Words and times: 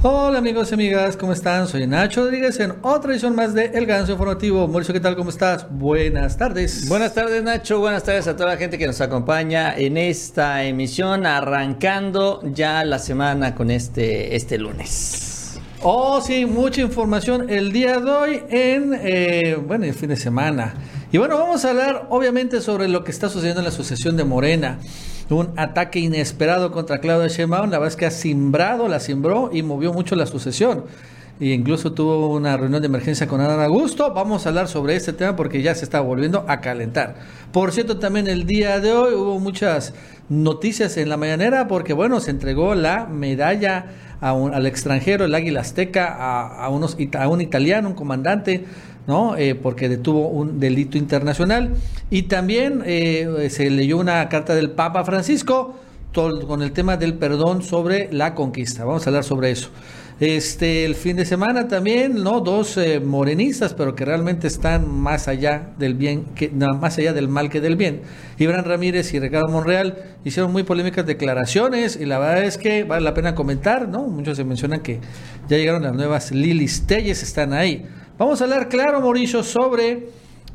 Hola 0.00 0.38
amigos 0.38 0.70
y 0.70 0.74
amigas, 0.74 1.16
¿cómo 1.16 1.32
están? 1.32 1.66
Soy 1.66 1.84
Nacho 1.84 2.22
Rodríguez 2.22 2.60
en 2.60 2.74
otra 2.82 3.10
edición 3.10 3.34
más 3.34 3.52
de 3.52 3.64
El 3.74 3.84
Ganso 3.84 4.12
Informativo. 4.12 4.68
Mauricio, 4.68 4.94
¿qué 4.94 5.00
tal? 5.00 5.16
¿Cómo 5.16 5.30
estás? 5.30 5.66
Buenas 5.68 6.36
tardes. 6.36 6.88
Buenas 6.88 7.14
tardes 7.14 7.42
Nacho, 7.42 7.80
buenas 7.80 8.04
tardes 8.04 8.28
a 8.28 8.36
toda 8.36 8.50
la 8.50 8.56
gente 8.56 8.78
que 8.78 8.86
nos 8.86 9.00
acompaña 9.00 9.76
en 9.76 9.96
esta 9.96 10.62
emisión, 10.62 11.26
arrancando 11.26 12.40
ya 12.44 12.84
la 12.84 13.00
semana 13.00 13.56
con 13.56 13.72
este, 13.72 14.36
este 14.36 14.56
lunes. 14.56 15.58
Oh, 15.82 16.20
sí, 16.20 16.46
mucha 16.46 16.80
información 16.80 17.50
el 17.50 17.72
día 17.72 17.98
de 17.98 18.08
hoy 18.08 18.42
en, 18.50 18.96
eh, 19.02 19.58
bueno, 19.60 19.84
el 19.84 19.94
fin 19.94 20.10
de 20.10 20.16
semana. 20.16 20.74
Y 21.10 21.18
bueno, 21.18 21.36
vamos 21.38 21.64
a 21.64 21.70
hablar 21.70 22.06
obviamente 22.10 22.60
sobre 22.60 22.86
lo 22.86 23.02
que 23.02 23.10
está 23.10 23.28
sucediendo 23.28 23.62
en 23.62 23.64
la 23.64 23.70
Asociación 23.70 24.16
de 24.16 24.22
Morena 24.22 24.78
un 25.30 25.50
ataque 25.56 26.00
inesperado 26.00 26.72
contra 26.72 27.00
Claudia 27.00 27.28
Sheinbaum, 27.28 27.70
la 27.70 27.78
verdad 27.78 27.88
es 27.88 27.96
que 27.96 28.06
ha 28.06 28.10
simbrado, 28.10 28.88
la 28.88 29.00
simbró 29.00 29.50
y 29.52 29.62
movió 29.62 29.92
mucho 29.92 30.16
la 30.16 30.26
sucesión. 30.26 30.84
E 31.40 31.52
incluso 31.52 31.92
tuvo 31.92 32.34
una 32.34 32.56
reunión 32.56 32.82
de 32.82 32.86
emergencia 32.86 33.28
con 33.28 33.40
Adán 33.40 33.60
Augusto. 33.60 34.12
Vamos 34.12 34.44
a 34.44 34.48
hablar 34.48 34.66
sobre 34.66 34.96
este 34.96 35.12
tema 35.12 35.36
porque 35.36 35.62
ya 35.62 35.72
se 35.74 35.84
está 35.84 36.00
volviendo 36.00 36.44
a 36.48 36.60
calentar. 36.60 37.14
Por 37.52 37.70
cierto, 37.70 37.98
también 37.98 38.26
el 38.26 38.44
día 38.44 38.80
de 38.80 38.92
hoy 38.92 39.14
hubo 39.14 39.38
muchas 39.38 39.94
noticias 40.28 40.96
en 40.96 41.08
la 41.08 41.16
mañanera 41.16 41.68
porque, 41.68 41.92
bueno, 41.92 42.18
se 42.18 42.32
entregó 42.32 42.74
la 42.74 43.06
medalla 43.06 43.86
al 44.20 44.66
extranjero, 44.66 45.26
el 45.26 45.34
Águila 45.34 45.60
Azteca, 45.60 46.08
a, 46.08 46.68
unos, 46.70 46.96
a 47.16 47.28
un 47.28 47.40
italiano, 47.40 47.88
un 47.88 47.94
comandante 47.94 48.64
¿no? 49.08 49.36
Eh, 49.36 49.56
porque 49.56 49.88
detuvo 49.88 50.28
un 50.28 50.60
delito 50.60 50.96
internacional. 50.96 51.74
Y 52.10 52.24
también 52.24 52.82
eh, 52.86 53.48
se 53.50 53.68
leyó 53.70 53.96
una 53.96 54.28
carta 54.28 54.54
del 54.54 54.70
Papa 54.70 55.04
Francisco 55.04 55.74
con 56.12 56.62
el 56.62 56.72
tema 56.72 56.96
del 56.96 57.14
perdón 57.14 57.62
sobre 57.62 58.12
la 58.12 58.34
conquista. 58.34 58.84
Vamos 58.84 59.06
a 59.06 59.10
hablar 59.10 59.24
sobre 59.24 59.50
eso. 59.50 59.70
Este, 60.20 60.84
el 60.84 60.96
fin 60.96 61.16
de 61.16 61.24
semana 61.24 61.68
también, 61.68 62.24
¿no? 62.24 62.40
Dos 62.40 62.76
eh, 62.76 62.98
morenistas, 62.98 63.72
pero 63.72 63.94
que 63.94 64.04
realmente 64.04 64.48
están 64.48 64.88
más 64.88 65.28
allá 65.28 65.70
del 65.78 65.94
bien, 65.94 66.24
que, 66.34 66.50
más 66.50 66.98
allá 66.98 67.12
del 67.12 67.28
mal 67.28 67.50
que 67.50 67.60
del 67.60 67.76
bien. 67.76 68.00
Ibran 68.36 68.64
Ramírez 68.64 69.14
y 69.14 69.20
Ricardo 69.20 69.46
Monreal 69.46 70.16
hicieron 70.24 70.50
muy 70.50 70.64
polémicas 70.64 71.06
declaraciones 71.06 71.96
y 72.00 72.04
la 72.04 72.18
verdad 72.18 72.44
es 72.44 72.58
que 72.58 72.82
vale 72.82 73.04
la 73.04 73.14
pena 73.14 73.36
comentar, 73.36 73.88
¿no? 73.88 74.08
Muchos 74.08 74.36
se 74.36 74.42
mencionan 74.42 74.80
que 74.80 74.98
ya 75.48 75.56
llegaron 75.56 75.82
las 75.82 75.94
nuevas 75.94 76.32
Lilis 76.32 76.84
Telles, 76.88 77.22
están 77.22 77.52
ahí. 77.52 77.86
Vamos 78.18 78.40
a 78.40 78.44
hablar, 78.44 78.68
claro, 78.68 79.00
Mauricio, 79.00 79.44
sobre 79.44 80.08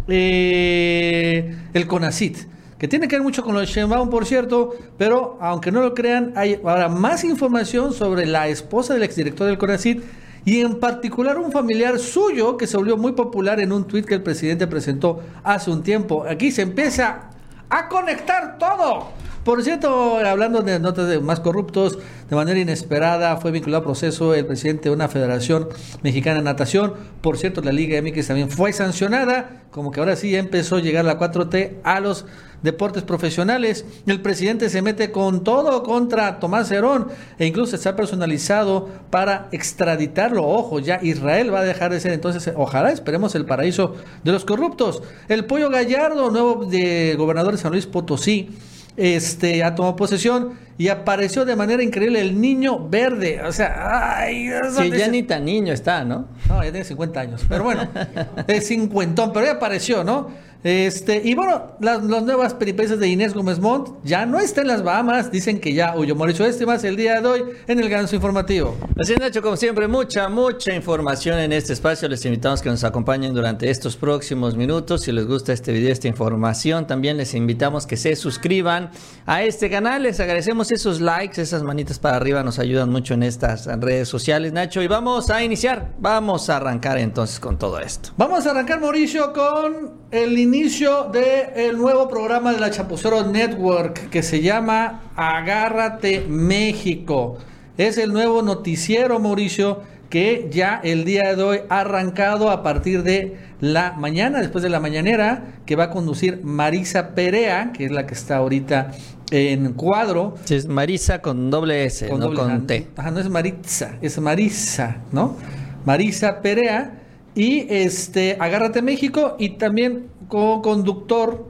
eh, 0.10 1.56
el 1.74 1.88
CONACIT, 1.88 2.38
que 2.78 2.90
tiene 2.90 3.08
que 3.08 3.16
ver 3.16 3.24
mucho 3.24 3.42
con 3.42 3.54
lo 3.54 3.62
de 3.62 3.68
Sheinbaum, 3.68 4.10
por 4.10 4.26
cierto, 4.26 4.76
pero 4.98 5.38
aunque 5.40 5.72
no 5.72 5.82
lo 5.82 5.94
crean, 5.94 6.34
hay 6.36 6.60
ahora 6.62 6.90
más 6.90 7.24
información 7.24 7.94
sobre 7.94 8.26
la 8.26 8.50
esposa 8.50 8.94
del 8.94 9.04
exdirector 9.04 9.48
del 9.48 9.58
CONACIT 9.58 10.04
y 10.44 10.60
en 10.60 10.78
particular 10.82 11.38
un 11.38 11.54
familiar 11.54 12.00
suyo 12.00 12.58
que 12.58 12.68
se 12.68 12.76
volvió 12.76 12.98
muy 12.98 13.14
popular 13.14 13.62
en 13.62 13.72
un 13.72 13.88
tuit 13.88 14.06
que 14.06 14.16
el 14.16 14.24
presidente 14.24 14.68
presentó 14.68 15.22
hace 15.42 15.72
un 15.72 15.84
tiempo. 15.84 16.26
Aquí 16.30 16.52
se 16.52 16.64
empieza 16.64 17.30
a 17.70 17.88
conectar 17.88 18.58
todo. 18.58 19.08
Por 19.44 19.62
cierto, 19.62 20.20
hablando 20.20 20.62
de 20.62 20.80
notas 20.80 21.10
de 21.10 21.20
más 21.20 21.42
corruptos, 21.42 22.00
de 22.30 22.36
manera 22.36 22.58
inesperada 22.62 23.36
fue 23.36 23.52
vinculado 23.52 23.82
a 23.82 23.86
proceso 23.86 24.34
el 24.34 24.46
presidente 24.46 24.88
de 24.88 24.96
una 24.96 25.10
federación 25.10 25.68
mexicana 26.02 26.38
de 26.38 26.44
natación. 26.44 26.94
Por 27.20 27.38
cierto, 27.38 27.60
la 27.62 27.74
Liga 27.74 28.02
MX 28.02 28.28
también 28.28 28.50
fue 28.50 28.72
sancionada, 28.72 29.64
como 29.72 29.92
que 29.92 30.00
ahora 30.00 30.16
sí 30.16 30.32
ya 30.32 30.40
empezó 30.40 30.78
a 30.78 30.80
llegar 30.80 31.04
la 31.04 31.20
4T 31.20 31.74
a 31.84 32.00
los 32.00 32.26
deportes 32.62 33.04
profesionales. 33.04 33.84
El 34.06 34.22
presidente 34.22 34.70
se 34.70 34.82
mete 34.82 35.12
con 35.12 35.44
todo 35.44 35.84
contra 35.84 36.40
Tomás 36.40 36.72
Herón 36.72 37.10
e 37.38 37.46
incluso 37.46 37.76
está 37.76 37.98
personalizado 37.98 38.88
para 39.10 39.50
extraditarlo. 39.52 40.48
Ojo, 40.48 40.80
ya 40.80 41.00
Israel 41.04 41.54
va 41.54 41.60
a 41.60 41.66
dejar 41.66 41.92
de 41.92 42.00
ser 42.00 42.14
entonces, 42.14 42.54
ojalá 42.56 42.94
esperemos 42.94 43.36
el 43.36 43.46
paraíso 43.46 43.96
de 44.24 44.32
los 44.32 44.46
corruptos. 44.46 45.04
El 45.28 45.44
pollo 45.44 45.70
gallardo, 45.70 46.32
nuevo 46.32 46.64
de 46.64 47.16
gobernador 47.18 47.52
de 47.52 47.58
San 47.58 47.74
Luis 47.74 47.88
Potosí 47.88 48.50
este, 48.98 49.64
ha 49.64 49.76
tomado 49.76 49.96
posesión 49.96 50.54
y 50.78 50.88
apareció 50.88 51.46
de 51.46 51.56
manera 51.56 51.84
increíble 51.84 52.20
el 52.22 52.40
niño 52.40 52.90
verde. 52.90 53.42
O 53.44 53.52
sea, 53.52 54.18
ay, 54.18 54.50
sí, 54.76 54.92
ya 54.92 55.08
ni 55.08 55.24
tan 55.24 55.46
niño 55.46 55.74
está, 55.74 56.04
¿no? 56.04 56.28
No, 56.48 56.64
ya 56.64 56.72
tiene 56.72 56.84
50 56.84 57.20
años. 57.20 57.46
Pero 57.48 57.64
bueno, 57.64 57.88
es 58.48 58.68
cincuentón, 58.68 59.32
pero 59.34 59.46
ya 59.46 59.54
apareció, 59.54 60.04
¿no? 60.04 60.30
Este, 60.64 61.22
y 61.24 61.36
bueno, 61.36 61.76
las, 61.82 62.02
nuevas 62.04 62.54
peripecias 62.54 62.98
de 63.00 63.10
Inés 63.10 63.34
Gómez 63.34 63.60
Montt 63.60 63.90
ya 64.04 64.26
no 64.26 64.40
está 64.40 64.62
en 64.62 64.68
las 64.68 64.82
Bahamas, 64.82 65.30
dicen 65.30 65.60
que 65.60 65.74
ya 65.74 65.98
huyó 65.98 66.16
Mauricio 66.16 66.46
este 66.46 66.66
más 66.66 66.84
el 66.86 66.96
día 66.96 67.20
de 67.20 67.28
hoy 67.28 67.44
en 67.68 67.80
el 67.80 67.90
Ganso 67.90 68.16
Informativo. 68.16 68.78
Así 68.98 69.14
Nacho, 69.16 69.42
como 69.42 69.58
siempre, 69.58 69.88
mucha, 69.88 70.30
mucha 70.30 70.74
información 70.74 71.40
en 71.40 71.52
este 71.52 71.74
espacio. 71.74 72.08
Les 72.08 72.26
invitamos 72.26 72.62
que 72.62 72.70
nos 72.70 72.84
acompañen 72.84 73.34
durante 73.34 73.70
estos 73.70 73.98
próximos 73.98 74.56
minutos. 74.56 75.02
Si 75.02 75.12
les 75.12 75.28
gusta 75.28 75.52
este 75.52 75.74
video, 75.74 75.92
esta 75.92 76.08
información, 76.08 76.88
también 76.88 77.18
les 77.18 77.34
invitamos 77.34 77.86
que 77.86 77.98
se 77.98 78.16
suscriban 78.16 78.92
a 79.26 79.44
este 79.44 79.70
canal. 79.70 80.04
Les 80.04 80.20
agradecemos 80.20 80.72
esos 80.72 81.02
likes, 81.02 81.42
esas 81.42 81.64
manitas 81.64 82.00
para 82.00 82.16
arriba, 82.16 82.44
nos 82.44 82.60
ayudan 82.60 82.90
mucho 82.90 83.14
en 83.16 83.24
estas 83.24 83.66
redes 83.66 84.08
sociales, 84.08 84.54
Nacho. 84.54 84.82
Y 84.82 84.88
vamos 84.88 85.30
a 85.30 85.44
iniciar, 85.44 85.94
vamos 86.00 86.50
a 86.50 86.58
arrancar 86.58 86.98
entonces 87.00 87.40
con 87.40 87.58
todo 87.58 87.80
esto. 87.80 88.12
Vamos 88.16 88.46
a 88.46 88.52
arrancar, 88.52 88.80
Mauricio, 88.80 89.34
con 89.34 90.04
el 90.12 90.38
inicio 90.54 91.10
del 91.12 91.80
nuevo 91.80 92.08
programa 92.08 92.54
de 92.54 92.60
la 92.60 92.70
Chapucero 92.70 93.26
Network 93.26 94.12
que 94.12 94.22
se 94.22 94.40
llama 94.40 95.02
Agárrate 95.16 96.28
México. 96.30 97.40
Es 97.76 97.98
el 97.98 98.14
nuevo 98.14 98.44
noticiero, 98.44 99.20
Mauricio, 99.20 99.82
que 100.12 100.50
ya 100.52 100.80
el 100.84 101.06
día 101.06 101.36
de 101.36 101.42
hoy 101.42 101.60
ha 101.70 101.80
arrancado 101.80 102.52
a 102.52 102.62
partir 102.62 103.02
de 103.02 103.36
la 103.62 103.94
mañana, 103.94 104.42
después 104.42 104.62
de 104.62 104.70
la 104.70 104.80
mañanera, 104.80 105.56
que 105.66 105.76
va 105.76 105.86
a 105.86 105.90
conducir 105.90 106.42
Marisa 106.44 107.16
Perea, 107.16 107.72
que 107.74 107.86
es 107.86 107.92
la 107.92 108.06
que 108.06 108.14
está 108.14 108.38
ahorita 108.38 108.92
en 109.32 109.74
cuadro. 109.74 110.36
es 110.48 110.68
Marisa 110.68 111.24
con 111.24 111.50
doble 111.50 111.86
S, 111.86 112.08
con 112.10 112.20
no 112.20 112.32
con 112.32 112.68
T. 112.68 112.90
Ajá, 112.96 113.10
no 113.10 113.20
es 113.20 113.28
Maritza, 113.28 113.96
es 114.04 114.20
Marisa, 114.20 114.98
¿no? 115.12 115.36
Marisa 115.84 116.42
Perea 116.44 117.00
y 117.34 117.66
este, 117.70 118.38
Agárrate 118.40 118.84
México 118.84 119.36
y 119.40 119.58
también 119.58 120.13
como 120.34 120.64
conductor 120.64 121.46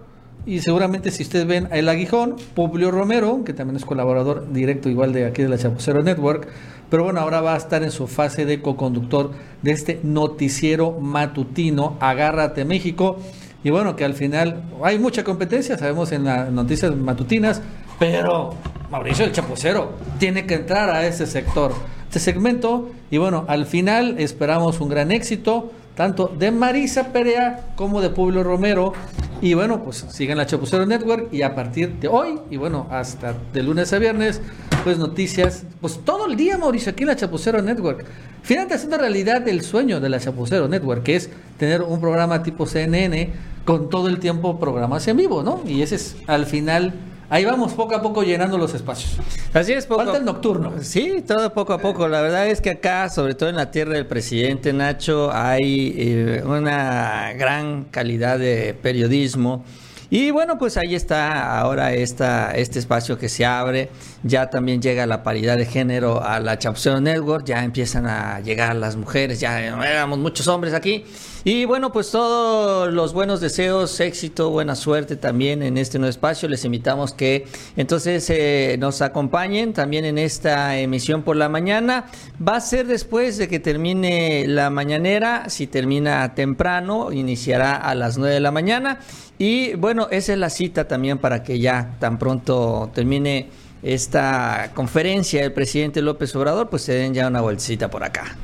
y 0.45 0.59
seguramente 0.59 1.09
si 1.09 1.23
ustedes 1.23 1.47
ven 1.47 1.69
El 1.71 1.87
Aguijón, 1.87 2.35
Publio 2.53 2.91
Romero, 2.91 3.45
que 3.45 3.53
también 3.53 3.77
es 3.77 3.85
colaborador 3.85 4.51
directo 4.51 4.89
igual 4.89 5.13
de 5.13 5.25
aquí 5.25 5.41
de 5.41 5.47
la 5.47 5.57
Chapucero 5.57 6.03
Network, 6.03 6.49
pero 6.89 7.05
bueno, 7.05 7.21
ahora 7.21 7.39
va 7.39 7.53
a 7.53 7.57
estar 7.57 7.81
en 7.81 7.91
su 7.91 8.07
fase 8.07 8.45
de 8.45 8.61
co-conductor 8.61 9.31
de 9.61 9.71
este 9.71 10.01
noticiero 10.03 10.99
matutino, 10.99 11.95
Agárrate 12.01 12.65
México. 12.65 13.19
Y 13.63 13.69
bueno, 13.69 13.95
que 13.95 14.03
al 14.03 14.15
final 14.15 14.63
hay 14.83 14.99
mucha 14.99 15.23
competencia, 15.23 15.77
sabemos 15.77 16.11
en 16.11 16.25
las 16.25 16.51
noticias 16.51 16.93
matutinas, 16.93 17.61
pero 17.99 18.53
Mauricio 18.91 19.23
el 19.23 19.31
Chapucero 19.31 19.93
tiene 20.19 20.45
que 20.45 20.55
entrar 20.55 20.89
a 20.89 21.07
ese 21.07 21.25
sector 21.25 21.71
este 22.13 22.19
segmento. 22.19 22.91
Y 23.09 23.17
bueno, 23.17 23.45
al 23.47 23.65
final 23.65 24.15
esperamos 24.19 24.81
un 24.81 24.89
gran 24.89 25.13
éxito, 25.13 25.71
tanto 25.95 26.33
de 26.37 26.51
Marisa 26.51 27.11
Perea 27.13 27.67
como 27.75 28.01
de 28.01 28.09
Pueblo 28.09 28.43
Romero. 28.43 28.93
Y 29.41 29.53
bueno, 29.53 29.83
pues 29.83 30.05
sigan 30.09 30.37
la 30.37 30.45
Chapucero 30.45 30.85
Network 30.85 31.33
y 31.33 31.41
a 31.41 31.53
partir 31.53 31.99
de 31.99 32.07
hoy, 32.07 32.39
y 32.49 32.57
bueno, 32.57 32.87
hasta 32.89 33.35
de 33.51 33.61
lunes 33.61 33.91
a 33.91 33.99
viernes, 33.99 34.41
pues 34.85 34.97
noticias, 34.97 35.65
pues 35.81 35.99
todo 36.05 36.27
el 36.27 36.37
día, 36.37 36.57
Mauricio, 36.57 36.91
aquí 36.91 37.03
en 37.03 37.09
la 37.09 37.15
Chapucero 37.15 37.61
Network. 37.61 38.05
Finalmente 38.41 38.75
haciendo 38.75 38.97
realidad 38.97 39.47
el 39.47 39.61
sueño 39.61 39.99
de 39.99 40.09
la 40.09 40.19
Chapucero 40.19 40.67
Network, 40.67 41.03
que 41.03 41.15
es 41.15 41.29
tener 41.57 41.81
un 41.81 41.99
programa 41.99 42.41
tipo 42.41 42.65
CNN 42.65 43.31
con 43.65 43.89
todo 43.89 44.07
el 44.07 44.19
tiempo 44.19 44.59
programas 44.59 45.07
en 45.07 45.17
vivo, 45.17 45.43
¿no? 45.43 45.61
Y 45.65 45.81
ese 45.81 45.95
es 45.95 46.15
al 46.27 46.45
final 46.45 46.93
Ahí 47.29 47.45
vamos 47.45 47.73
poco 47.73 47.95
a 47.95 48.01
poco 48.01 48.23
llenando 48.23 48.57
los 48.57 48.73
espacios. 48.73 49.17
Así 49.53 49.73
es, 49.73 49.85
poco. 49.85 50.03
Falta 50.03 50.17
el 50.17 50.25
nocturno. 50.25 50.73
Sí, 50.81 51.23
todo 51.25 51.53
poco 51.53 51.73
a 51.73 51.79
poco. 51.79 52.07
La 52.07 52.21
verdad 52.21 52.47
es 52.47 52.61
que 52.61 52.71
acá, 52.71 53.09
sobre 53.09 53.33
todo 53.33 53.49
en 53.49 53.55
la 53.55 53.71
tierra 53.71 53.93
del 53.93 54.05
presidente 54.05 54.73
Nacho, 54.73 55.31
hay 55.33 55.95
eh, 55.97 56.43
una 56.45 57.33
gran 57.33 57.85
calidad 57.85 58.39
de 58.39 58.73
periodismo. 58.79 59.63
Y 60.09 60.29
bueno, 60.29 60.59
pues 60.59 60.77
ahí 60.77 60.93
está 60.93 61.57
ahora 61.57 61.93
esta, 61.93 62.51
este 62.51 62.77
espacio 62.77 63.17
que 63.17 63.29
se 63.29 63.45
abre. 63.45 63.89
Ya 64.21 64.47
también 64.47 64.79
llega 64.79 65.07
la 65.07 65.23
paridad 65.23 65.57
de 65.57 65.65
género 65.65 66.23
a 66.23 66.39
la 66.39 66.59
Chapucero 66.59 67.01
Network. 67.01 67.45
Ya 67.45 67.63
empiezan 67.63 68.05
a 68.05 68.39
llegar 68.41 68.75
las 68.75 68.95
mujeres. 68.95 69.39
Ya 69.39 69.59
éramos 69.59 70.19
muchos 70.19 70.47
hombres 70.47 70.75
aquí. 70.75 71.03
Y 71.45 71.65
bueno, 71.65 71.91
pues 71.91 72.09
todos 72.09 72.93
los 72.93 73.11
buenos 73.11 73.41
deseos, 73.41 73.99
éxito, 73.99 74.49
buena 74.49 74.75
suerte 74.75 75.17
también 75.17 75.61
en 75.61 75.77
este 75.77 75.99
nuevo 75.99 76.09
espacio. 76.09 76.47
Les 76.47 76.63
invitamos 76.63 77.11
que 77.11 77.45
entonces 77.75 78.29
eh, 78.29 78.77
nos 78.79 79.01
acompañen 79.01 79.73
también 79.73 80.05
en 80.05 80.17
esta 80.17 80.77
emisión 80.77 81.21
por 81.23 81.35
la 81.35 81.49
mañana. 81.49 82.05
Va 82.45 82.55
a 82.55 82.61
ser 82.61 82.87
después 82.87 83.37
de 83.37 83.49
que 83.49 83.59
termine 83.59 84.47
la 84.47 84.69
mañanera. 84.69 85.49
Si 85.49 85.67
termina 85.67 86.33
temprano, 86.33 87.11
iniciará 87.11 87.75
a 87.75 87.93
las 87.93 88.17
9 88.17 88.35
de 88.35 88.39
la 88.39 88.51
mañana. 88.51 88.99
Y 89.37 89.73
bueno, 89.73 90.07
esa 90.11 90.31
es 90.31 90.39
la 90.39 90.49
cita 90.49 90.87
también 90.87 91.17
para 91.17 91.43
que 91.43 91.59
ya 91.59 91.97
tan 91.99 92.19
pronto 92.19 92.89
termine 92.93 93.49
esta 93.81 94.71
conferencia 94.73 95.41
del 95.41 95.51
presidente 95.51 96.01
López 96.01 96.33
Obrador, 96.37 96.69
pues 96.69 96.83
se 96.83 96.93
den 96.93 97.13
ya 97.13 97.27
una 97.27 97.41
vueltecita 97.41 97.89
por 97.89 98.05
acá. 98.05 98.37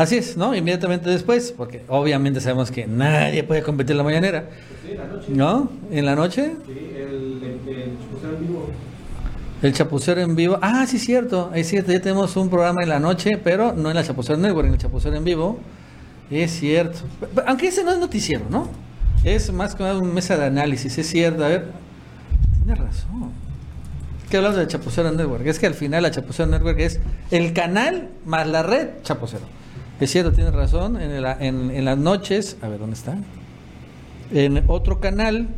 Así 0.00 0.16
es, 0.16 0.34
¿no? 0.34 0.54
Inmediatamente 0.54 1.10
después, 1.10 1.52
porque 1.54 1.82
obviamente 1.86 2.40
sabemos 2.40 2.70
que 2.70 2.86
nadie 2.86 3.44
puede 3.44 3.62
competir 3.62 3.90
en 3.90 3.98
la 3.98 4.04
mañanera. 4.04 4.44
Sí, 4.82 4.92
en 4.92 4.96
la 4.96 5.06
noche. 5.06 5.26
¿No? 5.28 5.70
¿En 5.90 6.06
la 6.06 6.16
noche? 6.16 6.52
Sí, 6.66 6.72
el, 6.96 7.60
chapucero 8.00 8.34
en 8.34 8.46
vivo. 8.46 8.68
El 9.60 9.72
chapucero 9.74 10.20
en 10.22 10.36
vivo. 10.36 10.58
Ah, 10.62 10.86
sí, 10.86 10.98
cierto. 10.98 11.50
Es 11.54 11.68
cierto, 11.68 11.92
ya 11.92 12.00
tenemos 12.00 12.34
un 12.38 12.48
programa 12.48 12.82
en 12.82 12.88
la 12.88 12.98
noche, 12.98 13.32
pero 13.44 13.74
no 13.74 13.90
en 13.90 13.96
la 13.96 14.02
Chapucero 14.02 14.38
Network, 14.38 14.68
en 14.68 14.72
el 14.72 14.78
Chapucero 14.78 15.14
en 15.14 15.24
vivo. 15.24 15.58
Es 16.30 16.52
cierto. 16.52 17.00
Aunque 17.46 17.68
ese 17.68 17.84
no 17.84 17.92
es 17.92 17.98
noticiero, 17.98 18.46
¿no? 18.48 18.70
Es 19.22 19.52
más 19.52 19.74
que 19.74 19.82
una 19.82 20.00
mesa 20.00 20.34
de 20.38 20.46
análisis, 20.46 20.96
es 20.96 21.10
cierto. 21.10 21.44
A 21.44 21.48
ver, 21.48 21.66
tienes 22.64 22.78
razón. 22.78 23.32
¿Qué 24.30 24.38
hablas 24.38 24.56
de 24.56 24.66
Chapucero 24.66 25.12
Network? 25.12 25.46
Es 25.46 25.58
que 25.58 25.66
al 25.66 25.74
final 25.74 26.04
la 26.04 26.10
Chapucero 26.10 26.48
Network 26.48 26.78
es 26.78 27.00
el 27.30 27.52
canal 27.52 28.08
más 28.24 28.46
la 28.46 28.62
red 28.62 28.88
Chapucero. 29.02 29.59
Es 30.00 30.10
cierto, 30.10 30.32
tienes 30.32 30.54
razón. 30.54 30.98
En, 30.98 31.84
las 31.84 31.98
noches, 31.98 32.56
a 32.62 32.68
ver, 32.68 32.78
¿dónde 32.78 32.96
está? 32.96 33.18
En 34.32 34.64
otro 34.66 34.98
canal 34.98 35.48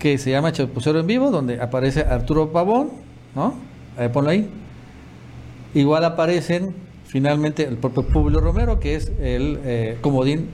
que 0.00 0.18
se 0.18 0.32
llama 0.32 0.50
Chapucero 0.50 0.98
en 0.98 1.06
Vivo, 1.06 1.30
donde 1.30 1.60
aparece 1.60 2.00
Arturo 2.00 2.50
Pavón, 2.50 2.90
¿no? 3.36 3.54
A 3.96 4.08
ponlo 4.08 4.30
ahí. 4.30 4.50
Igual 5.74 6.04
aparecen 6.04 6.74
finalmente 7.06 7.62
el 7.62 7.76
propio 7.76 8.02
Publio 8.08 8.40
Romero, 8.40 8.80
que 8.80 8.96
es 8.96 9.12
el 9.20 9.60
eh, 9.64 9.98
comodín 10.00 10.48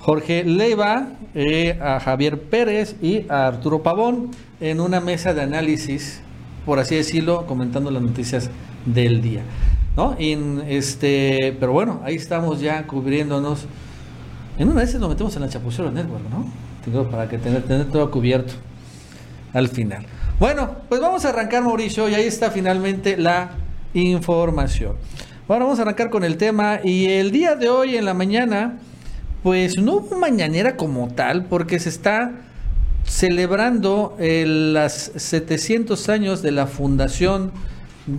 Jorge 0.00 0.42
Leiva, 0.42 1.10
eh, 1.36 1.78
a 1.80 2.00
Javier 2.00 2.40
Pérez 2.40 2.96
y 3.00 3.26
a 3.28 3.46
Arturo 3.46 3.84
Pavón 3.84 4.32
en 4.60 4.80
una 4.80 5.00
mesa 5.00 5.32
de 5.32 5.42
análisis, 5.42 6.22
por 6.66 6.80
así 6.80 6.96
decirlo, 6.96 7.46
comentando 7.46 7.92
las 7.92 8.02
noticias 8.02 8.50
del 8.84 9.22
día. 9.22 9.42
¿No? 9.96 10.16
este, 10.18 11.56
pero 11.58 11.72
bueno, 11.72 12.00
ahí 12.04 12.16
estamos 12.16 12.60
ya 12.60 12.86
cubriéndonos. 12.86 13.66
En 14.58 14.68
una 14.68 14.82
esas 14.82 15.00
nos 15.00 15.08
metemos 15.08 15.34
en 15.36 15.42
la 15.42 15.48
Chapucero 15.48 15.90
Network, 15.90 16.24
¿no? 16.30 17.04
para 17.10 17.28
que 17.28 17.38
tener, 17.38 17.62
tener 17.62 17.86
todo 17.90 18.10
cubierto 18.10 18.54
al 19.52 19.68
final. 19.68 20.06
Bueno, 20.38 20.76
pues 20.88 21.00
vamos 21.00 21.24
a 21.24 21.30
arrancar, 21.30 21.62
Mauricio, 21.62 22.08
y 22.08 22.14
ahí 22.14 22.26
está 22.26 22.50
finalmente 22.50 23.16
la 23.16 23.50
información. 23.94 24.96
Ahora 25.48 25.64
vamos 25.64 25.78
a 25.80 25.82
arrancar 25.82 26.10
con 26.10 26.24
el 26.24 26.36
tema. 26.36 26.80
Y 26.82 27.06
el 27.06 27.32
día 27.32 27.56
de 27.56 27.68
hoy, 27.68 27.96
en 27.96 28.04
la 28.04 28.14
mañana, 28.14 28.78
pues 29.42 29.78
no 29.78 29.96
hubo 29.96 30.18
mañanera 30.18 30.76
como 30.76 31.08
tal, 31.08 31.44
porque 31.46 31.78
se 31.80 31.88
está 31.88 32.32
celebrando 33.04 34.16
eh, 34.20 34.44
las 34.46 35.12
700 35.16 36.08
años 36.08 36.42
de 36.42 36.52
la 36.52 36.66
fundación 36.66 37.50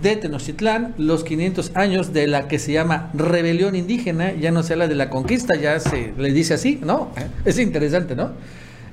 de 0.00 0.16
Tenochtitlán, 0.16 0.94
los 0.96 1.24
500 1.24 1.72
años 1.74 2.12
de 2.12 2.26
la 2.26 2.48
que 2.48 2.58
se 2.58 2.72
llama 2.72 3.10
rebelión 3.14 3.74
indígena, 3.74 4.32
ya 4.32 4.50
no 4.50 4.62
se 4.62 4.72
habla 4.72 4.88
de 4.88 4.94
la 4.94 5.10
conquista, 5.10 5.56
ya 5.56 5.78
se 5.80 6.14
le 6.16 6.32
dice 6.32 6.54
así, 6.54 6.80
¿no? 6.82 7.10
Es 7.44 7.58
interesante, 7.58 8.16
¿no? 8.16 8.30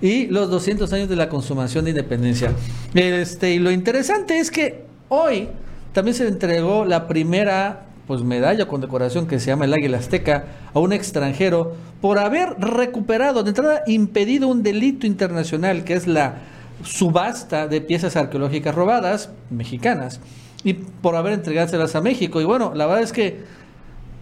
Y 0.01 0.27
los 0.27 0.49
200 0.49 0.91
años 0.93 1.09
de 1.09 1.15
la 1.15 1.29
consumación 1.29 1.85
de 1.85 1.91
independencia. 1.91 2.51
Este, 2.93 3.53
y 3.53 3.59
lo 3.59 3.71
interesante 3.71 4.39
es 4.39 4.51
que 4.51 4.83
hoy 5.09 5.49
también 5.93 6.15
se 6.15 6.27
entregó 6.27 6.85
la 6.85 7.07
primera 7.07 7.85
pues 8.07 8.23
medalla 8.23 8.63
o 8.63 8.67
condecoración 8.67 9.27
que 9.27 9.39
se 9.39 9.47
llama 9.47 9.65
el 9.65 9.73
Águila 9.73 9.99
Azteca 9.99 10.45
a 10.73 10.79
un 10.79 10.93
extranjero 10.93 11.75
por 12.01 12.17
haber 12.17 12.55
recuperado, 12.59 13.43
de 13.43 13.49
entrada 13.49 13.83
impedido 13.85 14.47
un 14.47 14.63
delito 14.63 15.05
internacional 15.05 15.83
que 15.83 15.93
es 15.93 16.07
la 16.07 16.39
subasta 16.83 17.67
de 17.67 17.81
piezas 17.81 18.15
arqueológicas 18.15 18.73
robadas 18.73 19.29
mexicanas 19.51 20.21
y 20.63 20.73
por 20.73 21.15
haber 21.15 21.33
entregárselas 21.33 21.95
a 21.95 22.01
México. 22.01 22.41
Y 22.41 22.45
bueno, 22.45 22.73
la 22.75 22.85
verdad 22.85 23.03
es 23.03 23.13
que, 23.13 23.39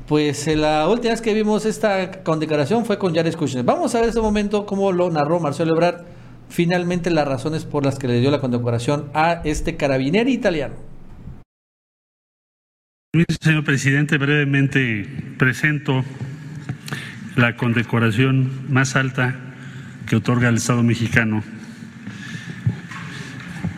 pues 0.07 0.47
la 0.47 0.87
última 0.87 1.11
vez 1.11 1.21
que 1.21 1.33
vimos 1.33 1.65
esta 1.65 2.23
condecoración 2.23 2.85
fue 2.85 2.97
con 2.97 3.13
Jared 3.13 3.35
Kushner. 3.35 3.63
Vamos 3.63 3.95
a 3.95 4.01
ver 4.01 4.09
ese 4.09 4.21
momento 4.21 4.65
cómo 4.65 4.91
lo 4.91 5.09
narró 5.09 5.39
Marcelo 5.39 5.73
Ebrard, 5.73 6.05
finalmente 6.49 7.09
las 7.09 7.27
razones 7.27 7.65
por 7.65 7.83
las 7.85 7.99
que 7.99 8.07
le 8.07 8.19
dio 8.19 8.31
la 8.31 8.39
condecoración 8.39 9.09
a 9.13 9.41
este 9.43 9.75
carabinero 9.75 10.29
italiano. 10.29 10.75
Señor 13.41 13.63
presidente, 13.63 14.17
brevemente 14.17 15.07
presento 15.39 16.03
la 17.35 17.55
condecoración 17.55 18.71
más 18.71 18.95
alta 18.95 19.35
que 20.07 20.15
otorga 20.17 20.49
el 20.49 20.57
Estado 20.57 20.83
mexicano 20.83 21.43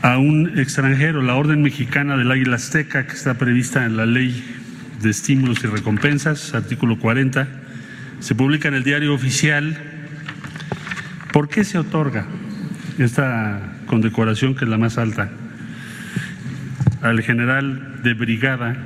a 0.01 0.17
un 0.17 0.57
extranjero, 0.57 1.21
la 1.21 1.35
Orden 1.35 1.61
Mexicana 1.61 2.15
del 2.15 2.31
Águila 2.31 2.55
Azteca, 2.55 3.05
que 3.05 3.13
está 3.13 3.33
prevista 3.33 3.85
en 3.85 3.97
la 3.97 4.05
Ley 4.05 4.43
de 5.01 5.09
Estímulos 5.09 5.63
y 5.63 5.67
Recompensas, 5.67 6.53
artículo 6.53 6.97
40, 6.97 7.47
se 8.19 8.35
publica 8.35 8.69
en 8.69 8.75
el 8.75 8.83
diario 8.83 9.13
oficial. 9.13 9.77
¿Por 11.33 11.49
qué 11.49 11.63
se 11.63 11.77
otorga 11.77 12.25
esta 12.97 13.73
condecoración, 13.87 14.55
que 14.55 14.65
es 14.65 14.69
la 14.69 14.77
más 14.77 14.97
alta? 14.97 15.29
Al 17.01 17.21
general 17.21 18.01
de 18.03 18.13
brigada 18.13 18.77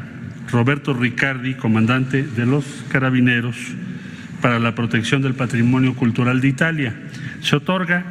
Roberto 0.51 0.93
Riccardi, 0.93 1.55
comandante 1.55 2.23
de 2.23 2.45
los 2.45 2.65
carabineros 2.89 3.55
para 4.41 4.59
la 4.59 4.75
protección 4.75 5.21
del 5.21 5.35
patrimonio 5.35 5.95
cultural 5.95 6.41
de 6.41 6.47
Italia. 6.47 6.93
Se 7.41 7.55
otorga 7.55 8.03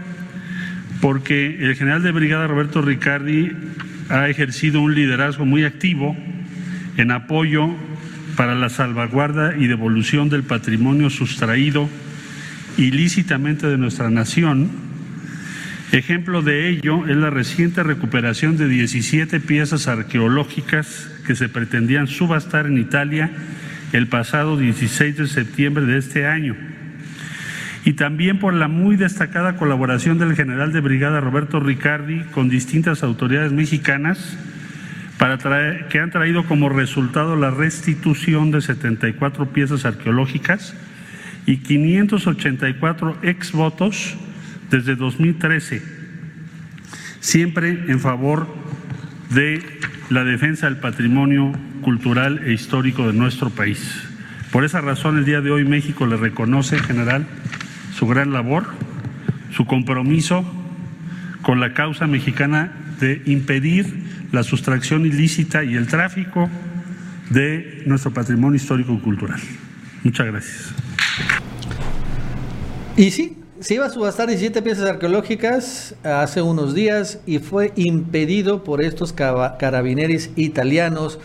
porque 1.02 1.58
el 1.58 1.74
general 1.74 2.04
de 2.04 2.12
brigada 2.12 2.46
Roberto 2.46 2.80
Riccardi 2.80 3.50
ha 4.08 4.28
ejercido 4.28 4.80
un 4.80 4.94
liderazgo 4.94 5.44
muy 5.44 5.64
activo 5.64 6.16
en 6.96 7.10
apoyo 7.10 7.70
para 8.36 8.54
la 8.54 8.68
salvaguarda 8.68 9.56
y 9.58 9.66
devolución 9.66 10.28
del 10.28 10.44
patrimonio 10.44 11.10
sustraído 11.10 11.88
ilícitamente 12.76 13.66
de 13.66 13.78
nuestra 13.78 14.10
nación. 14.10 14.70
Ejemplo 15.90 16.40
de 16.40 16.68
ello 16.68 17.08
es 17.08 17.16
la 17.16 17.30
reciente 17.30 17.82
recuperación 17.82 18.56
de 18.56 18.68
17 18.68 19.40
piezas 19.40 19.88
arqueológicas 19.88 21.10
que 21.26 21.34
se 21.34 21.48
pretendían 21.48 22.06
subastar 22.06 22.66
en 22.66 22.78
Italia 22.78 23.28
el 23.92 24.06
pasado 24.06 24.56
16 24.56 25.16
de 25.16 25.26
septiembre 25.26 25.84
de 25.84 25.98
este 25.98 26.28
año 26.28 26.71
y 27.84 27.94
también 27.94 28.38
por 28.38 28.54
la 28.54 28.68
muy 28.68 28.96
destacada 28.96 29.56
colaboración 29.56 30.18
del 30.18 30.36
general 30.36 30.72
de 30.72 30.80
brigada 30.80 31.20
Roberto 31.20 31.58
Ricardi 31.58 32.20
con 32.32 32.48
distintas 32.48 33.02
autoridades 33.02 33.52
mexicanas 33.52 34.36
para 35.18 35.38
que 35.88 36.00
han 36.00 36.10
traído 36.10 36.44
como 36.44 36.68
resultado 36.68 37.36
la 37.36 37.50
restitución 37.50 38.50
de 38.50 38.60
74 38.60 39.52
piezas 39.52 39.84
arqueológicas 39.84 40.74
y 41.46 41.58
584 41.58 43.18
ex 43.22 43.52
votos 43.52 44.16
desde 44.70 44.96
2013, 44.96 45.82
siempre 47.20 47.84
en 47.88 48.00
favor 48.00 48.46
de 49.30 49.62
la 50.10 50.24
defensa 50.24 50.66
del 50.66 50.78
patrimonio 50.78 51.52
cultural 51.82 52.42
e 52.44 52.52
histórico 52.52 53.06
de 53.06 53.12
nuestro 53.12 53.50
país. 53.50 54.02
Por 54.50 54.64
esa 54.64 54.80
razón, 54.80 55.18
el 55.18 55.24
día 55.24 55.40
de 55.40 55.50
hoy 55.50 55.64
México 55.64 56.06
le 56.06 56.16
reconoce, 56.16 56.78
general, 56.78 57.26
su 57.94 58.06
gran 58.06 58.32
labor, 58.32 58.64
su 59.54 59.66
compromiso 59.66 60.44
con 61.42 61.60
la 61.60 61.74
causa 61.74 62.06
mexicana 62.06 62.72
de 63.00 63.22
impedir 63.26 64.28
la 64.32 64.42
sustracción 64.42 65.04
ilícita 65.06 65.64
y 65.64 65.74
el 65.74 65.86
tráfico 65.86 66.48
de 67.30 67.82
nuestro 67.86 68.12
patrimonio 68.12 68.56
histórico 68.56 68.92
y 68.92 68.98
cultural. 68.98 69.40
Muchas 70.04 70.26
gracias. 70.26 70.74
Y 72.96 73.10
sí, 73.10 73.36
se 73.60 73.74
iba 73.74 73.86
a 73.86 73.90
subastar 73.90 74.28
17 74.28 74.62
piezas 74.62 74.88
arqueológicas 74.88 75.94
hace 76.02 76.42
unos 76.42 76.74
días 76.74 77.20
y 77.26 77.38
fue 77.38 77.72
impedido 77.76 78.64
por 78.64 78.82
estos 78.82 79.12
carabineros 79.12 80.30
italianos 80.36 81.18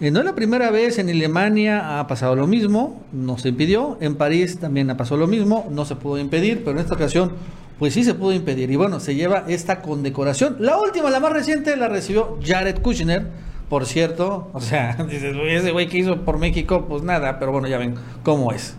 no 0.00 0.20
es 0.20 0.24
la 0.24 0.34
primera 0.34 0.70
vez, 0.70 0.98
en 0.98 1.08
Alemania 1.08 1.98
ha 1.98 2.06
pasado 2.06 2.36
lo 2.36 2.46
mismo, 2.46 3.02
no 3.12 3.36
se 3.36 3.48
impidió, 3.48 3.98
en 4.00 4.14
París 4.14 4.58
también 4.58 4.90
ha 4.90 4.96
pasado 4.96 5.16
lo 5.16 5.26
mismo, 5.26 5.66
no 5.70 5.84
se 5.84 5.96
pudo 5.96 6.18
impedir, 6.18 6.58
pero 6.64 6.72
en 6.72 6.78
esta 6.78 6.94
ocasión 6.94 7.32
pues 7.78 7.94
sí 7.94 8.04
se 8.04 8.14
pudo 8.14 8.32
impedir. 8.32 8.70
Y 8.70 8.76
bueno, 8.76 9.00
se 9.00 9.14
lleva 9.14 9.44
esta 9.48 9.82
condecoración. 9.82 10.56
La 10.60 10.78
última, 10.78 11.10
la 11.10 11.20
más 11.20 11.32
reciente, 11.32 11.76
la 11.76 11.88
recibió 11.88 12.38
Jared 12.44 12.80
Kushner, 12.80 13.26
por 13.68 13.86
cierto. 13.86 14.50
O 14.52 14.60
sea, 14.60 14.96
dices, 15.10 15.36
ese 15.48 15.72
güey 15.72 15.88
que 15.88 15.98
hizo 15.98 16.24
por 16.24 16.38
México, 16.38 16.86
pues 16.88 17.02
nada, 17.02 17.38
pero 17.38 17.52
bueno, 17.52 17.68
ya 17.68 17.78
ven 17.78 17.94
cómo 18.22 18.52
es. 18.52 18.74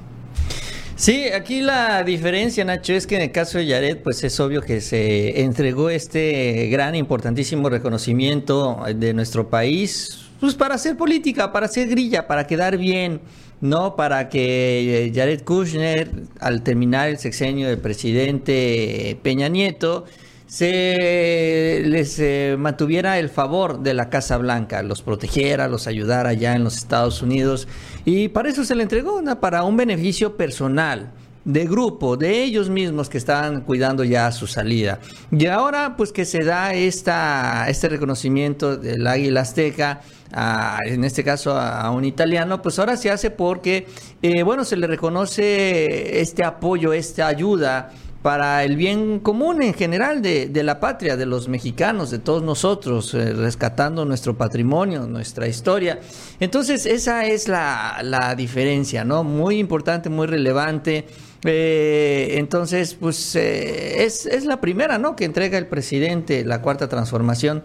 Sí, 0.95 1.29
aquí 1.29 1.61
la 1.61 2.03
diferencia, 2.03 2.65
Nacho, 2.65 2.91
es 2.91 3.07
que 3.07 3.15
en 3.15 3.21
el 3.21 3.31
caso 3.31 3.57
de 3.57 3.69
Jared, 3.69 3.99
pues 4.03 4.21
es 4.25 4.37
obvio 4.41 4.61
que 4.61 4.81
se 4.81 5.43
entregó 5.43 5.89
este 5.89 6.67
gran, 6.67 6.93
importantísimo 6.93 7.69
reconocimiento 7.69 8.83
de 8.93 9.13
nuestro 9.13 9.49
país 9.49 10.28
pues 10.39 10.55
para 10.55 10.75
hacer 10.75 10.97
política, 10.97 11.51
para 11.51 11.65
hacer 11.65 11.87
grilla, 11.87 12.27
para 12.27 12.47
quedar 12.47 12.77
bien, 12.77 13.21
¿no? 13.61 13.95
Para 13.95 14.29
que 14.29 15.07
eh, 15.07 15.11
Jared 15.13 15.43
Kushner, 15.43 16.11
al 16.39 16.63
terminar 16.63 17.09
el 17.09 17.17
sexenio 17.17 17.67
del 17.67 17.79
presidente 17.79 19.19
Peña 19.21 19.49
Nieto, 19.49 20.05
se 20.49 21.83
les 21.85 22.17
eh, 22.19 22.55
mantuviera 22.57 23.19
el 23.19 23.29
favor 23.29 23.81
de 23.81 23.93
la 23.93 24.09
Casa 24.09 24.35
Blanca, 24.37 24.81
los 24.81 25.03
protegiera, 25.03 25.67
los 25.67 25.85
ayudara 25.85 26.29
allá 26.29 26.55
en 26.55 26.63
los 26.63 26.77
Estados 26.77 27.21
Unidos. 27.21 27.67
Y 28.03 28.29
para 28.29 28.49
eso 28.49 28.65
se 28.65 28.73
le 28.73 28.83
entregó 28.83 29.17
una, 29.17 29.39
para 29.39 29.63
un 29.63 29.77
beneficio 29.77 30.37
personal 30.37 31.11
de 31.45 31.65
grupo, 31.65 32.17
de 32.17 32.43
ellos 32.43 32.69
mismos 32.69 33.09
que 33.09 33.17
estaban 33.17 33.61
cuidando 33.61 34.03
ya 34.03 34.31
su 34.31 34.47
salida. 34.47 34.99
Y 35.31 35.45
ahora, 35.45 35.95
pues 35.95 36.11
que 36.11 36.25
se 36.25 36.43
da 36.43 36.73
esta, 36.73 37.69
este 37.69 37.89
reconocimiento 37.89 38.75
del 38.75 39.05
Águila 39.05 39.41
Azteca, 39.41 40.01
en 40.31 41.03
este 41.03 41.23
caso 41.23 41.57
a, 41.57 41.89
un 41.91 42.05
italiano, 42.05 42.61
pues 42.61 42.79
ahora 42.79 42.97
se 42.97 43.09
hace 43.09 43.31
porque, 43.31 43.87
eh, 44.21 44.43
bueno, 44.43 44.63
se 44.63 44.77
le 44.77 44.87
reconoce 44.87 46.21
este 46.21 46.43
apoyo, 46.43 46.93
esta 46.93 47.27
ayuda 47.27 47.91
para 48.21 48.65
el 48.65 48.75
bien 48.75 49.19
común 49.19 49.61
en 49.63 49.73
general 49.73 50.21
de, 50.21 50.51
la 50.61 50.79
patria, 50.81 51.15
de 51.15 51.25
los 51.25 51.47
mexicanos, 51.47 52.11
de 52.11 52.19
todos 52.19 52.43
nosotros, 52.43 53.13
eh, 53.13 53.33
rescatando 53.33 54.03
nuestro 54.03 54.37
patrimonio, 54.37 55.07
nuestra 55.07 55.47
historia. 55.47 55.99
Entonces, 56.39 56.85
esa 56.85 57.25
es 57.25 57.47
la, 57.47 58.35
diferencia, 58.37 59.05
¿no? 59.05 59.23
Muy 59.23 59.57
importante, 59.57 60.09
muy 60.09 60.27
relevante. 60.27 61.05
Eh, 61.45 62.35
entonces, 62.37 62.93
pues 62.93 63.35
es, 63.35 64.25
es, 64.25 64.45
la 64.45 64.59
primera, 64.59 64.97
¿no? 64.97 65.15
Que 65.15 65.23
entrega 65.23 65.57
el 65.57 65.67
presidente 65.67 66.43
la 66.43 66.61
cuarta 66.61 66.89
transformación 66.89 67.63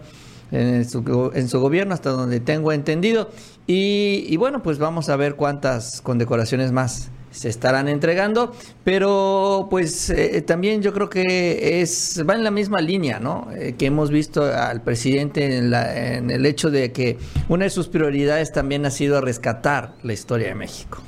en 0.51 0.87
su, 0.87 1.31
en 1.33 1.47
su 1.49 1.59
gobierno, 1.59 1.93
hasta 1.93 2.11
donde 2.11 2.39
tengo 2.39 2.71
entendido. 2.71 3.29
Y, 3.67 4.35
bueno, 4.37 4.61
pues 4.61 4.77
vamos 4.77 5.09
a 5.09 5.15
ver 5.15 5.35
cuántas 5.35 6.01
condecoraciones 6.01 6.71
más 6.71 7.09
se 7.31 7.49
estarán 7.49 7.89
entregando, 7.89 8.53
pero 8.85 9.67
pues 9.69 10.09
eh, 10.09 10.41
también 10.41 10.81
yo 10.81 10.93
creo 10.93 11.09
que 11.09 11.81
es 11.81 12.23
va 12.27 12.33
en 12.33 12.45
la 12.45 12.51
misma 12.51 12.79
línea, 12.79 13.19
¿no? 13.19 13.49
que 13.77 13.87
hemos 13.87 14.09
visto 14.09 14.41
al 14.45 14.83
presidente 14.83 15.57
en, 15.57 15.69
la, 15.69 16.15
en 16.15 16.31
el 16.31 16.45
hecho 16.45 16.71
de 16.71 16.93
que 16.93 17.17
una 17.49 17.65
de 17.65 17.71
sus 17.71 17.89
prioridades 17.89 18.53
también 18.53 18.85
ha 18.85 18.89
sido 18.89 19.19
rescatar 19.19 19.95
la 20.01 20.13
historia 20.13 20.47
de 20.47 20.55
México. 20.55 21.01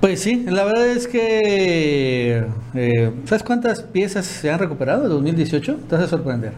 Pues 0.00 0.20
sí, 0.20 0.44
la 0.46 0.64
verdad 0.64 0.86
es 0.86 1.08
que. 1.08 2.44
Eh, 2.74 3.12
¿Sabes 3.24 3.42
cuántas 3.42 3.82
piezas 3.82 4.26
se 4.26 4.48
han 4.48 4.60
recuperado 4.60 5.04
en 5.04 5.08
2018? 5.10 5.76
Te 5.88 5.96
vas 5.96 6.04
a 6.04 6.08
sorprender. 6.08 6.52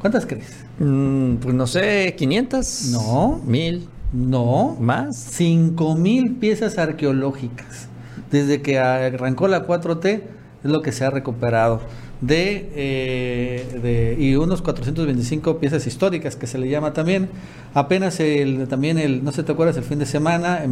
¿Cuántas 0.00 0.26
crees? 0.26 0.64
Mm, 0.78 1.36
pues 1.36 1.54
no 1.54 1.66
sé, 1.66 2.14
¿500? 2.16 2.90
No. 2.92 3.40
¿Mil? 3.44 3.88
No. 4.12 4.76
¿Más? 4.78 5.16
5000 5.16 6.36
piezas 6.36 6.78
arqueológicas. 6.78 7.88
Desde 8.30 8.62
que 8.62 8.78
arrancó 8.78 9.48
la 9.48 9.66
4T 9.66 10.22
es 10.64 10.70
lo 10.70 10.82
que 10.82 10.92
se 10.92 11.04
ha 11.04 11.10
recuperado. 11.10 11.80
De, 12.20 12.70
eh, 12.74 13.78
de, 13.82 14.16
y 14.18 14.36
unos 14.36 14.62
425 14.62 15.58
piezas 15.58 15.86
históricas 15.86 16.34
que 16.34 16.46
se 16.46 16.58
le 16.58 16.68
llama 16.68 16.92
también. 16.92 17.28
Apenas 17.74 18.20
el, 18.20 18.66
también 18.68 18.98
el, 18.98 19.22
no 19.22 19.32
sé 19.32 19.42
te 19.42 19.52
acuerdas, 19.52 19.76
el 19.76 19.84
fin 19.84 19.98
de 19.98 20.06
semana, 20.06 20.62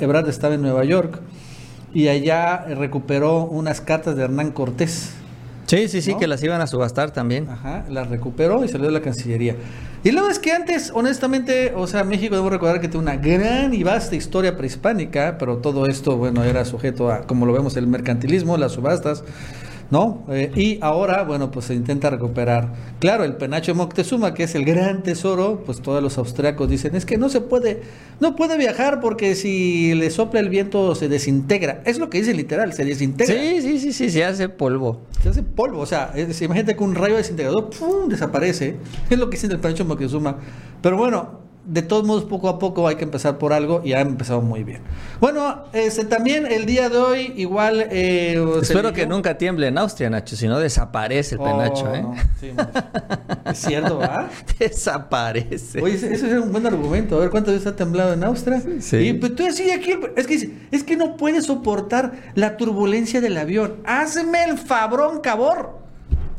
Ebrard 0.00 0.28
estaba 0.28 0.54
en 0.54 0.62
Nueva 0.62 0.84
York 0.84 1.20
y 1.94 2.08
allá 2.08 2.64
recuperó 2.66 3.44
unas 3.44 3.80
cartas 3.80 4.16
de 4.16 4.24
Hernán 4.24 4.52
Cortés. 4.52 5.12
Sí, 5.70 5.86
sí, 5.86 6.02
sí, 6.02 6.16
que 6.16 6.26
las 6.26 6.42
iban 6.42 6.60
a 6.60 6.66
subastar 6.66 7.12
también. 7.12 7.48
Ajá, 7.48 7.84
las 7.88 8.08
recuperó 8.08 8.64
y 8.64 8.68
salió 8.68 8.86
de 8.86 8.92
la 8.92 9.02
Cancillería. 9.02 9.54
Y 10.02 10.10
luego 10.10 10.28
es 10.28 10.40
que 10.40 10.50
antes, 10.50 10.90
honestamente, 10.92 11.72
o 11.76 11.86
sea, 11.86 12.02
México 12.02 12.34
debo 12.34 12.50
recordar 12.50 12.80
que 12.80 12.88
tiene 12.88 13.04
una 13.04 13.14
gran 13.14 13.72
y 13.72 13.84
vasta 13.84 14.16
historia 14.16 14.56
prehispánica, 14.56 15.36
pero 15.38 15.58
todo 15.58 15.86
esto, 15.86 16.16
bueno, 16.16 16.42
era 16.42 16.64
sujeto 16.64 17.12
a, 17.12 17.20
como 17.20 17.46
lo 17.46 17.52
vemos, 17.52 17.76
el 17.76 17.86
mercantilismo, 17.86 18.56
las 18.56 18.72
subastas. 18.72 19.22
¿No? 19.90 20.24
Eh, 20.28 20.52
y 20.54 20.78
ahora, 20.80 21.24
bueno, 21.24 21.50
pues 21.50 21.66
se 21.66 21.74
intenta 21.74 22.10
recuperar. 22.10 22.72
Claro, 23.00 23.24
el 23.24 23.36
penacho 23.36 23.72
de 23.72 23.78
Moctezuma, 23.78 24.34
que 24.34 24.44
es 24.44 24.54
el 24.54 24.64
gran 24.64 25.02
tesoro, 25.02 25.62
pues 25.66 25.80
todos 25.80 26.02
los 26.02 26.16
austriacos 26.18 26.68
dicen, 26.68 26.94
es 26.94 27.04
que 27.04 27.18
no 27.18 27.28
se 27.28 27.40
puede, 27.40 27.82
no 28.20 28.36
puede 28.36 28.56
viajar 28.56 29.00
porque 29.00 29.34
si 29.34 29.94
le 29.94 30.10
sopla 30.10 30.40
el 30.40 30.48
viento 30.48 30.94
se 30.94 31.08
desintegra. 31.08 31.82
Es 31.84 31.98
lo 31.98 32.08
que 32.08 32.18
dice 32.18 32.34
literal, 32.34 32.72
se 32.72 32.84
desintegra. 32.84 33.34
Sí, 33.34 33.60
sí, 33.62 33.78
sí, 33.80 33.92
sí, 33.92 34.10
se 34.10 34.24
hace 34.24 34.48
polvo. 34.48 35.02
Se 35.22 35.30
hace 35.30 35.42
polvo, 35.42 35.80
o 35.80 35.86
sea, 35.86 36.12
imagínate 36.16 36.76
que 36.76 36.84
un 36.84 36.94
rayo 36.94 37.16
desintegrador, 37.16 37.70
¡pum!, 37.70 38.08
desaparece. 38.08 38.76
Es 39.10 39.18
lo 39.18 39.28
que 39.28 39.36
dice 39.36 39.48
el 39.48 39.58
penacho 39.58 39.84
de 39.84 39.88
Moctezuma. 39.88 40.36
Pero 40.80 40.96
bueno, 40.96 41.40
de 41.70 41.82
todos 41.82 42.04
modos, 42.04 42.24
poco 42.24 42.48
a 42.48 42.58
poco 42.58 42.88
hay 42.88 42.96
que 42.96 43.04
empezar 43.04 43.38
por 43.38 43.52
algo 43.52 43.80
y 43.84 43.92
ha 43.92 44.00
empezado 44.00 44.40
muy 44.42 44.64
bien. 44.64 44.80
Bueno, 45.20 45.66
este, 45.72 46.04
también 46.04 46.46
el 46.50 46.66
día 46.66 46.88
de 46.88 46.98
hoy, 46.98 47.32
igual. 47.36 47.86
Eh, 47.90 48.44
Espero 48.60 48.92
que 48.92 49.06
nunca 49.06 49.38
tiemble 49.38 49.68
en 49.68 49.78
Austria, 49.78 50.10
Nacho, 50.10 50.34
si 50.34 50.48
no 50.48 50.58
desaparece 50.58 51.36
el 51.36 51.40
penacho, 51.40 51.84
oh, 51.84 51.94
¿eh? 51.94 52.04
sí, 52.40 52.50
es 53.44 53.58
cierto, 53.58 53.98
¿verdad? 53.98 54.30
desaparece. 54.58 55.80
Oye, 55.80 55.94
ese, 55.94 56.12
es 56.12 56.22
un 56.22 56.50
buen 56.50 56.66
argumento. 56.66 57.16
A 57.16 57.20
ver 57.20 57.30
cuántas 57.30 57.54
veces 57.54 57.68
ha 57.68 57.76
temblado 57.76 58.14
en 58.14 58.24
Austria. 58.24 58.60
Sí. 58.80 58.96
Y 58.96 59.12
pues 59.12 59.36
tú 59.36 59.46
así 59.46 59.70
aquí, 59.70 59.94
es 60.16 60.26
que, 60.26 60.50
es 60.72 60.82
que 60.82 60.96
no 60.96 61.16
puede 61.16 61.40
soportar 61.40 62.32
la 62.34 62.56
turbulencia 62.56 63.20
del 63.20 63.36
avión. 63.36 63.76
Hazme 63.84 64.42
el 64.42 64.58
fabrón, 64.58 65.20
cabor. 65.20 65.79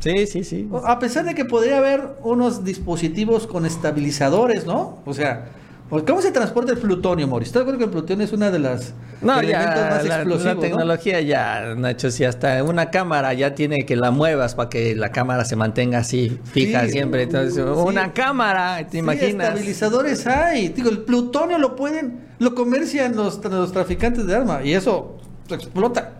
Sí, 0.02 0.26
sí, 0.26 0.42
sí. 0.42 0.68
A 0.84 0.98
pesar 0.98 1.24
de 1.24 1.34
que 1.34 1.44
podría 1.44 1.78
haber 1.78 2.16
unos 2.24 2.64
dispositivos 2.64 3.46
con 3.46 3.64
estabilizadores, 3.64 4.66
¿no? 4.66 4.98
O 5.06 5.14
sea, 5.14 5.50
¿cómo 5.88 6.20
se 6.20 6.32
transporta 6.32 6.72
el 6.72 6.78
plutonio, 6.78 7.28
Moris? 7.28 7.48
¿Estás 7.48 7.60
de 7.60 7.62
acuerdo 7.62 7.78
que 7.78 7.84
el 7.84 7.90
plutonio 7.90 8.24
es 8.24 8.32
una 8.32 8.50
de 8.50 8.58
las 8.58 8.94
no, 9.20 9.38
elementos 9.38 9.80
más 9.80 10.04
la, 10.04 10.16
explosivos? 10.16 10.56
La 10.56 10.60
tecnología 10.60 11.20
ya, 11.20 11.76
Nacho, 11.76 12.10
si 12.10 12.24
hasta 12.24 12.64
una 12.64 12.90
cámara 12.90 13.32
ya 13.34 13.54
tiene 13.54 13.86
que 13.86 13.94
la 13.94 14.10
muevas 14.10 14.56
para 14.56 14.70
que 14.70 14.96
la 14.96 15.12
cámara 15.12 15.44
se 15.44 15.54
mantenga 15.54 15.98
así 15.98 16.36
fija 16.46 16.88
siempre. 16.88 17.22
Entonces, 17.22 17.64
una 17.64 18.12
cámara, 18.12 18.84
¿te 18.88 18.98
imaginas? 18.98 19.50
estabilizadores 19.50 20.26
hay. 20.26 20.70
Digo, 20.70 20.90
el 20.90 21.02
plutonio 21.02 21.58
lo 21.58 21.76
pueden, 21.76 22.22
lo 22.40 22.56
comercian 22.56 23.14
los, 23.14 23.42
los 23.44 23.70
traficantes 23.70 24.26
de 24.26 24.34
armas 24.34 24.64
y 24.64 24.74
eso 24.74 25.20
explota. 25.48 26.14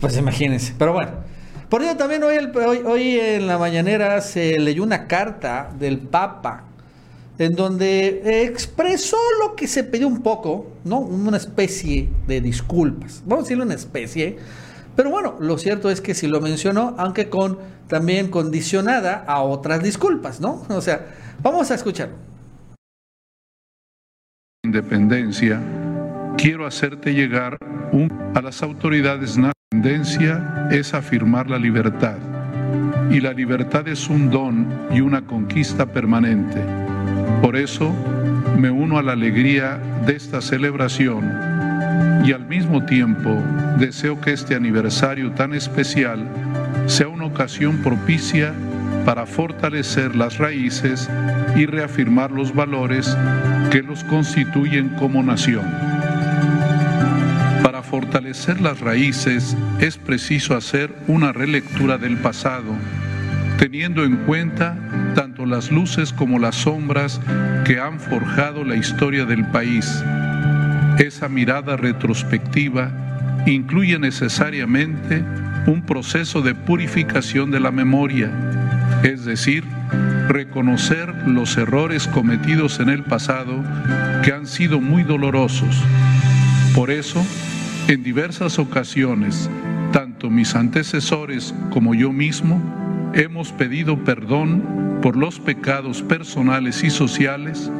Pues 0.00 0.16
imagínense. 0.16 0.72
Pero 0.78 0.94
bueno. 0.94 1.31
Por 1.72 1.82
ello 1.82 1.96
también 1.96 2.22
hoy, 2.22 2.36
hoy, 2.84 3.18
en 3.18 3.46
la 3.46 3.56
mañanera 3.56 4.20
se 4.20 4.58
leyó 4.58 4.82
una 4.82 5.06
carta 5.06 5.72
del 5.78 5.96
Papa 6.00 6.64
en 7.38 7.54
donde 7.54 8.44
expresó 8.44 9.16
lo 9.40 9.56
que 9.56 9.66
se 9.66 9.82
pidió 9.82 10.06
un 10.06 10.20
poco, 10.22 10.70
¿no? 10.84 10.98
Una 10.98 11.38
especie 11.38 12.10
de 12.26 12.42
disculpas. 12.42 13.22
Vamos 13.24 13.38
a 13.38 13.42
decirle 13.44 13.64
una 13.64 13.72
especie. 13.72 14.36
Pero 14.94 15.08
bueno, 15.08 15.36
lo 15.40 15.56
cierto 15.56 15.88
es 15.88 16.02
que 16.02 16.12
sí 16.12 16.26
lo 16.26 16.42
mencionó, 16.42 16.94
aunque 16.98 17.30
con 17.30 17.58
también 17.88 18.28
condicionada 18.28 19.24
a 19.26 19.40
otras 19.40 19.82
disculpas, 19.82 20.42
¿no? 20.42 20.66
O 20.68 20.82
sea, 20.82 21.06
vamos 21.42 21.70
a 21.70 21.74
escucharlo. 21.76 22.16
Independencia, 24.62 25.58
quiero 26.36 26.66
hacerte 26.66 27.14
llegar 27.14 27.58
un, 27.92 28.12
a 28.34 28.40
las 28.40 28.62
autoridades 28.62 29.36
nacionales 29.36 29.52
tendencia 29.72 30.68
es 30.70 30.92
afirmar 30.92 31.48
la 31.48 31.58
libertad 31.58 32.16
y 33.10 33.20
la 33.20 33.32
libertad 33.32 33.88
es 33.88 34.08
un 34.10 34.30
don 34.30 34.66
y 34.92 35.00
una 35.00 35.22
conquista 35.22 35.86
permanente. 35.86 36.62
Por 37.40 37.56
eso 37.56 37.90
me 38.58 38.70
uno 38.70 38.98
a 38.98 39.02
la 39.02 39.12
alegría 39.12 39.80
de 40.06 40.14
esta 40.14 40.42
celebración 40.42 41.24
y 42.22 42.32
al 42.32 42.46
mismo 42.46 42.84
tiempo 42.84 43.30
deseo 43.78 44.20
que 44.20 44.34
este 44.34 44.54
aniversario 44.54 45.32
tan 45.32 45.54
especial 45.54 46.28
sea 46.86 47.08
una 47.08 47.24
ocasión 47.24 47.78
propicia 47.78 48.52
para 49.06 49.24
fortalecer 49.24 50.14
las 50.14 50.36
raíces 50.36 51.10
y 51.56 51.64
reafirmar 51.64 52.30
los 52.30 52.54
valores 52.54 53.16
que 53.70 53.82
los 53.82 54.04
constituyen 54.04 54.90
como 54.90 55.22
nación 55.22 55.64
fortalecer 57.92 58.58
las 58.62 58.80
raíces 58.80 59.54
es 59.78 59.98
preciso 59.98 60.56
hacer 60.56 60.94
una 61.08 61.30
relectura 61.30 61.98
del 61.98 62.16
pasado, 62.16 62.74
teniendo 63.58 64.04
en 64.04 64.16
cuenta 64.24 64.78
tanto 65.14 65.44
las 65.44 65.70
luces 65.70 66.10
como 66.10 66.38
las 66.38 66.54
sombras 66.54 67.20
que 67.66 67.78
han 67.78 68.00
forjado 68.00 68.64
la 68.64 68.76
historia 68.76 69.26
del 69.26 69.44
país. 69.48 70.02
Esa 70.98 71.28
mirada 71.28 71.76
retrospectiva 71.76 72.90
incluye 73.44 73.98
necesariamente 73.98 75.22
un 75.66 75.82
proceso 75.84 76.40
de 76.40 76.54
purificación 76.54 77.50
de 77.50 77.60
la 77.60 77.72
memoria, 77.72 78.30
es 79.02 79.26
decir, 79.26 79.64
reconocer 80.28 81.14
los 81.26 81.58
errores 81.58 82.08
cometidos 82.08 82.80
en 82.80 82.88
el 82.88 83.02
pasado 83.02 83.62
que 84.24 84.32
han 84.32 84.46
sido 84.46 84.80
muy 84.80 85.02
dolorosos. 85.02 85.76
Por 86.74 86.90
eso, 86.90 87.22
en 87.88 88.02
diversas 88.02 88.58
ocasiones, 88.58 89.50
tanto 89.92 90.30
mis 90.30 90.54
antecesores 90.54 91.54
como 91.70 91.94
yo 91.94 92.12
mismo 92.12 92.60
hemos 93.14 93.52
pedido 93.52 94.02
perdón 94.04 95.00
por 95.02 95.16
los 95.16 95.38
pecados 95.40 96.02
personales 96.02 96.84
y 96.84 96.90
sociales, 96.90 97.70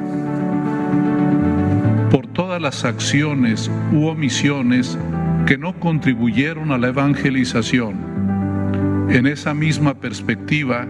por 2.11 2.26
todas 2.26 2.61
las 2.61 2.85
acciones 2.85 3.71
u 3.92 4.06
omisiones 4.06 4.99
que 5.47 5.56
no 5.56 5.78
contribuyeron 5.78 6.73
a 6.73 6.78
la 6.78 6.88
evangelización. 6.88 8.12
En 9.09 9.26
esa 9.26 9.54
misma 9.54 9.94
perspectiva, 9.94 10.87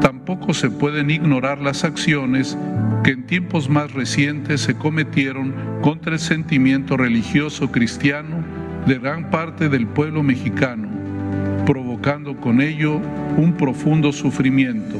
tampoco 0.00 0.54
se 0.54 0.70
pueden 0.70 1.10
ignorar 1.10 1.60
las 1.60 1.84
acciones 1.84 2.56
que 3.02 3.10
en 3.10 3.26
tiempos 3.26 3.68
más 3.68 3.92
recientes 3.92 4.60
se 4.60 4.74
cometieron 4.74 5.54
contra 5.82 6.12
el 6.12 6.20
sentimiento 6.20 6.96
religioso 6.96 7.70
cristiano 7.72 8.44
de 8.86 8.98
gran 8.98 9.30
parte 9.30 9.68
del 9.68 9.86
pueblo 9.86 10.22
mexicano, 10.22 10.88
provocando 11.66 12.36
con 12.36 12.60
ello 12.60 13.00
un 13.36 13.54
profundo 13.56 14.12
sufrimiento. 14.12 14.96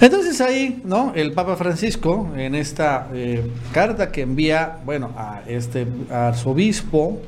Entonces 0.00 0.40
ahí, 0.40 0.82
¿no? 0.84 1.12
El 1.14 1.32
Papa 1.32 1.56
Francisco, 1.56 2.32
en 2.36 2.54
esta 2.54 3.08
eh, 3.14 3.42
carta 3.72 4.10
que 4.10 4.22
envía, 4.22 4.78
bueno, 4.84 5.12
a 5.16 5.42
este 5.46 5.86
arzobispo, 6.10 7.22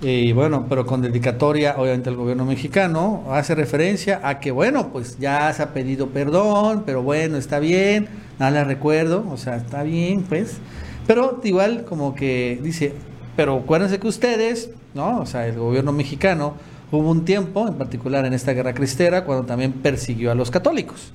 y 0.00 0.32
bueno, 0.32 0.66
pero 0.68 0.86
con 0.86 1.02
dedicatoria 1.02 1.74
obviamente 1.76 2.08
al 2.08 2.16
gobierno 2.16 2.44
mexicano, 2.44 3.24
hace 3.30 3.54
referencia 3.54 4.20
a 4.22 4.38
que, 4.38 4.50
bueno, 4.52 4.90
pues 4.92 5.18
ya 5.18 5.52
se 5.52 5.62
ha 5.62 5.74
pedido 5.74 6.08
perdón, 6.08 6.84
pero 6.86 7.02
bueno, 7.02 7.36
está 7.36 7.58
bien, 7.58 8.08
nada 8.38 8.52
le 8.52 8.64
recuerdo, 8.64 9.26
o 9.28 9.36
sea, 9.36 9.56
está 9.56 9.82
bien, 9.82 10.22
pues. 10.22 10.58
Pero 11.06 11.40
igual 11.42 11.84
como 11.84 12.14
que 12.14 12.60
dice, 12.62 12.92
pero 13.34 13.56
acuérdense 13.56 13.98
que 13.98 14.06
ustedes, 14.06 14.70
¿no? 14.94 15.20
O 15.20 15.26
sea, 15.26 15.46
el 15.46 15.58
gobierno 15.58 15.92
mexicano, 15.92 16.54
hubo 16.92 17.10
un 17.10 17.24
tiempo, 17.24 17.66
en 17.66 17.74
particular 17.74 18.24
en 18.24 18.34
esta 18.34 18.52
guerra 18.52 18.74
cristera, 18.74 19.24
cuando 19.24 19.46
también 19.46 19.72
persiguió 19.72 20.30
a 20.30 20.34
los 20.34 20.50
católicos. 20.50 21.12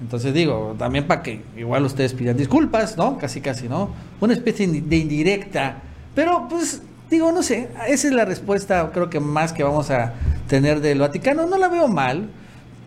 Entonces 0.00 0.32
digo, 0.32 0.74
también 0.78 1.06
para 1.06 1.22
que 1.22 1.42
igual 1.56 1.84
ustedes 1.84 2.14
pidan 2.14 2.36
disculpas, 2.36 2.96
¿no? 2.96 3.18
Casi, 3.18 3.40
casi, 3.40 3.68
¿no? 3.68 3.90
Una 4.20 4.32
especie 4.32 4.66
de 4.66 4.96
indirecta. 4.96 5.82
Pero 6.14 6.46
pues 6.48 6.82
Digo, 7.10 7.32
no 7.32 7.42
sé, 7.42 7.68
esa 7.86 8.08
es 8.08 8.12
la 8.12 8.24
respuesta, 8.24 8.90
creo 8.92 9.08
que 9.08 9.18
más 9.18 9.52
que 9.52 9.62
vamos 9.62 9.90
a 9.90 10.12
tener 10.46 10.80
del 10.80 10.98
Vaticano. 10.98 11.46
No 11.46 11.56
la 11.56 11.68
veo 11.68 11.88
mal, 11.88 12.28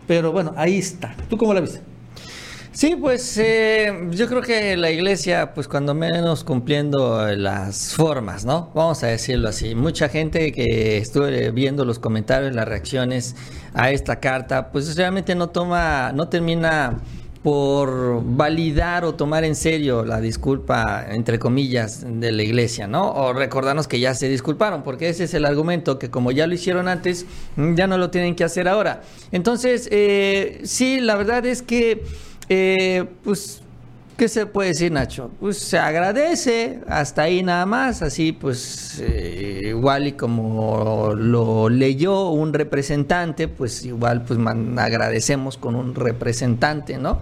pero 0.06 0.30
bueno, 0.30 0.54
ahí 0.56 0.78
está. 0.78 1.14
¿Tú 1.28 1.36
cómo 1.36 1.52
la 1.52 1.60
viste? 1.60 1.80
Sí, 2.74 2.96
pues 2.96 3.36
eh, 3.36 4.08
yo 4.12 4.28
creo 4.28 4.40
que 4.40 4.78
la 4.78 4.90
iglesia, 4.90 5.52
pues 5.52 5.68
cuando 5.68 5.92
menos 5.92 6.42
cumpliendo 6.42 7.26
las 7.36 7.94
formas, 7.94 8.46
¿no? 8.46 8.70
Vamos 8.74 9.02
a 9.02 9.08
decirlo 9.08 9.50
así. 9.50 9.74
Mucha 9.74 10.08
gente 10.08 10.52
que 10.52 10.96
estuve 10.96 11.50
viendo 11.50 11.84
los 11.84 11.98
comentarios, 11.98 12.54
las 12.54 12.66
reacciones 12.66 13.36
a 13.74 13.90
esta 13.90 14.20
carta, 14.20 14.72
pues 14.72 14.96
realmente 14.96 15.34
no 15.34 15.50
toma, 15.50 16.12
no 16.14 16.28
termina 16.28 17.00
por 17.42 18.22
validar 18.24 19.04
o 19.04 19.14
tomar 19.14 19.44
en 19.44 19.56
serio 19.56 20.04
la 20.04 20.20
disculpa, 20.20 21.04
entre 21.08 21.38
comillas, 21.38 22.04
de 22.06 22.30
la 22.30 22.42
iglesia, 22.42 22.86
¿no? 22.86 23.10
O 23.12 23.32
recordarnos 23.32 23.88
que 23.88 23.98
ya 23.98 24.14
se 24.14 24.28
disculparon, 24.28 24.82
porque 24.84 25.08
ese 25.08 25.24
es 25.24 25.34
el 25.34 25.44
argumento, 25.44 25.98
que 25.98 26.08
como 26.08 26.30
ya 26.30 26.46
lo 26.46 26.54
hicieron 26.54 26.86
antes, 26.86 27.26
mm, 27.56 27.74
ya 27.74 27.88
no 27.88 27.98
lo 27.98 28.10
tienen 28.10 28.36
que 28.36 28.44
hacer 28.44 28.68
ahora. 28.68 29.02
Entonces, 29.32 29.88
eh, 29.90 30.60
sí, 30.62 31.00
la 31.00 31.16
verdad 31.16 31.44
es 31.44 31.62
que, 31.62 32.04
eh, 32.48 33.06
pues, 33.24 33.62
¿Qué 34.22 34.28
se 34.28 34.46
puede 34.46 34.68
decir, 34.68 34.92
Nacho? 34.92 35.32
Pues 35.40 35.58
se 35.58 35.78
agradece, 35.78 36.78
hasta 36.86 37.22
ahí 37.22 37.42
nada 37.42 37.66
más, 37.66 38.02
así 38.02 38.30
pues 38.30 39.00
eh, 39.00 39.62
igual 39.64 40.06
y 40.06 40.12
como 40.12 41.12
lo 41.16 41.68
leyó 41.68 42.28
un 42.28 42.52
representante, 42.52 43.48
pues 43.48 43.84
igual 43.84 44.22
pues 44.22 44.38
agradecemos 44.76 45.56
con 45.56 45.74
un 45.74 45.96
representante, 45.96 46.98
¿no? 46.98 47.18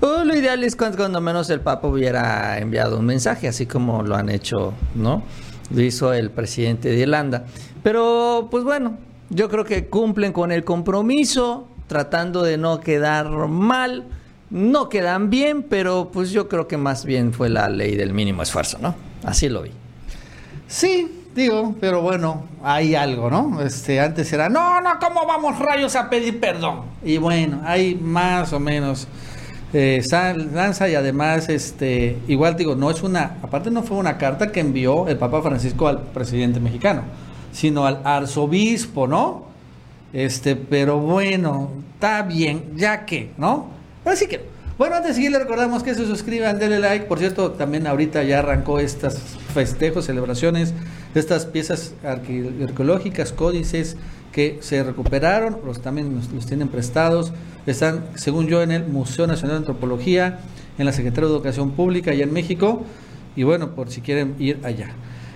Pues, 0.00 0.24
lo 0.24 0.34
ideal 0.34 0.64
es 0.64 0.76
cuando, 0.76 0.96
cuando, 0.96 1.20
menos 1.20 1.50
el 1.50 1.60
Papa 1.60 1.86
hubiera 1.86 2.58
enviado 2.58 2.98
un 2.98 3.04
mensaje, 3.04 3.46
así 3.46 3.66
como 3.66 4.02
lo 4.02 4.16
han 4.16 4.30
hecho, 4.30 4.72
¿no? 4.94 5.22
Lo 5.70 5.82
hizo 5.82 6.14
el 6.14 6.30
presidente 6.30 6.88
de 6.88 7.00
Irlanda. 7.00 7.44
Pero 7.82 8.48
pues 8.50 8.64
bueno, 8.64 8.96
yo 9.28 9.50
creo 9.50 9.66
que 9.66 9.88
cumplen 9.88 10.32
con 10.32 10.52
el 10.52 10.64
compromiso, 10.64 11.68
tratando 11.86 12.42
de 12.42 12.56
no 12.56 12.80
quedar 12.80 13.28
mal 13.46 14.06
no 14.50 14.88
quedan 14.88 15.30
bien, 15.30 15.62
pero 15.62 16.10
pues 16.12 16.30
yo 16.30 16.48
creo 16.48 16.68
que 16.68 16.76
más 16.76 17.04
bien 17.04 17.32
fue 17.32 17.48
la 17.48 17.68
ley 17.68 17.96
del 17.96 18.12
mínimo 18.12 18.42
esfuerzo, 18.42 18.78
¿no? 18.80 18.94
Así 19.24 19.48
lo 19.48 19.62
vi. 19.62 19.70
Sí, 20.66 21.26
digo, 21.34 21.74
pero 21.80 22.02
bueno, 22.02 22.48
hay 22.62 22.94
algo, 22.94 23.30
¿no? 23.30 23.60
Este, 23.62 24.00
antes 24.00 24.32
era, 24.32 24.48
no, 24.48 24.80
no, 24.80 24.90
¿cómo 25.00 25.26
vamos 25.26 25.58
rayos 25.58 25.96
a 25.96 26.10
pedir 26.10 26.40
perdón? 26.40 26.82
Y 27.04 27.18
bueno, 27.18 27.60
hay 27.64 27.94
más 27.94 28.52
o 28.52 28.60
menos 28.60 29.08
eh, 29.72 30.02
y 30.04 30.94
además, 30.94 31.48
este, 31.48 32.18
igual 32.26 32.56
digo, 32.56 32.74
no 32.74 32.90
es 32.90 33.02
una, 33.02 33.36
aparte 33.42 33.70
no 33.70 33.82
fue 33.84 33.98
una 33.98 34.18
carta 34.18 34.50
que 34.50 34.60
envió 34.60 35.06
el 35.06 35.16
Papa 35.16 35.42
Francisco 35.42 35.86
al 35.86 36.00
presidente 36.02 36.58
mexicano, 36.58 37.02
sino 37.52 37.86
al 37.86 38.00
arzobispo, 38.04 39.06
¿no? 39.06 39.44
Este, 40.12 40.56
pero 40.56 40.98
bueno, 40.98 41.70
está 41.94 42.22
bien, 42.22 42.72
ya 42.74 43.06
que, 43.06 43.30
¿no? 43.36 43.68
Así 44.04 44.26
que, 44.26 44.40
bueno, 44.78 44.96
antes 44.96 45.10
de 45.10 45.14
seguir, 45.16 45.30
le 45.32 45.38
recordamos 45.38 45.82
que 45.82 45.94
se 45.94 46.06
suscriban, 46.06 46.58
denle 46.58 46.78
like. 46.78 47.04
Por 47.04 47.18
cierto, 47.18 47.52
también 47.52 47.86
ahorita 47.86 48.22
ya 48.22 48.38
arrancó 48.38 48.78
estas 48.78 49.18
festejos, 49.52 50.06
celebraciones, 50.06 50.72
estas 51.14 51.44
piezas 51.44 51.92
arqueológicas, 52.02 53.32
códices 53.32 53.96
que 54.32 54.58
se 54.60 54.82
recuperaron, 54.82 55.58
los 55.66 55.82
también 55.82 56.18
los, 56.34 56.46
tienen 56.46 56.68
prestados. 56.68 57.32
Están, 57.66 58.04
según 58.14 58.46
yo, 58.46 58.62
en 58.62 58.70
el 58.70 58.86
Museo 58.86 59.26
Nacional 59.26 59.56
de 59.56 59.58
Antropología, 59.58 60.38
en 60.78 60.86
la 60.86 60.92
Secretaría 60.92 61.28
de 61.28 61.34
Educación 61.34 61.72
Pública 61.72 62.12
allá 62.12 62.24
en 62.24 62.32
México. 62.32 62.84
Y 63.36 63.42
bueno, 63.42 63.74
por 63.74 63.90
si 63.90 64.00
quieren 64.00 64.34
ir 64.38 64.60
allá. 64.62 64.88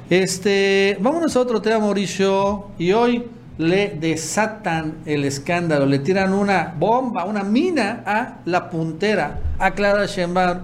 Este, 0.09 0.97
vámonos 1.01 1.37
a 1.37 1.41
otro 1.41 1.61
tema, 1.61 1.81
Mauricio. 1.81 2.69
Y 2.79 2.93
hoy 2.93 3.25
le 3.59 3.91
desatan 4.01 4.99
el 5.07 5.25
escándalo, 5.25 5.87
le 5.87 6.01
tiran 6.01 6.33
una 6.33 6.75
bomba, 6.77 7.25
una 7.25 7.45
mina 7.45 8.03
a 8.05 8.39
la 8.45 8.69
puntera, 8.71 9.41
a 9.59 9.71
Clara 9.73 10.07
Sheinbaum, 10.07 10.59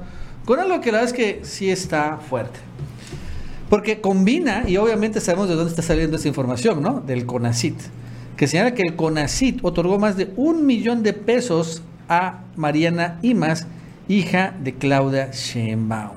con 0.44 0.58
algo 0.58 0.80
que 0.80 0.90
la 0.90 0.98
verdad 0.98 1.14
es 1.14 1.16
que 1.16 1.44
sí 1.44 1.70
está 1.70 2.18
fuerte. 2.18 2.58
Porque 3.68 4.00
combina, 4.00 4.64
y 4.66 4.76
obviamente 4.76 5.20
sabemos 5.20 5.48
de 5.48 5.54
dónde 5.54 5.70
está 5.70 5.82
saliendo 5.82 6.16
esta 6.16 6.26
información, 6.26 6.82
¿no? 6.82 7.00
Del 7.00 7.24
CONACIT, 7.24 7.76
que 8.36 8.48
señala 8.48 8.74
que 8.74 8.82
el 8.82 8.96
CONACIT 8.96 9.60
otorgó 9.62 9.98
más 10.00 10.16
de 10.16 10.32
un 10.36 10.66
millón 10.66 11.04
de 11.04 11.12
pesos 11.12 11.82
a 12.08 12.40
Mariana 12.56 13.20
Imas, 13.22 13.68
hija 14.08 14.54
de 14.60 14.74
Claudia 14.74 15.30
Sheinbaum. 15.30 16.16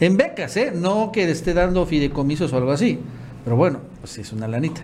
En 0.00 0.16
becas, 0.16 0.56
¿eh? 0.56 0.72
No 0.74 1.12
que 1.12 1.26
le 1.26 1.32
esté 1.32 1.54
dando 1.54 1.86
fideicomisos 1.86 2.52
o 2.52 2.56
algo 2.56 2.72
así. 2.72 2.98
Pero 3.44 3.54
bueno, 3.54 3.80
pues 4.00 4.18
es 4.18 4.32
una 4.32 4.48
lanita 4.48 4.82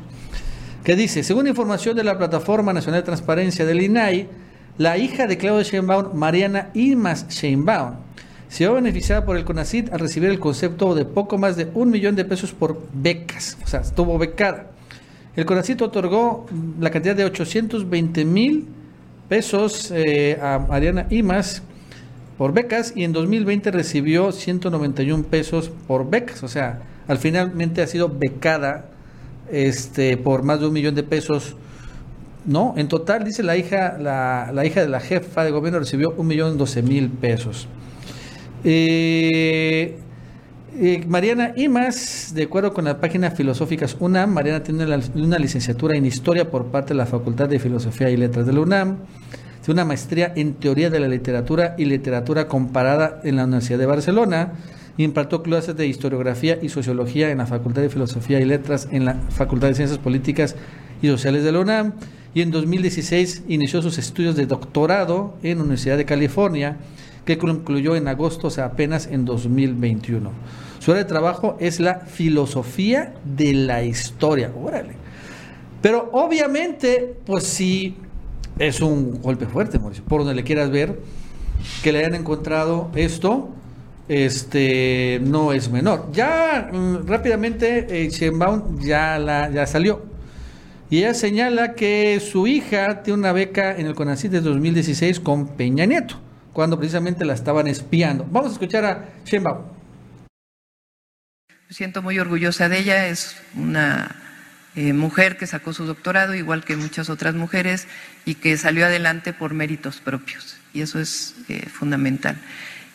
que 0.87 0.95
dice, 0.95 1.25
según 1.25 1.49
información 1.49 1.97
de 1.97 2.05
la 2.05 2.17
Plataforma 2.17 2.73
Nacional 2.73 3.01
de 3.01 3.07
Transparencia 3.07 3.67
del 3.67 3.83
INAI, 3.83 4.29
la 4.79 4.97
hija 4.97 5.27
de 5.27 5.37
Claudia 5.37 5.65
Sheinbaum, 5.65 6.15
Mariana 6.17 6.71
Irmas 6.75 7.27
Sheinbaum, 7.27 7.95
se 8.47 8.69
va 8.69 8.75
beneficiada 8.75 9.25
por 9.25 9.37
el 9.37 9.45
CONACID 9.45 9.93
al 9.93 9.99
recibir 9.99 10.31
el 10.31 10.39
concepto 10.39 10.95
de 10.95 11.05
poco 11.05 11.39
más 11.39 11.57
de 11.57 11.67
un 11.75 11.91
millón 11.91 12.15
de 12.15 12.25
pesos 12.25 12.53
por 12.53 12.81
becas, 12.93 13.59
o 13.65 13.67
sea, 13.67 13.81
estuvo 13.81 14.17
becada. 14.17 14.71
El 15.35 15.45
CONACID 15.45 15.83
otorgó 15.83 16.47
la 16.79 16.91
cantidad 16.91 17.17
de 17.17 17.25
820 17.25 18.25
mil 18.25 18.69
pesos 19.29 19.91
eh, 19.91 20.39
a 20.41 20.61
Mariana 20.61 21.09
Imas 21.11 21.65
por 22.39 22.53
becas 22.53 22.93
y 22.95 23.03
en 23.03 23.13
2020 23.13 23.73
recibió 23.73 24.31
191 24.31 25.25
pesos 25.25 25.69
por 25.89 26.09
becas, 26.09 26.45
o 26.45 26.49
sea, 26.49 26.83
al 27.09 27.19
finalmente 27.19 27.83
ha 27.83 27.89
sido 27.89 28.09
becada 28.09 28.91
este, 29.51 30.17
por 30.17 30.43
más 30.43 30.61
de 30.61 30.67
un 30.67 30.73
millón 30.73 30.95
de 30.95 31.03
pesos. 31.03 31.57
No, 32.45 32.75
en 32.77 32.89
total, 32.89 33.25
dice 33.25 33.43
la 33.43 33.57
hija, 33.57 33.97
la, 33.99 34.51
la 34.55 34.65
hija 34.65 34.81
de 34.81 34.89
la 34.89 35.01
jefa 35.01 35.45
de 35.45 35.51
gobierno 35.51 35.81
recibió 35.81 36.15
un 36.17 36.27
millón 36.27 36.59
doce 36.59 36.83
mil 36.83 37.09
pesos. 37.09 37.69
Eh, 38.65 39.97
eh, 40.79 41.05
Mariana 41.07 41.53
Imas, 41.57 42.33
de 42.35 42.43
acuerdo 42.43 42.75
con 42.75 42.85
la 42.85 43.01
página 43.01 43.31
Filosóficas 43.31 43.97
UNAM, 43.99 44.31
Mariana 44.31 44.63
tiene 44.63 44.85
una, 44.85 45.39
licenciatura 45.39 45.97
en 45.97 46.05
Historia 46.05 46.51
por 46.51 46.67
parte 46.67 46.89
de 46.89 46.97
la 46.97 47.07
Facultad 47.07 47.49
de 47.49 47.59
Filosofía 47.59 48.11
y 48.11 48.17
Letras 48.17 48.45
de 48.45 48.53
la 48.53 48.61
UNAM, 48.61 48.99
tiene 49.65 49.81
una 49.81 49.85
maestría 49.87 50.33
en 50.37 50.55
Teoría 50.55 50.91
de 50.91 51.01
la 51.01 51.09
Literatura 51.09 51.77
y 51.79 51.87
Literatura 51.87 52.47
Comparada 52.47 53.21
en 53.25 53.37
la 53.37 53.45
Universidad 53.45 53.79
de 53.79 53.87
Barcelona, 53.87 54.53
impartió 55.05 55.43
clases 55.43 55.77
de 55.77 55.87
historiografía 55.87 56.59
y 56.61 56.69
sociología 56.69 57.31
en 57.31 57.39
la 57.39 57.47
Facultad 57.47 57.83
de 57.83 57.91
Filosofía 57.91 58.41
y 58.41 58.45
Letras 58.45 58.89
en 58.91 59.05
la 59.05 59.15
Facultad 59.31 59.69
de 59.69 59.75
Ciencias 59.75 59.99
Políticas 59.99 60.57
y 61.03 61.09
Sociales 61.09 61.45
de 61.45 61.53
la 61.53 61.61
UNAM 61.61 61.93
y 62.35 62.43
en 62.43 62.51
2016 62.51 63.45
inició 63.49 63.83
sus 63.83 63.99
estudios 63.99 64.37
de 64.37 64.47
doctorado 64.47 65.35
en 65.43 65.59
la 65.59 65.65
Universidad 65.65 65.97
de 65.97 66.05
California 66.05 66.77
que 67.25 67.39
concluyó 67.39 67.97
en 67.97 68.09
agosto, 68.09 68.49
o 68.49 68.51
sea, 68.51 68.67
apenas 68.67 69.07
en 69.07 69.25
2021. 69.25 70.31
Su 70.79 70.93
área 70.93 71.03
de 71.03 71.09
trabajo 71.09 71.57
es 71.61 71.81
la 71.81 72.01
filosofía 72.01 73.15
de 73.25 73.53
la 73.53 73.83
historia. 73.83 74.53
Órale. 74.55 74.95
Pero 75.83 76.11
obviamente, 76.13 77.17
pues 77.27 77.45
sí, 77.45 77.97
es 78.59 78.81
un 78.81 79.21
golpe 79.21 79.47
fuerte, 79.47 79.79
Mauricio, 79.79 80.05
por 80.05 80.21
donde 80.21 80.35
le 80.35 80.45
quieras 80.45 80.71
ver, 80.71 81.01
que 81.83 81.91
le 81.91 81.99
hayan 82.01 82.15
encontrado 82.15 82.91
esto 82.95 83.51
este 84.09 85.21
no 85.23 85.53
es 85.53 85.71
menor. 85.71 86.11
Ya 86.13 86.71
mm, 86.73 87.07
rápidamente 87.07 87.87
eh, 87.91 88.11
ya, 88.81 89.19
la, 89.19 89.51
ya 89.51 89.67
salió. 89.67 90.05
y 90.89 90.99
ella 90.99 91.15
señala 91.15 91.75
que 91.75 92.21
su 92.21 92.47
hija 92.47 93.03
tiene 93.03 93.19
una 93.19 93.33
beca 93.33 93.77
en 93.77 93.87
el 93.87 93.95
CONACYT 93.95 94.31
de 94.31 94.41
2016 94.41 95.21
con 95.21 95.57
Peña 95.57 95.85
Nieto, 95.87 96.21
cuando 96.53 96.79
precisamente 96.79 97.25
la 97.25 97.35
estaban 97.35 97.67
espiando. 97.67 98.27
Vamos 98.31 98.51
a 98.51 98.53
escuchar 98.53 98.85
a 98.85 99.05
Shenbao. 99.25 99.77
Me 101.69 101.75
siento 101.75 102.01
muy 102.01 102.19
orgullosa 102.21 102.69
de 102.69 102.79
ella, 102.79 103.09
es 103.09 103.37
una 103.57 104.15
eh, 104.77 104.93
mujer 104.93 105.37
que 105.37 105.49
sacó 105.49 105.73
su 105.73 105.85
doctorado, 105.85 106.35
igual 106.35 106.65
que 106.65 106.77
muchas 106.77 107.11
otras 107.11 107.35
mujeres, 107.35 107.89
y 108.25 108.37
que 108.37 108.57
salió 108.57 108.87
adelante 108.87 109.33
por 109.33 109.53
méritos 109.53 110.01
propios, 110.01 110.59
y 110.73 110.83
eso 110.83 111.01
es 111.01 111.35
eh, 111.49 111.67
fundamental. 111.69 112.37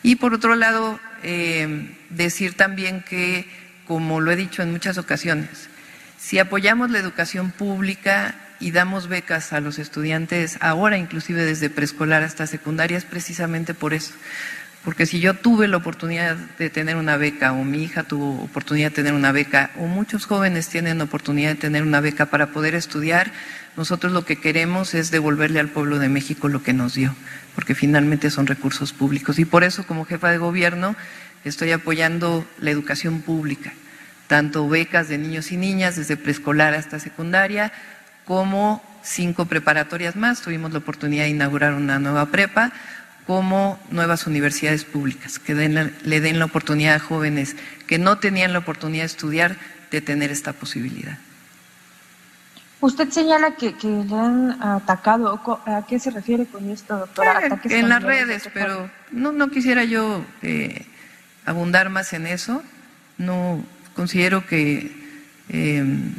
Y 0.02 0.16
por 0.16 0.34
otro 0.34 0.56
lado, 0.56 0.98
eh, 1.22 1.94
decir 2.10 2.54
también 2.54 3.02
que, 3.02 3.46
como 3.86 4.20
lo 4.20 4.30
he 4.32 4.36
dicho 4.36 4.62
en 4.62 4.72
muchas 4.72 4.98
ocasiones, 4.98 5.68
si 6.18 6.38
apoyamos 6.38 6.90
la 6.90 6.98
educación 6.98 7.50
pública 7.50 8.34
y 8.60 8.70
damos 8.70 9.08
becas 9.08 9.52
a 9.52 9.60
los 9.60 9.78
estudiantes 9.78 10.56
ahora, 10.60 10.96
inclusive 10.96 11.44
desde 11.44 11.68
preescolar 11.68 12.22
hasta 12.22 12.46
secundaria, 12.46 12.96
es 12.96 13.04
precisamente 13.04 13.74
por 13.74 13.92
eso. 13.92 14.14
Porque 14.84 15.06
si 15.06 15.20
yo 15.20 15.34
tuve 15.34 15.68
la 15.68 15.76
oportunidad 15.76 16.36
de 16.58 16.68
tener 16.68 16.96
una 16.96 17.16
beca, 17.16 17.52
o 17.52 17.62
mi 17.62 17.84
hija 17.84 18.02
tuvo 18.02 18.42
oportunidad 18.42 18.90
de 18.90 18.96
tener 18.96 19.14
una 19.14 19.30
beca, 19.30 19.70
o 19.78 19.86
muchos 19.86 20.26
jóvenes 20.26 20.68
tienen 20.68 21.00
oportunidad 21.00 21.50
de 21.50 21.56
tener 21.56 21.82
una 21.84 22.00
beca 22.00 22.26
para 22.26 22.48
poder 22.48 22.74
estudiar, 22.74 23.30
nosotros 23.76 24.12
lo 24.12 24.24
que 24.24 24.40
queremos 24.40 24.94
es 24.94 25.10
devolverle 25.10 25.60
al 25.60 25.68
pueblo 25.68 25.98
de 25.98 26.08
México 26.08 26.48
lo 26.48 26.62
que 26.62 26.72
nos 26.72 26.94
dio, 26.94 27.14
porque 27.54 27.74
finalmente 27.74 28.30
son 28.30 28.46
recursos 28.46 28.92
públicos. 28.92 29.38
Y 29.38 29.44
por 29.44 29.62
eso, 29.62 29.86
como 29.86 30.04
jefa 30.04 30.30
de 30.30 30.38
gobierno, 30.38 30.96
estoy 31.44 31.70
apoyando 31.70 32.44
la 32.58 32.70
educación 32.70 33.22
pública 33.22 33.72
tanto 34.32 34.66
becas 34.66 35.10
de 35.10 35.18
niños 35.18 35.52
y 35.52 35.58
niñas 35.58 35.96
desde 35.96 36.16
preescolar 36.16 36.72
hasta 36.72 36.98
secundaria, 36.98 37.70
como 38.24 38.82
cinco 39.02 39.44
preparatorias 39.44 40.16
más. 40.16 40.40
Tuvimos 40.40 40.72
la 40.72 40.78
oportunidad 40.78 41.24
de 41.24 41.28
inaugurar 41.28 41.74
una 41.74 41.98
nueva 41.98 42.24
prepa, 42.30 42.72
como 43.32 43.80
nuevas 43.90 44.26
universidades 44.26 44.84
públicas, 44.84 45.38
que 45.38 45.54
le 45.54 46.20
den 46.20 46.38
la 46.38 46.44
oportunidad 46.44 46.96
a 46.96 46.98
jóvenes 46.98 47.56
que 47.86 47.98
no 47.98 48.18
tenían 48.18 48.52
la 48.52 48.58
oportunidad 48.58 49.04
de 49.04 49.06
estudiar 49.06 49.56
de 49.90 50.02
tener 50.02 50.30
esta 50.30 50.52
posibilidad. 50.52 51.16
Usted 52.82 53.08
señala 53.08 53.56
que, 53.56 53.74
le 53.82 54.14
han 54.14 54.62
atacado. 54.62 55.40
¿A 55.64 55.86
qué 55.88 55.98
se 55.98 56.10
refiere 56.10 56.44
con 56.44 56.68
esto, 56.68 56.98
doctora? 56.98 57.40
Eh, 57.46 57.78
en 57.78 57.88
las 57.88 58.02
redes, 58.02 58.50
pero 58.52 58.90
no, 59.10 59.32
no 59.32 59.48
quisiera 59.48 59.84
yo 59.84 60.22
eh, 60.42 60.84
abundar 61.46 61.88
más 61.88 62.12
en 62.12 62.26
eso. 62.26 62.62
No, 63.16 63.64
Considero 63.94 64.46
que 64.46 64.92
em, 65.48 66.12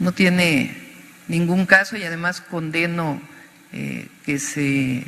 no 0.00 0.10
tiene 0.10 0.76
ningún 1.28 1.66
caso 1.66 1.96
y 1.96 2.02
además 2.02 2.40
condeno 2.40 3.20
eh, 3.72 4.08
que, 4.24 4.40
se, 4.40 5.04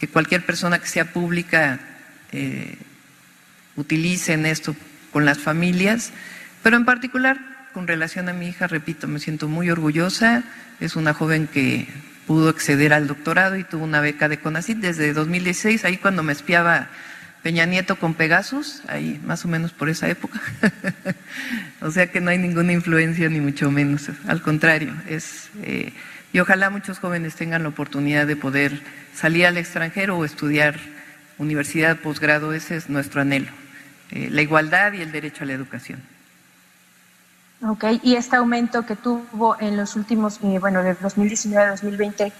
que 0.00 0.08
cualquier 0.08 0.44
persona 0.44 0.78
que 0.78 0.88
sea 0.88 1.12
pública 1.12 1.78
eh, 2.32 2.78
utilice 3.76 4.32
en 4.32 4.46
esto 4.46 4.74
con 5.12 5.26
las 5.26 5.38
familias, 5.38 6.12
pero 6.62 6.76
en 6.78 6.86
particular 6.86 7.38
con 7.74 7.86
relación 7.86 8.28
a 8.28 8.32
mi 8.32 8.48
hija, 8.48 8.66
repito, 8.66 9.06
me 9.06 9.20
siento 9.20 9.46
muy 9.46 9.70
orgullosa, 9.70 10.42
es 10.80 10.96
una 10.96 11.12
joven 11.12 11.46
que 11.46 11.86
pudo 12.26 12.48
acceder 12.48 12.92
al 12.92 13.06
doctorado 13.06 13.56
y 13.56 13.64
tuvo 13.64 13.84
una 13.84 14.00
beca 14.00 14.28
de 14.28 14.38
CONACYT 14.38 14.78
desde 14.78 15.12
2016, 15.12 15.84
ahí 15.84 15.98
cuando 15.98 16.22
me 16.22 16.32
espiaba 16.32 16.88
Peña 17.42 17.66
Nieto 17.66 17.96
con 17.96 18.14
Pegasus, 18.14 18.82
ahí 18.88 19.20
más 19.24 19.44
o 19.44 19.48
menos 19.48 19.72
por 19.72 19.88
esa 19.88 20.08
época. 20.08 20.40
o 21.80 21.90
sea 21.90 22.10
que 22.10 22.20
no 22.20 22.30
hay 22.30 22.38
ninguna 22.38 22.72
influencia 22.72 23.28
ni 23.28 23.40
mucho 23.40 23.70
menos, 23.70 24.08
al 24.26 24.40
contrario, 24.42 24.94
es 25.08 25.50
eh, 25.62 25.92
y 26.32 26.40
ojalá 26.40 26.70
muchos 26.70 26.98
jóvenes 26.98 27.34
tengan 27.34 27.62
la 27.62 27.68
oportunidad 27.68 28.26
de 28.26 28.36
poder 28.36 28.82
salir 29.14 29.46
al 29.46 29.56
extranjero 29.56 30.16
o 30.16 30.24
estudiar 30.24 30.78
universidad, 31.38 31.96
posgrado, 31.98 32.52
ese 32.52 32.76
es 32.76 32.88
nuestro 32.88 33.20
anhelo, 33.20 33.50
eh, 34.10 34.28
la 34.30 34.42
igualdad 34.42 34.92
y 34.92 35.02
el 35.02 35.12
derecho 35.12 35.44
a 35.44 35.46
la 35.46 35.54
educación. 35.54 36.02
Ok, 37.66 37.84
y 38.02 38.16
este 38.16 38.36
aumento 38.36 38.86
que 38.86 38.96
tuvo 38.96 39.56
en 39.60 39.76
los 39.76 39.94
últimos, 39.96 40.40
eh, 40.42 40.58
bueno, 40.58 40.82
de 40.82 40.94
2019 40.94 41.66
a 41.66 41.70
2020, 41.70 42.32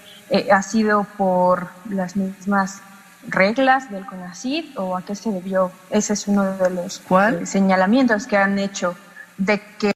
ha 0.50 0.62
sido 0.62 1.04
por 1.18 1.68
las 1.90 2.16
mismas 2.16 2.80
reglas 3.28 3.90
del 3.90 4.06
CONACYT 4.06 4.78
o 4.78 4.96
a 4.96 5.02
qué 5.02 5.14
se 5.14 5.30
debió? 5.30 5.72
Ese 5.90 6.14
es 6.14 6.26
uno 6.28 6.56
de 6.56 6.70
los 6.70 7.02
eh, 7.10 7.46
señalamientos 7.46 8.26
que 8.26 8.36
han 8.36 8.58
hecho 8.58 8.96
de 9.36 9.60
que... 9.78 9.92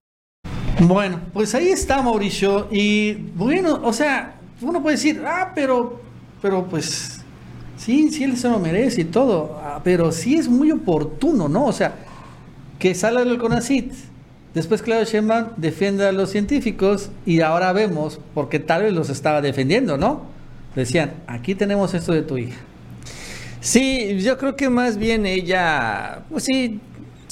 Bueno, 0.80 1.20
pues 1.32 1.54
ahí 1.54 1.68
está 1.68 2.02
Mauricio 2.02 2.68
y 2.70 3.14
bueno, 3.14 3.80
o 3.84 3.92
sea, 3.92 4.34
uno 4.60 4.82
puede 4.82 4.96
decir, 4.96 5.22
ah, 5.24 5.52
pero, 5.54 6.00
pero 6.42 6.66
pues 6.66 7.20
sí, 7.76 8.10
sí 8.10 8.24
él 8.24 8.37
se 8.37 8.48
lo 8.48 8.58
merece 8.58 9.02
y 9.02 9.04
todo, 9.04 9.60
ah, 9.62 9.80
pero 9.84 10.10
sí 10.10 10.34
es 10.34 10.48
muy 10.48 10.72
oportuno, 10.72 11.48
¿no? 11.48 11.66
O 11.66 11.72
sea, 11.72 11.94
que 12.78 12.94
salga 12.94 13.24
del 13.24 13.38
CONACYT, 13.38 13.92
después 14.52 14.82
Claudio 14.82 15.04
Sheinbaum 15.04 15.50
defienda 15.56 16.08
a 16.08 16.12
los 16.12 16.30
científicos 16.30 17.10
y 17.24 17.40
ahora 17.40 17.72
vemos, 17.72 18.20
porque 18.34 18.58
tal 18.58 18.82
vez 18.82 18.92
los 18.92 19.10
estaba 19.10 19.40
defendiendo, 19.40 19.96
¿no? 19.96 20.22
Decían, 20.74 21.14
aquí 21.28 21.54
tenemos 21.54 21.94
esto 21.94 22.12
de 22.12 22.22
tu 22.22 22.37
hija 22.37 22.58
Sí, 23.64 24.18
yo 24.20 24.37
creo 24.37 24.56
que 24.56 24.68
más 24.68 24.98
bien 24.98 25.24
ella, 25.24 26.24
pues 26.28 26.44
sí, 26.44 26.80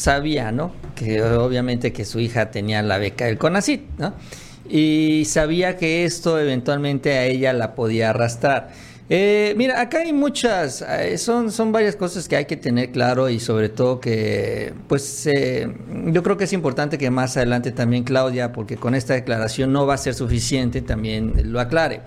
sabía, 0.03 0.51
¿no? 0.51 0.73
Que 0.97 1.23
obviamente 1.23 1.93
que 1.93 2.05
su 2.05 2.19
hija 2.19 2.51
tenía 2.51 2.83
la 2.83 2.99
beca 2.99 3.27
del 3.27 3.39
CONACIT, 3.39 3.83
¿no? 3.99 4.15
Y 4.69 5.25
sabía 5.27 5.77
que 5.77 6.05
esto 6.05 6.39
eventualmente 6.39 7.13
a 7.13 7.25
ella 7.25 7.53
la 7.53 7.75
podía 7.75 8.11
arrastrar. 8.11 8.71
Eh, 9.09 9.55
mira, 9.57 9.81
acá 9.81 9.99
hay 9.99 10.13
muchas, 10.13 10.83
eh, 10.83 11.19
son, 11.19 11.53
son 11.53 11.71
varias 11.71 11.97
cosas 11.97 12.29
que 12.29 12.37
hay 12.37 12.47
que 12.47 12.57
tener 12.57 12.93
claro 12.93 13.29
y 13.29 13.41
sobre 13.41 13.69
todo 13.69 14.01
que, 14.01 14.73
pues, 14.89 15.27
eh, 15.27 15.69
yo 16.07 16.23
creo 16.23 16.37
que 16.37 16.45
es 16.45 16.53
importante 16.53 16.97
que 16.99 17.11
más 17.11 17.37
adelante 17.37 17.73
también 17.73 18.05
Claudia, 18.05 18.53
porque 18.53 18.77
con 18.77 18.95
esta 18.95 19.15
declaración 19.15 19.73
no 19.73 19.87
va 19.87 19.95
a 19.95 19.99
ser 19.99 20.15
suficiente, 20.15 20.81
también 20.81 21.53
lo 21.53 21.61
aclare. 21.61 22.01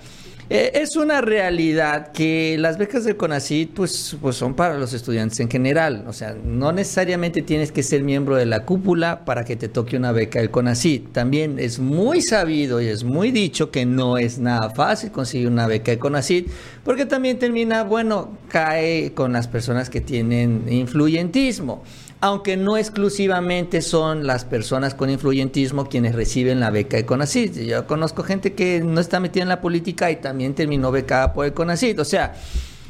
Eh, 0.47 0.73
es 0.75 0.95
una 0.95 1.21
realidad 1.21 2.11
que 2.11 2.55
las 2.59 2.77
becas 2.77 3.03
del 3.03 3.17
CONACYT 3.17 3.73
pues, 3.73 4.15
pues 4.21 4.35
son 4.35 4.53
para 4.53 4.77
los 4.77 4.93
estudiantes 4.93 5.39
en 5.39 5.49
general. 5.49 6.05
O 6.07 6.13
sea, 6.13 6.35
no 6.35 6.71
necesariamente 6.71 7.41
tienes 7.41 7.71
que 7.71 7.81
ser 7.81 8.03
miembro 8.03 8.35
de 8.35 8.45
la 8.45 8.63
cúpula 8.63 9.25
para 9.25 9.43
que 9.43 9.55
te 9.55 9.69
toque 9.69 9.97
una 9.97 10.11
beca 10.11 10.39
del 10.39 10.51
CONACYT. 10.51 11.11
También 11.11 11.57
es 11.57 11.79
muy 11.79 12.21
sabido 12.21 12.79
y 12.79 12.87
es 12.87 13.03
muy 13.03 13.31
dicho 13.31 13.71
que 13.71 13.87
no 13.87 14.19
es 14.19 14.37
nada 14.37 14.69
fácil 14.69 15.11
conseguir 15.11 15.47
una 15.47 15.65
beca 15.65 15.91
del 15.91 15.99
CONACYT 15.99 16.47
porque 16.83 17.07
también 17.07 17.39
termina, 17.39 17.83
bueno, 17.83 18.37
cae 18.49 19.13
con 19.13 19.33
las 19.33 19.47
personas 19.47 19.89
que 19.89 20.01
tienen 20.01 20.65
influyentismo 20.69 21.83
aunque 22.21 22.57
no 22.57 22.77
exclusivamente 22.77 23.81
son 23.81 24.25
las 24.25 24.45
personas 24.45 24.95
con 24.95 25.09
influyentismo 25.09 25.89
quienes 25.89 26.15
reciben 26.15 26.59
la 26.59 26.71
beca 26.71 26.97
de 26.97 27.05
CONACYT. 27.05 27.65
Yo 27.65 27.85
conozco 27.87 28.23
gente 28.23 28.53
que 28.53 28.81
no 28.81 29.01
está 29.01 29.19
metida 29.19 29.43
en 29.43 29.49
la 29.49 29.61
política 29.61 30.09
y 30.11 30.17
también 30.17 30.55
terminó 30.55 30.91
becada 30.91 31.33
por 31.33 31.45
el 31.45 31.53
CONACYT. 31.53 31.99
O 31.99 32.05
sea, 32.05 32.35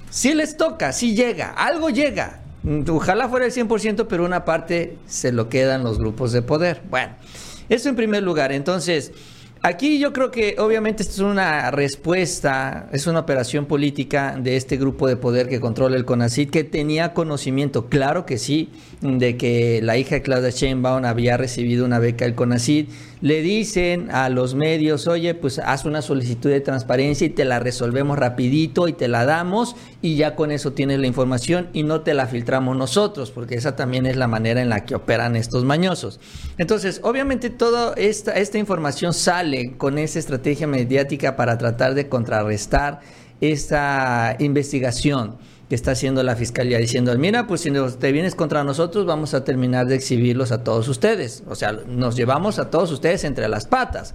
si 0.09 0.33
les 0.33 0.57
toca, 0.57 0.93
si 0.93 1.15
llega, 1.15 1.51
algo 1.51 1.89
llega. 1.89 2.41
Ojalá 2.89 3.29
fuera 3.29 3.45
el 3.45 3.51
100%, 3.51 4.07
pero 4.07 4.25
una 4.25 4.45
parte 4.45 4.97
se 5.07 5.31
lo 5.31 5.49
quedan 5.49 5.83
los 5.83 5.99
grupos 5.99 6.31
de 6.31 6.41
poder. 6.41 6.81
Bueno, 6.89 7.13
eso 7.69 7.89
en 7.89 7.95
primer 7.95 8.23
lugar. 8.23 8.51
Entonces, 8.51 9.11
Aquí 9.65 9.97
yo 9.97 10.13
creo 10.13 10.29
que 10.29 10.57
obviamente 10.59 11.01
esto 11.01 11.15
es 11.15 11.19
una 11.21 11.71
respuesta, 11.71 12.87
es 12.91 13.07
una 13.07 13.21
operación 13.21 13.65
política 13.65 14.37
de 14.39 14.57
este 14.57 14.77
grupo 14.77 15.07
de 15.07 15.17
poder 15.17 15.49
que 15.49 15.59
controla 15.59 15.95
el 15.95 16.05
CONACYT, 16.05 16.51
que 16.51 16.63
tenía 16.63 17.15
conocimiento, 17.15 17.87
claro 17.87 18.27
que 18.27 18.37
sí, 18.37 18.69
de 19.01 19.37
que 19.37 19.81
la 19.83 19.97
hija 19.97 20.15
de 20.15 20.21
Claudia 20.21 20.49
Sheinbaum 20.49 21.05
había 21.05 21.37
recibido 21.37 21.85
una 21.85 21.99
beca 21.99 22.25
del 22.25 22.35
CONACYT. 22.35 22.89
Le 23.21 23.41
dicen 23.41 24.11
a 24.11 24.29
los 24.29 24.55
medios, 24.55 25.07
oye, 25.07 25.33
pues 25.33 25.59
haz 25.59 25.85
una 25.85 26.01
solicitud 26.01 26.49
de 26.49 26.61
transparencia 26.61 27.25
y 27.25 27.29
te 27.29 27.45
la 27.45 27.59
resolvemos 27.59 28.17
rapidito 28.17 28.87
y 28.87 28.93
te 28.93 29.07
la 29.07 29.25
damos 29.25 29.75
y 30.01 30.15
ya 30.15 30.35
con 30.35 30.51
eso 30.51 30.73
tienes 30.73 30.99
la 30.99 31.07
información 31.07 31.69
y 31.73 31.83
no 31.83 32.01
te 32.01 32.13
la 32.13 32.27
filtramos 32.27 32.77
nosotros, 32.77 33.31
porque 33.31 33.55
esa 33.55 33.75
también 33.75 34.05
es 34.05 34.15
la 34.15 34.27
manera 34.27 34.61
en 34.61 34.69
la 34.69 34.85
que 34.85 34.95
operan 34.95 35.35
estos 35.35 35.63
mañosos. 35.63 36.19
Entonces, 36.57 36.99
obviamente 37.03 37.49
toda 37.49 37.93
esta, 37.95 38.33
esta 38.33 38.57
información 38.57 39.13
sale 39.13 39.75
con 39.77 39.97
esa 39.97 40.19
estrategia 40.19 40.67
mediática 40.67 41.35
para 41.35 41.57
tratar 41.57 41.95
de 41.95 42.07
contrarrestar 42.09 43.01
esta 43.41 44.35
investigación. 44.39 45.37
Que 45.69 45.75
está 45.75 45.91
haciendo 45.91 46.21
la 46.21 46.35
fiscalía 46.35 46.77
diciendo, 46.77 47.15
mira, 47.17 47.47
pues 47.47 47.61
si 47.61 47.71
te 47.99 48.11
vienes 48.11 48.35
contra 48.35 48.63
nosotros 48.63 49.05
vamos 49.05 49.33
a 49.33 49.43
terminar 49.43 49.87
de 49.87 49.95
exhibirlos 49.95 50.51
a 50.51 50.63
todos 50.63 50.87
ustedes. 50.87 51.43
O 51.47 51.55
sea, 51.55 51.71
nos 51.71 52.15
llevamos 52.15 52.59
a 52.59 52.69
todos 52.69 52.91
ustedes 52.91 53.23
entre 53.23 53.47
las 53.47 53.65
patas. 53.65 54.13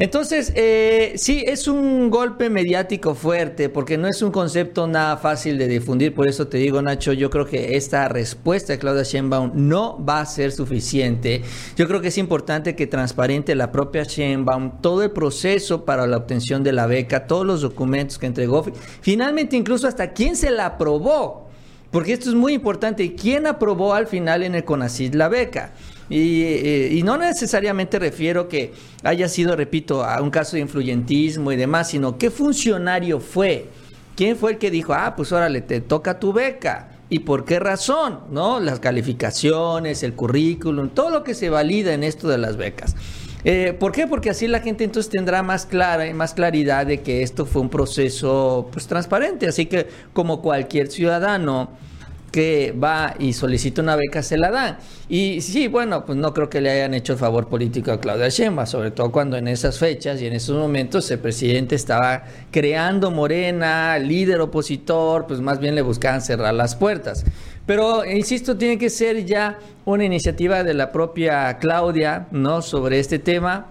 Entonces, 0.00 0.52
eh, 0.56 1.12
sí, 1.16 1.44
es 1.46 1.68
un 1.68 2.10
golpe 2.10 2.50
mediático 2.50 3.14
fuerte 3.14 3.68
porque 3.68 3.96
no 3.96 4.08
es 4.08 4.22
un 4.22 4.32
concepto 4.32 4.88
nada 4.88 5.16
fácil 5.18 5.56
de 5.56 5.68
difundir. 5.68 6.14
Por 6.14 6.28
eso 6.28 6.48
te 6.48 6.58
digo, 6.58 6.82
Nacho, 6.82 7.12
yo 7.12 7.30
creo 7.30 7.46
que 7.46 7.76
esta 7.76 8.08
respuesta 8.08 8.72
de 8.72 8.78
Claudia 8.80 9.04
Sheinbaum 9.04 9.52
no 9.54 10.04
va 10.04 10.20
a 10.20 10.26
ser 10.26 10.50
suficiente. 10.50 11.42
Yo 11.76 11.86
creo 11.86 12.00
que 12.00 12.08
es 12.08 12.18
importante 12.18 12.74
que 12.74 12.88
transparente 12.88 13.54
la 13.54 13.70
propia 13.70 14.02
Sheinbaum 14.02 14.80
todo 14.80 15.04
el 15.04 15.12
proceso 15.12 15.84
para 15.84 16.06
la 16.08 16.16
obtención 16.16 16.64
de 16.64 16.72
la 16.72 16.86
beca, 16.86 17.26
todos 17.26 17.46
los 17.46 17.60
documentos 17.60 18.18
que 18.18 18.26
entregó. 18.26 18.64
Finalmente, 19.00 19.56
incluso 19.56 19.86
hasta 19.86 20.12
quién 20.12 20.34
se 20.34 20.50
la 20.50 20.66
aprobó. 20.66 20.87
Porque 21.90 22.12
esto 22.12 22.28
es 22.28 22.34
muy 22.34 22.54
importante. 22.54 23.14
¿Quién 23.14 23.46
aprobó 23.46 23.94
al 23.94 24.06
final 24.06 24.42
en 24.42 24.54
el 24.54 24.64
CONACYT 24.64 25.14
la 25.14 25.28
beca? 25.28 25.72
Y, 26.10 26.42
eh, 26.42 26.90
y, 26.92 27.02
no 27.02 27.18
necesariamente 27.18 27.98
refiero 27.98 28.48
que 28.48 28.72
haya 29.02 29.28
sido, 29.28 29.56
repito, 29.56 30.04
a 30.04 30.22
un 30.22 30.30
caso 30.30 30.56
de 30.56 30.62
influyentismo 30.62 31.52
y 31.52 31.56
demás, 31.56 31.90
sino 31.90 32.16
qué 32.16 32.30
funcionario 32.30 33.20
fue. 33.20 33.66
¿Quién 34.16 34.36
fue 34.36 34.52
el 34.52 34.58
que 34.58 34.70
dijo, 34.70 34.94
ah, 34.94 35.14
pues 35.16 35.32
órale, 35.32 35.60
te 35.60 35.80
toca 35.80 36.18
tu 36.18 36.32
beca? 36.32 36.88
¿Y 37.10 37.20
por 37.20 37.44
qué 37.44 37.58
razón? 37.58 38.20
¿No? 38.30 38.60
Las 38.60 38.80
calificaciones, 38.80 40.02
el 40.02 40.14
currículum, 40.14 40.90
todo 40.90 41.10
lo 41.10 41.24
que 41.24 41.34
se 41.34 41.50
valida 41.50 41.94
en 41.94 42.04
esto 42.04 42.28
de 42.28 42.38
las 42.38 42.56
becas. 42.56 42.96
Eh, 43.44 43.74
¿Por 43.78 43.92
qué? 43.92 44.06
Porque 44.06 44.30
así 44.30 44.48
la 44.48 44.60
gente 44.60 44.84
entonces 44.84 45.10
tendrá 45.10 45.42
más 45.42 45.64
clara 45.64 46.12
más 46.12 46.34
claridad 46.34 46.86
de 46.86 47.02
que 47.02 47.22
esto 47.22 47.46
fue 47.46 47.62
un 47.62 47.68
proceso 47.68 48.68
pues 48.72 48.86
transparente. 48.86 49.46
Así 49.46 49.66
que 49.66 49.86
como 50.12 50.42
cualquier 50.42 50.88
ciudadano 50.88 51.70
que 52.30 52.72
va 52.72 53.14
y 53.18 53.32
solicita 53.32 53.80
una 53.82 53.96
beca 53.96 54.22
se 54.22 54.36
la 54.36 54.50
dan. 54.50 54.78
Y 55.08 55.40
sí, 55.40 55.68
bueno, 55.68 56.04
pues 56.04 56.18
no 56.18 56.34
creo 56.34 56.50
que 56.50 56.60
le 56.60 56.70
hayan 56.70 56.94
hecho 56.94 57.14
el 57.14 57.18
favor 57.18 57.48
político 57.48 57.90
a 57.92 58.00
Claudia 58.00 58.28
Sheinbaum, 58.28 58.66
sobre 58.66 58.90
todo 58.90 59.10
cuando 59.10 59.36
en 59.36 59.48
esas 59.48 59.78
fechas 59.78 60.20
y 60.20 60.26
en 60.26 60.34
esos 60.34 60.58
momentos 60.58 61.10
el 61.10 61.18
presidente 61.18 61.74
estaba 61.74 62.24
creando 62.50 63.10
Morena, 63.10 63.98
líder 63.98 64.40
opositor, 64.40 65.26
pues 65.26 65.40
más 65.40 65.58
bien 65.58 65.74
le 65.74 65.82
buscaban 65.82 66.20
cerrar 66.20 66.52
las 66.54 66.76
puertas. 66.76 67.24
Pero 67.68 68.02
insisto, 68.06 68.56
tiene 68.56 68.78
que 68.78 68.88
ser 68.88 69.26
ya 69.26 69.58
una 69.84 70.02
iniciativa 70.02 70.64
de 70.64 70.72
la 70.72 70.90
propia 70.90 71.58
Claudia, 71.58 72.26
¿no? 72.30 72.62
Sobre 72.62 72.98
este 72.98 73.18
tema. 73.18 73.66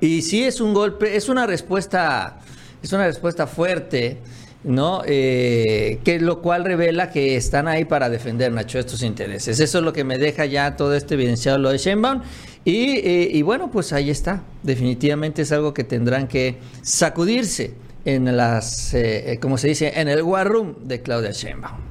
Y 0.00 0.22
sí 0.22 0.42
es 0.42 0.58
un 0.58 0.72
golpe, 0.72 1.14
es 1.14 1.28
una 1.28 1.46
respuesta, 1.46 2.38
es 2.82 2.90
una 2.94 3.04
respuesta 3.06 3.46
fuerte 3.46 4.16
¿no? 4.64 5.02
Eh, 5.06 6.00
que 6.02 6.18
lo 6.18 6.40
cual 6.40 6.64
revela 6.64 7.10
que 7.10 7.36
están 7.36 7.68
ahí 7.68 7.84
para 7.84 8.08
defender, 8.08 8.52
Nacho, 8.52 8.78
estos 8.78 9.02
intereses. 9.02 9.60
Eso 9.60 9.78
es 9.78 9.84
lo 9.84 9.92
que 9.92 10.04
me 10.04 10.16
deja 10.16 10.46
ya 10.46 10.76
todo 10.76 10.94
este 10.94 11.14
evidenciado 11.14 11.58
lo 11.58 11.70
de 11.70 11.76
Sheinbaum. 11.76 12.22
Y, 12.64 13.00
eh, 13.04 13.42
bueno, 13.42 13.70
pues 13.70 13.92
ahí 13.92 14.08
está. 14.08 14.42
Definitivamente 14.62 15.42
es 15.42 15.52
algo 15.52 15.74
que 15.74 15.84
tendrán 15.84 16.26
que 16.26 16.56
sacudirse 16.80 17.74
en 18.06 18.34
las, 18.34 18.94
eh, 18.94 19.38
como 19.42 19.58
se 19.58 19.68
dice, 19.68 19.92
en 19.94 20.08
el 20.08 20.22
war 20.22 20.48
room 20.48 20.74
de 20.84 21.02
Claudia 21.02 21.32
Sheinbaum. 21.32 21.90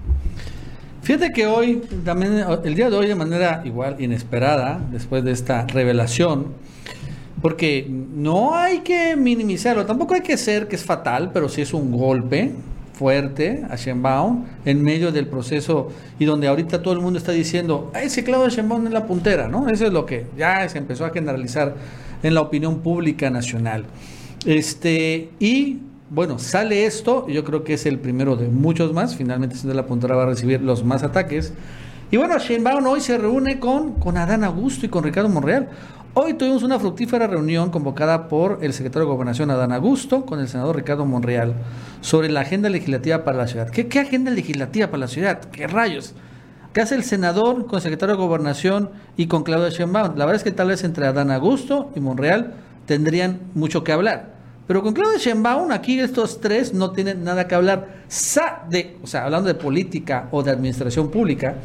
Fíjate 1.09 1.31
que 1.31 1.47
hoy, 1.47 1.81
también 2.05 2.45
el 2.63 2.75
día 2.75 2.87
de 2.91 2.95
hoy, 2.95 3.07
de 3.07 3.15
manera 3.15 3.63
igual 3.65 3.95
inesperada, 3.97 4.79
después 4.91 5.23
de 5.23 5.31
esta 5.31 5.65
revelación, 5.65 6.49
porque 7.41 7.87
no 7.89 8.53
hay 8.53 8.81
que 8.81 9.15
minimizarlo, 9.15 9.87
tampoco 9.87 10.13
hay 10.13 10.21
que 10.21 10.37
ser 10.37 10.67
que 10.67 10.75
es 10.75 10.83
fatal, 10.83 11.31
pero 11.33 11.49
sí 11.49 11.63
es 11.63 11.73
un 11.73 11.91
golpe 11.91 12.51
fuerte 12.93 13.63
a 13.71 13.75
Shenbaum 13.75 14.45
en 14.65 14.83
medio 14.83 15.11
del 15.11 15.25
proceso 15.25 15.89
y 16.19 16.25
donde 16.25 16.47
ahorita 16.47 16.83
todo 16.83 16.93
el 16.93 16.99
mundo 16.99 17.17
está 17.17 17.31
diciendo, 17.31 17.91
ese 17.99 18.23
Claudio 18.23 18.49
Shenbaum 18.49 18.85
es 18.85 18.93
la 18.93 19.07
puntera, 19.07 19.47
¿no? 19.47 19.67
Eso 19.67 19.87
es 19.87 19.91
lo 19.91 20.05
que 20.05 20.27
ya 20.37 20.69
se 20.69 20.77
empezó 20.77 21.05
a 21.05 21.09
generalizar 21.09 21.73
en 22.21 22.35
la 22.35 22.41
opinión 22.41 22.81
pública 22.81 23.31
nacional. 23.31 23.85
Este, 24.45 25.31
y 25.39 25.79
bueno, 26.09 26.39
sale 26.39 26.85
esto, 26.85 27.27
yo 27.27 27.43
creo 27.43 27.63
que 27.63 27.75
es 27.75 27.85
el 27.85 27.99
primero 27.99 28.35
de 28.35 28.47
muchos 28.47 28.93
más, 28.93 29.15
finalmente 29.15 29.55
siendo 29.55 29.75
la 29.75 29.85
puntera 29.85 30.15
va 30.15 30.23
a 30.23 30.27
recibir 30.27 30.61
los 30.61 30.83
más 30.83 31.03
ataques. 31.03 31.53
Y 32.09 32.17
bueno, 32.17 32.39
Shenbaum 32.39 32.85
hoy 32.87 33.01
se 33.01 33.17
reúne 33.19 33.59
con, 33.59 33.93
con 33.93 34.17
Adán 34.17 34.43
Augusto 34.43 34.87
y 34.87 34.89
con 34.89 35.03
Ricardo 35.03 35.29
Monreal. 35.29 35.69
Hoy 36.15 36.33
tuvimos 36.33 36.63
una 36.63 36.79
fructífera 36.79 37.27
reunión 37.27 37.69
convocada 37.69 38.27
por 38.27 38.57
el 38.63 38.73
secretario 38.73 39.07
de 39.07 39.13
Gobernación 39.13 39.51
Adán 39.51 39.71
Augusto 39.71 40.25
con 40.25 40.39
el 40.39 40.47
senador 40.47 40.75
Ricardo 40.75 41.05
Monreal 41.05 41.53
sobre 42.01 42.29
la 42.29 42.39
agenda 42.39 42.69
legislativa 42.69 43.23
para 43.23 43.37
la 43.37 43.47
ciudad. 43.47 43.69
¿Qué, 43.69 43.87
qué 43.87 43.99
agenda 43.99 44.31
legislativa 44.31 44.87
para 44.87 45.01
la 45.01 45.07
ciudad? 45.07 45.39
¿Qué 45.51 45.67
rayos? 45.67 46.15
¿Qué 46.73 46.81
hace 46.81 46.95
el 46.95 47.03
senador 47.03 47.67
con 47.67 47.75
el 47.75 47.81
secretario 47.83 48.15
de 48.15 48.21
Gobernación 48.21 48.89
y 49.15 49.27
con 49.27 49.43
Claudia 49.43 49.69
Sheinbaum? 49.69 50.17
La 50.17 50.25
verdad 50.25 50.37
es 50.37 50.43
que 50.43 50.51
tal 50.51 50.69
vez 50.69 50.83
entre 50.83 51.05
Adán 51.05 51.29
Augusto 51.29 51.91
y 51.95 51.99
Monreal 51.99 52.55
tendrían 52.87 53.41
mucho 53.53 53.83
que 53.83 53.91
hablar. 53.91 54.38
Pero 54.69 54.83
con 54.83 54.93
Claudia 54.93 55.17
Sheinbaum 55.17 55.71
aquí 55.71 55.99
estos 55.99 56.39
tres 56.39 56.75
no 56.75 56.91
tienen 56.91 57.23
nada 57.23 57.47
que 57.47 57.55
hablar. 57.55 58.03
De, 58.69 58.97
o 59.01 59.07
sea, 59.07 59.25
hablando 59.25 59.47
de 59.47 59.55
política 59.55 60.27
o 60.29 60.43
de 60.43 60.51
administración 60.51 61.09
pública, 61.09 61.55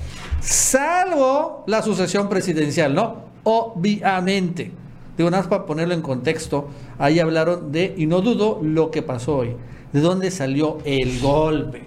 salvo 0.41 1.65
la 1.67 1.83
sucesión 1.83 2.31
presidencial, 2.31 2.95
¿no? 2.95 3.25
obviamente. 3.43 4.73
Digo, 5.19 5.31
nada 5.31 5.43
más 5.43 5.51
para 5.51 5.67
ponerlo 5.67 5.93
en 5.93 6.01
contexto, 6.01 6.71
ahí 6.99 7.21
hablaron 7.21 7.71
de, 7.73 7.93
y 7.95 8.07
no 8.07 8.23
dudo, 8.23 8.61
lo 8.63 8.91
que 8.91 9.03
pasó 9.03 9.37
hoy, 9.37 9.55
de 9.93 10.01
dónde 10.01 10.31
salió 10.31 10.79
el 10.87 11.21
golpe. 11.21 11.83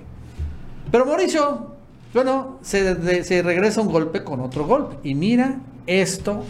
Pero 0.92 1.08
Mauricio, 1.08 1.72
bueno, 2.14 2.60
se 2.62 3.42
regresa 3.42 3.82
un 3.82 3.92
golpe 3.92 4.24
con 4.24 4.40
otro 4.42 4.68
golpe. 4.68 4.98
Y 5.02 5.16
mira 5.16 5.62
esto, 5.88 6.44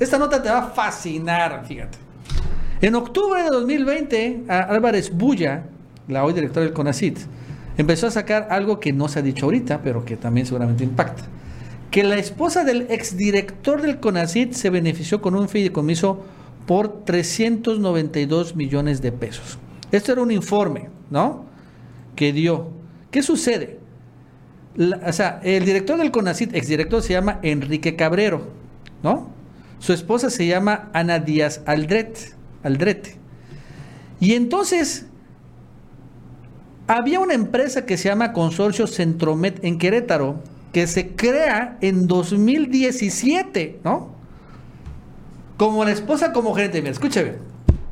esta 0.00 0.16
nota 0.16 0.42
te 0.42 0.48
va 0.48 0.60
a 0.60 0.70
fascinar, 0.70 1.66
fíjate. 1.68 2.03
En 2.84 2.94
octubre 2.96 3.42
de 3.42 3.48
2020, 3.48 4.44
Álvarez 4.46 5.10
Bulla, 5.10 5.64
la 6.06 6.22
hoy 6.22 6.34
directora 6.34 6.66
del 6.66 6.74
CONACIT, 6.74 7.18
empezó 7.78 8.08
a 8.08 8.10
sacar 8.10 8.48
algo 8.50 8.78
que 8.78 8.92
no 8.92 9.08
se 9.08 9.20
ha 9.20 9.22
dicho 9.22 9.46
ahorita, 9.46 9.80
pero 9.80 10.04
que 10.04 10.18
también 10.18 10.44
seguramente 10.46 10.84
impacta 10.84 11.22
que 11.90 12.04
la 12.04 12.16
esposa 12.16 12.62
del 12.62 12.82
exdirector 12.90 13.80
del 13.80 14.00
CONACIT 14.00 14.52
se 14.52 14.68
benefició 14.68 15.22
con 15.22 15.34
un 15.34 15.48
fideicomiso 15.48 16.26
por 16.66 17.06
392 17.06 18.54
millones 18.54 19.00
de 19.00 19.12
pesos. 19.12 19.58
Esto 19.90 20.12
era 20.12 20.20
un 20.20 20.30
informe, 20.30 20.90
¿no? 21.10 21.46
Que 22.16 22.34
dio. 22.34 22.68
¿Qué 23.10 23.22
sucede? 23.22 23.80
o 24.76 25.12
sea, 25.14 25.40
el 25.42 25.64
director 25.64 25.96
del 25.96 26.10
CONACIT, 26.10 26.54
exdirector, 26.54 27.00
se 27.00 27.14
llama 27.14 27.38
Enrique 27.40 27.96
Cabrero, 27.96 28.42
¿no? 29.02 29.30
Su 29.78 29.94
esposa 29.94 30.28
se 30.28 30.46
llama 30.46 30.90
Ana 30.92 31.18
Díaz 31.18 31.62
Aldrete. 32.64 33.16
Y 34.18 34.34
entonces, 34.34 35.06
había 36.86 37.20
una 37.20 37.34
empresa 37.34 37.86
que 37.86 37.96
se 37.96 38.08
llama 38.08 38.32
Consorcio 38.32 38.86
Centromet 38.86 39.64
en 39.64 39.78
Querétaro, 39.78 40.42
que 40.72 40.86
se 40.86 41.10
crea 41.10 41.78
en 41.80 42.08
2017, 42.08 43.80
¿no? 43.84 44.12
Como 45.56 45.84
la 45.84 45.92
esposa 45.92 46.32
como 46.32 46.52
gerente. 46.54 46.80
Mira, 46.80 46.92
escúcheme. 46.92 47.34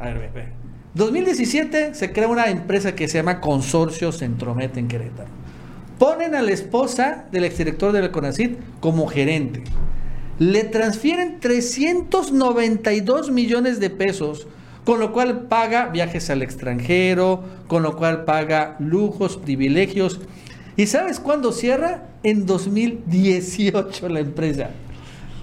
A 0.01 0.07
ver, 0.07 0.19
ve, 0.19 0.31
ve. 0.35 0.63
2017 0.95 1.95
se 1.95 2.13
crea 2.13 2.29
una 2.29 2.47
empresa 2.47 2.95
que 2.95 3.09
se 3.09 3.19
llama 3.19 3.41
Consorcio 3.41 4.13
Centromet 4.13 4.77
en 4.77 4.89
Querétaro. 4.89 5.31
Ponen 5.99 6.35
a 6.35 6.43
la 6.43 6.51
esposa 6.51 7.27
del 7.31 7.45
exdirector 7.45 7.93
del 7.93 8.11
CONACID 8.11 8.57
como 8.81 9.07
gerente. 9.07 9.63
Le 10.39 10.65
transfieren 10.65 11.41
392 11.41 13.31
millones 13.31 13.81
de 13.81 13.89
pesos, 13.89 14.49
con 14.85 15.01
lo 15.01 15.13
cual 15.13 15.43
paga 15.43 15.87
viajes 15.87 16.31
al 16.31 16.43
extranjero, 16.43 17.45
con 17.69 17.83
lo 17.83 17.97
cual 17.97 18.25
paga 18.25 18.77
lujos, 18.79 19.37
privilegios 19.37 20.21
¿Y 20.77 20.87
sabes 20.87 21.21
cuándo 21.21 21.53
cierra? 21.53 22.05
En 22.23 22.47
2018 22.47 24.09
la 24.09 24.21
empresa. 24.21 24.71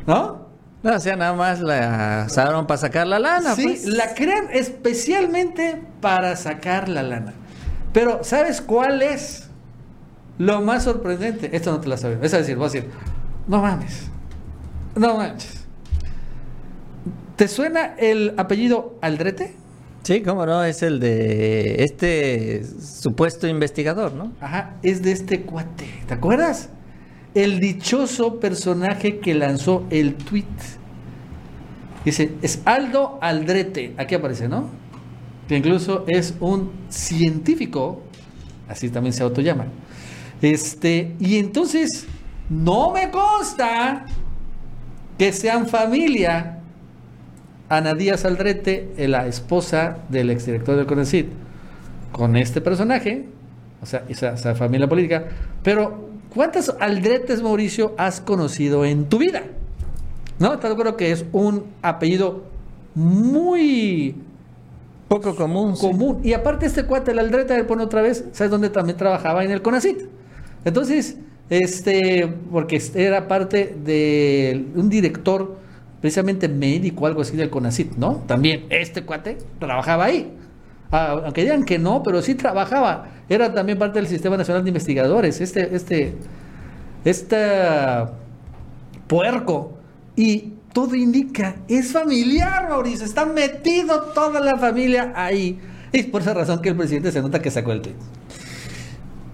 ¿No? 0.08 0.50
No, 0.82 0.96
o 0.96 1.00
sea, 1.00 1.16
nada 1.18 1.34
más 1.34 1.60
la 1.60 2.26
usaron 2.28 2.66
para 2.66 2.78
sacar 2.78 3.06
la 3.06 3.20
lana. 3.20 3.54
Sí, 3.54 3.64
pues. 3.64 3.86
la 3.86 4.14
crean 4.14 4.48
especialmente 4.52 5.82
para 6.02 6.36
sacar 6.36 6.88
la 6.88 7.04
lana. 7.04 7.34
Pero, 7.92 8.24
¿sabes 8.24 8.62
cuál 8.62 9.02
es 9.02 9.50
lo 10.38 10.62
más 10.62 10.86
sorprendente? 10.86 11.56
Esto 11.56 11.72
no 11.72 11.80
te 11.82 11.90
lo 11.90 11.98
sabes. 11.98 12.20
Es 12.22 12.32
decir, 12.32 12.56
voy 12.56 12.68
a 12.68 12.72
decir, 12.72 12.90
no 13.48 13.62
mames. 13.62 14.08
No 14.96 15.18
manches. 15.18 15.59
¿Te 17.40 17.48
suena 17.48 17.96
el 17.98 18.34
apellido 18.36 18.98
Aldrete? 19.00 19.54
Sí, 20.04 20.22
cómo 20.24 20.46
no, 20.46 20.62
es 20.66 20.84
el 20.84 21.00
de 21.00 21.86
este 21.86 22.66
supuesto 22.66 23.48
investigador, 23.48 24.12
¿no? 24.12 24.34
Ajá, 24.42 24.76
es 24.84 25.02
de 25.02 25.14
este 25.14 25.44
cuate, 25.44 25.86
¿te 26.06 26.16
acuerdas? 26.16 26.68
El 27.34 27.62
dichoso 27.62 28.42
personaje 28.42 29.20
que 29.20 29.36
lanzó 29.36 29.86
el 29.90 30.16
tweet. 30.16 30.44
Dice, 32.04 32.34
es 32.42 32.62
Aldo 32.66 33.20
Aldrete, 33.22 33.94
aquí 33.98 34.16
aparece, 34.16 34.50
¿no? 34.50 34.70
Que 35.48 35.56
incluso 35.56 36.04
es 36.10 36.34
un 36.42 36.74
científico, 36.90 38.04
así 38.68 38.90
también 38.90 39.14
se 39.14 39.24
autollama, 39.24 39.68
Este, 40.42 41.16
y 41.22 41.38
entonces, 41.38 42.06
no 42.50 42.92
me 42.92 43.10
consta 43.10 44.06
que 45.18 45.32
sean 45.32 45.68
familia 45.68 46.59
Ana 47.70 47.94
Díaz 47.94 48.26
Aldrete, 48.26 48.90
la 48.98 49.28
esposa 49.28 50.00
del 50.10 50.32
exdirector 50.32 50.76
del 50.76 50.88
CONACYT, 50.88 51.28
con 52.12 52.36
este 52.36 52.62
personaje, 52.62 53.26
o 53.82 53.86
sea, 53.86 54.04
esa, 54.10 54.34
esa 54.34 54.56
familia 54.56 54.90
política, 54.90 55.26
pero 55.64 56.10
¿cuántas 56.34 56.76
Aldretes, 56.80 57.42
Mauricio, 57.42 57.94
has 57.98 58.22
conocido 58.22 58.86
en 58.86 59.06
tu 59.06 59.20
vida? 59.20 59.44
¿No? 60.40 60.58
Te 60.58 60.68
acuerdo 60.68 60.98
que 60.98 61.12
es 61.12 61.26
un 61.32 61.66
apellido 61.82 62.44
muy 62.96 64.16
poco 65.08 65.36
común. 65.36 65.76
Común. 65.76 66.22
Y 66.24 66.34
aparte 66.34 66.66
este 66.66 66.86
cuate, 66.86 67.12
el 67.12 67.20
Aldrete, 67.20 67.56
le 67.56 67.64
pone 67.66 67.84
otra 67.84 68.02
vez, 68.02 68.26
¿sabes 68.32 68.50
dónde 68.50 68.70
también 68.70 68.98
trabajaba? 68.98 69.44
En 69.44 69.52
el 69.52 69.62
CONACIT. 69.62 69.98
Entonces, 70.66 71.18
este, 71.50 72.28
porque 72.52 72.82
era 72.96 73.28
parte 73.28 73.76
de 73.84 74.66
un 74.76 74.90
director 74.90 75.58
precisamente 76.02 76.48
médico, 76.48 77.06
algo 77.08 77.22
así 77.22 77.36
del 77.36 77.50
CONACIT, 77.50 77.96
¿no? 77.98 78.24
También 78.28 78.66
este 78.70 79.04
cuate 79.04 79.38
trabajaba 79.60 80.06
ahí. 80.06 80.34
Ah, 80.92 81.22
aunque 81.26 81.44
digan 81.44 81.64
que 81.66 81.78
no, 81.78 82.02
pero 82.04 82.22
sí 82.22 82.36
trabajaba. 82.36 83.08
Era 83.28 83.54
también 83.54 83.78
parte 83.78 84.00
del 84.00 84.08
Sistema 84.08 84.38
Nacional 84.38 84.64
de 84.64 84.70
Investigadores. 84.70 85.40
Este, 85.40 85.76
este, 85.76 86.16
este 87.06 87.38
puerco. 89.08 89.78
Y 90.16 90.54
todo 90.74 90.96
indica, 90.96 91.56
es 91.68 91.92
familiar, 91.92 92.70
Mauricio. 92.70 93.06
Está 93.06 93.26
metido 93.26 94.02
toda 94.14 94.40
la 94.40 94.58
familia 94.58 95.14
ahí. 95.16 95.60
Es 95.92 96.06
por 96.06 96.22
esa 96.22 96.34
razón 96.34 96.62
que 96.62 96.70
el 96.70 96.76
presidente 96.76 97.12
se 97.12 97.22
nota 97.22 97.42
que 97.42 97.52
sacó 97.52 97.72
el 97.72 97.82
tweet. 97.82 97.96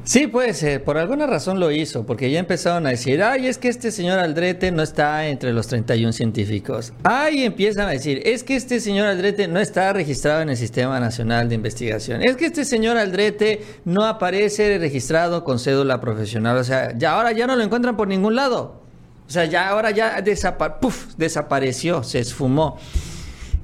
Sí, 0.06 0.28
puede 0.28 0.54
ser. 0.54 0.84
Por 0.84 1.00
alguna 1.00 1.26
razón 1.26 1.60
lo 1.60 1.72
hizo, 1.72 2.06
porque 2.06 2.30
ya 2.30 2.38
empezaron 2.38 2.86
a 2.86 2.92
decir, 2.92 3.24
ay, 3.24 3.48
es 3.48 3.58
que 3.58 3.70
este 3.70 3.92
señor 3.92 4.20
Aldrete 4.20 4.72
no 4.72 4.84
está 4.84 5.28
entre 5.28 5.52
los 5.52 5.66
31 5.68 6.14
científicos. 6.14 6.94
Ay, 7.04 7.44
empiezan 7.44 7.88
a 7.88 7.92
decir, 7.92 8.22
es 8.24 8.44
que 8.44 8.56
este 8.56 8.80
señor 8.80 9.08
Aldrete 9.08 9.48
no 9.48 9.60
está 9.60 9.92
registrado 9.94 10.42
en 10.42 10.50
el 10.50 10.58
Sistema 10.58 11.00
Nacional 11.00 11.50
de 11.50 11.56
Investigación. 11.56 12.22
Es 12.24 12.36
que 12.38 12.46
este 12.46 12.66
señor 12.66 12.98
Aldrete 12.98 13.64
no 13.84 14.06
aparece 14.06 14.78
registrado 14.78 15.44
con 15.44 15.58
cédula 15.58 16.00
profesional. 16.00 16.58
O 16.58 16.64
sea, 16.64 16.96
ya 16.96 17.14
ahora 17.14 17.32
ya 17.32 17.48
no 17.48 17.56
lo 17.56 17.64
encuentran 17.64 17.98
por 17.98 18.08
ningún 18.08 18.36
lado. 18.36 18.82
O 19.28 19.32
sea, 19.32 19.46
ya 19.46 19.70
ahora 19.70 19.90
ya 19.90 20.22
desapareció, 20.22 22.04
se 22.04 22.20
esfumó. 22.20 22.78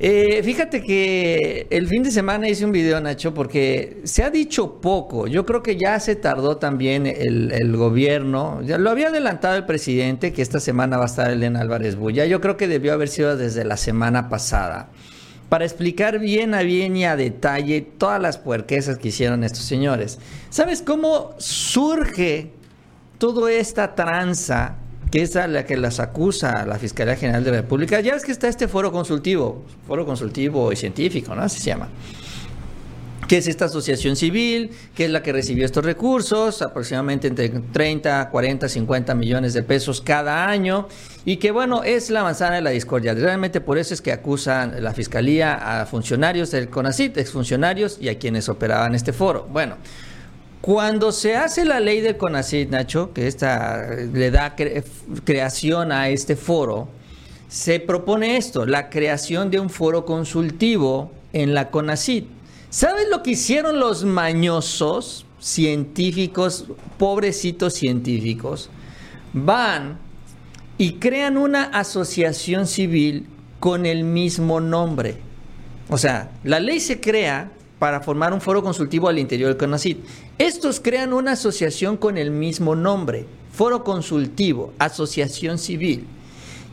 Eh, 0.03 0.41
fíjate 0.43 0.81
que 0.81 1.67
el 1.69 1.87
fin 1.87 2.01
de 2.01 2.09
semana 2.09 2.49
hice 2.49 2.65
un 2.65 2.71
video, 2.71 2.99
Nacho, 2.99 3.35
porque 3.35 4.01
se 4.03 4.23
ha 4.23 4.31
dicho 4.31 4.81
poco. 4.81 5.27
Yo 5.27 5.45
creo 5.45 5.61
que 5.61 5.77
ya 5.77 5.99
se 5.99 6.15
tardó 6.15 6.57
también 6.57 7.05
el, 7.05 7.77
gobierno. 7.77 8.63
Ya 8.63 8.79
lo 8.79 8.89
había 8.89 9.09
adelantado 9.09 9.55
el 9.57 9.67
presidente 9.67 10.33
que 10.33 10.41
esta 10.41 10.59
semana 10.59 10.97
va 10.97 11.03
a 11.03 11.05
estar 11.05 11.29
Elena 11.29 11.61
Álvarez 11.61 11.97
Bulla. 11.97 12.25
Yo 12.25 12.41
creo 12.41 12.57
que 12.57 12.67
debió 12.67 12.93
haber 12.93 13.09
sido 13.09 13.37
desde 13.37 13.63
la 13.63 13.77
semana 13.77 14.27
pasada. 14.27 14.89
Para 15.49 15.65
explicar 15.65 16.17
bien 16.17 16.55
a 16.55 16.63
bien 16.63 16.97
y 16.97 17.05
a 17.05 17.15
detalle 17.15 17.81
todas 17.81 18.19
las 18.19 18.39
puerquesas 18.39 18.97
que 18.97 19.09
hicieron 19.09 19.43
estos 19.43 19.65
señores. 19.65 20.17
¿Sabes 20.49 20.81
cómo 20.81 21.35
surge 21.37 22.53
toda 23.19 23.51
esta 23.51 23.93
tranza 23.93 24.80
que 25.11 25.21
es 25.21 25.35
la 25.35 25.65
que 25.65 25.75
las 25.75 25.99
acusa 25.99 26.65
la 26.65 26.79
Fiscalía 26.79 27.17
General 27.17 27.43
de 27.43 27.51
la 27.51 27.57
República. 27.57 27.99
Ya 27.99 28.13
ves 28.13 28.23
que 28.23 28.31
está 28.31 28.47
este 28.47 28.69
foro 28.69 28.91
consultivo, 28.93 29.65
foro 29.85 30.05
consultivo 30.05 30.71
y 30.71 30.77
científico, 30.77 31.35
¿no? 31.35 31.41
Así 31.41 31.59
se 31.59 31.65
llama. 31.65 31.89
Que 33.27 33.37
es 33.37 33.47
esta 33.47 33.65
asociación 33.65 34.15
civil, 34.15 34.71
que 34.95 35.05
es 35.05 35.11
la 35.11 35.21
que 35.21 35.31
recibió 35.31 35.65
estos 35.65 35.83
recursos, 35.85 36.61
aproximadamente 36.61 37.27
entre 37.27 37.49
30, 37.49 38.29
40, 38.29 38.69
50 38.69 39.15
millones 39.15 39.53
de 39.53 39.63
pesos 39.63 40.01
cada 40.01 40.47
año, 40.47 40.87
y 41.25 41.37
que 41.37 41.51
bueno, 41.51 41.83
es 41.83 42.09
la 42.09 42.23
manzana 42.23 42.55
de 42.55 42.61
la 42.61 42.71
discordia. 42.71 43.13
Realmente 43.13 43.59
por 43.61 43.77
eso 43.77 43.93
es 43.93 44.01
que 44.01 44.13
acusan 44.13 44.81
la 44.81 44.93
Fiscalía 44.93 45.81
a 45.81 45.85
funcionarios 45.85 46.51
del 46.51 46.69
CONACIT, 46.69 47.17
exfuncionarios 47.17 47.97
y 48.01 48.07
a 48.09 48.17
quienes 48.17 48.47
operaban 48.47 48.95
este 48.95 49.13
foro. 49.13 49.47
Bueno, 49.51 49.75
cuando 50.61 51.11
se 51.11 51.35
hace 51.35 51.65
la 51.65 51.79
ley 51.79 52.01
del 52.01 52.17
CONACYT, 52.17 52.69
Nacho, 52.69 53.13
que 53.13 53.27
esta 53.27 53.87
le 53.95 54.29
da 54.29 54.55
creación 55.23 55.91
a 55.91 56.09
este 56.09 56.35
foro, 56.35 56.87
se 57.47 57.79
propone 57.79 58.37
esto, 58.37 58.65
la 58.65 58.89
creación 58.89 59.49
de 59.49 59.59
un 59.59 59.69
foro 59.69 60.05
consultivo 60.05 61.11
en 61.33 61.53
la 61.53 61.71
CONACYT. 61.71 62.27
¿Sabes 62.69 63.07
lo 63.09 63.23
que 63.23 63.31
hicieron 63.31 63.79
los 63.79 64.05
mañosos 64.05 65.25
científicos, 65.39 66.65
pobrecitos 66.97 67.73
científicos? 67.73 68.69
Van 69.33 69.97
y 70.77 70.93
crean 70.93 71.37
una 71.37 71.63
asociación 71.63 72.67
civil 72.67 73.27
con 73.59 73.85
el 73.85 74.03
mismo 74.03 74.61
nombre. 74.61 75.17
O 75.89 75.97
sea, 75.97 76.31
la 76.43 76.59
ley 76.59 76.79
se 76.79 77.01
crea 77.01 77.51
para 77.81 77.99
formar 77.99 78.31
un 78.31 78.39
foro 78.41 78.61
consultivo 78.61 79.09
al 79.09 79.17
interior 79.17 79.49
del 79.49 79.57
CONACYT. 79.57 80.05
Estos 80.41 80.79
crean 80.79 81.13
una 81.13 81.33
asociación 81.33 81.97
con 81.97 82.17
el 82.17 82.31
mismo 82.31 82.75
nombre, 82.75 83.27
foro 83.53 83.83
consultivo, 83.83 84.73
asociación 84.79 85.59
civil. 85.59 86.07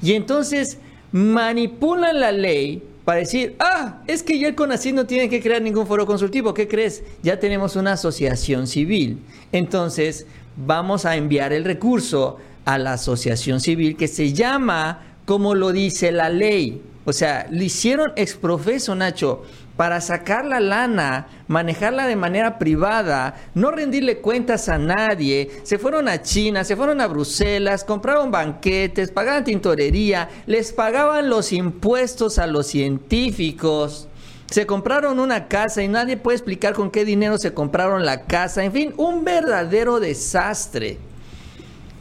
Y 0.01 0.15
entonces 0.15 0.79
manipulan 1.13 2.19
la 2.19 2.33
ley 2.33 2.83
para 3.05 3.21
decir, 3.21 3.57
ah, 3.59 4.01
es 4.07 4.23
que 4.23 4.39
ya 4.39 4.49
el 4.49 4.55
CONACYT 4.55 4.95
no 4.95 5.05
tiene 5.05 5.29
que 5.29 5.43
crear 5.43 5.61
ningún 5.61 5.87
foro 5.87 6.07
consultivo, 6.07 6.55
¿qué 6.55 6.67
crees? 6.67 7.03
Ya 7.23 7.39
tenemos 7.39 7.77
una 7.77 7.93
asociación 7.93 8.67
civil. 8.67 9.19
Entonces 9.53 10.25
vamos 10.57 11.05
a 11.05 11.17
enviar 11.17 11.53
el 11.53 11.67
recurso 11.67 12.39
a 12.65 12.79
la 12.79 12.95
asociación 12.95 13.61
civil 13.61 13.99
que 13.99 14.09
se 14.09 14.33
llama 14.33 15.19
como 15.27 15.55
lo 15.55 15.73
dice 15.73 16.11
la 16.11 16.31
ley. 16.31 16.81
O 17.05 17.13
sea, 17.13 17.47
le 17.51 17.67
hicieron 17.67 18.13
exprofeso, 18.17 18.95
Nacho 18.95 19.43
para 19.79 20.01
sacar 20.01 20.45
la 20.45 20.59
lana, 20.59 21.29
manejarla 21.47 22.09
de 22.09 22.17
manera 22.17 22.59
privada, 22.59 23.37
no 23.55 23.71
rendirle 23.71 24.19
cuentas 24.19 24.69
a 24.69 24.77
nadie. 24.77 25.53
Se 25.63 25.79
fueron 25.79 26.09
a 26.09 26.21
China, 26.21 26.65
se 26.65 26.75
fueron 26.75 27.01
a 27.01 27.07
Bruselas, 27.07 27.85
compraron 27.85 28.33
banquetes, 28.33 29.13
pagaban 29.13 29.45
tintorería, 29.45 30.31
les 30.47 30.73
pagaban 30.73 31.31
los 31.31 31.53
impuestos 31.53 32.41
a 32.41 32.49
los 32.49 32.67
científicos. 32.67 34.09
Se 34.51 34.67
compraron 34.67 35.21
una 35.21 35.47
casa 35.47 35.81
y 35.81 35.87
nadie 35.87 36.17
puede 36.17 36.39
explicar 36.39 36.75
con 36.75 36.91
qué 36.91 37.05
dinero 37.05 37.39
se 37.39 37.55
compraron 37.55 38.05
la 38.05 38.23
casa. 38.23 38.65
En 38.65 38.73
fin, 38.73 38.95
un 38.97 39.23
verdadero 39.23 40.01
desastre. 40.01 40.99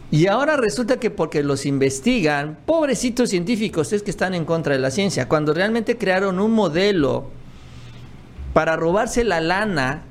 Y 0.10 0.26
ahora 0.26 0.58
resulta 0.58 1.00
que 1.00 1.12
porque 1.12 1.44
los 1.44 1.68
investigan, 1.68 2.58
pobrecitos 2.66 3.30
científicos 3.30 3.94
es 3.94 4.02
que 4.02 4.10
están 4.10 4.34
en 4.34 4.46
contra 4.46 4.74
de 4.74 4.80
la 4.80 4.90
ciencia, 4.90 5.30
cuando 5.30 5.54
realmente 5.54 5.96
crearon 5.96 6.40
un 6.40 6.54
modelo 6.54 7.37
para 8.58 8.76
robarse 8.76 9.24
la 9.24 9.40
lana 9.40 10.02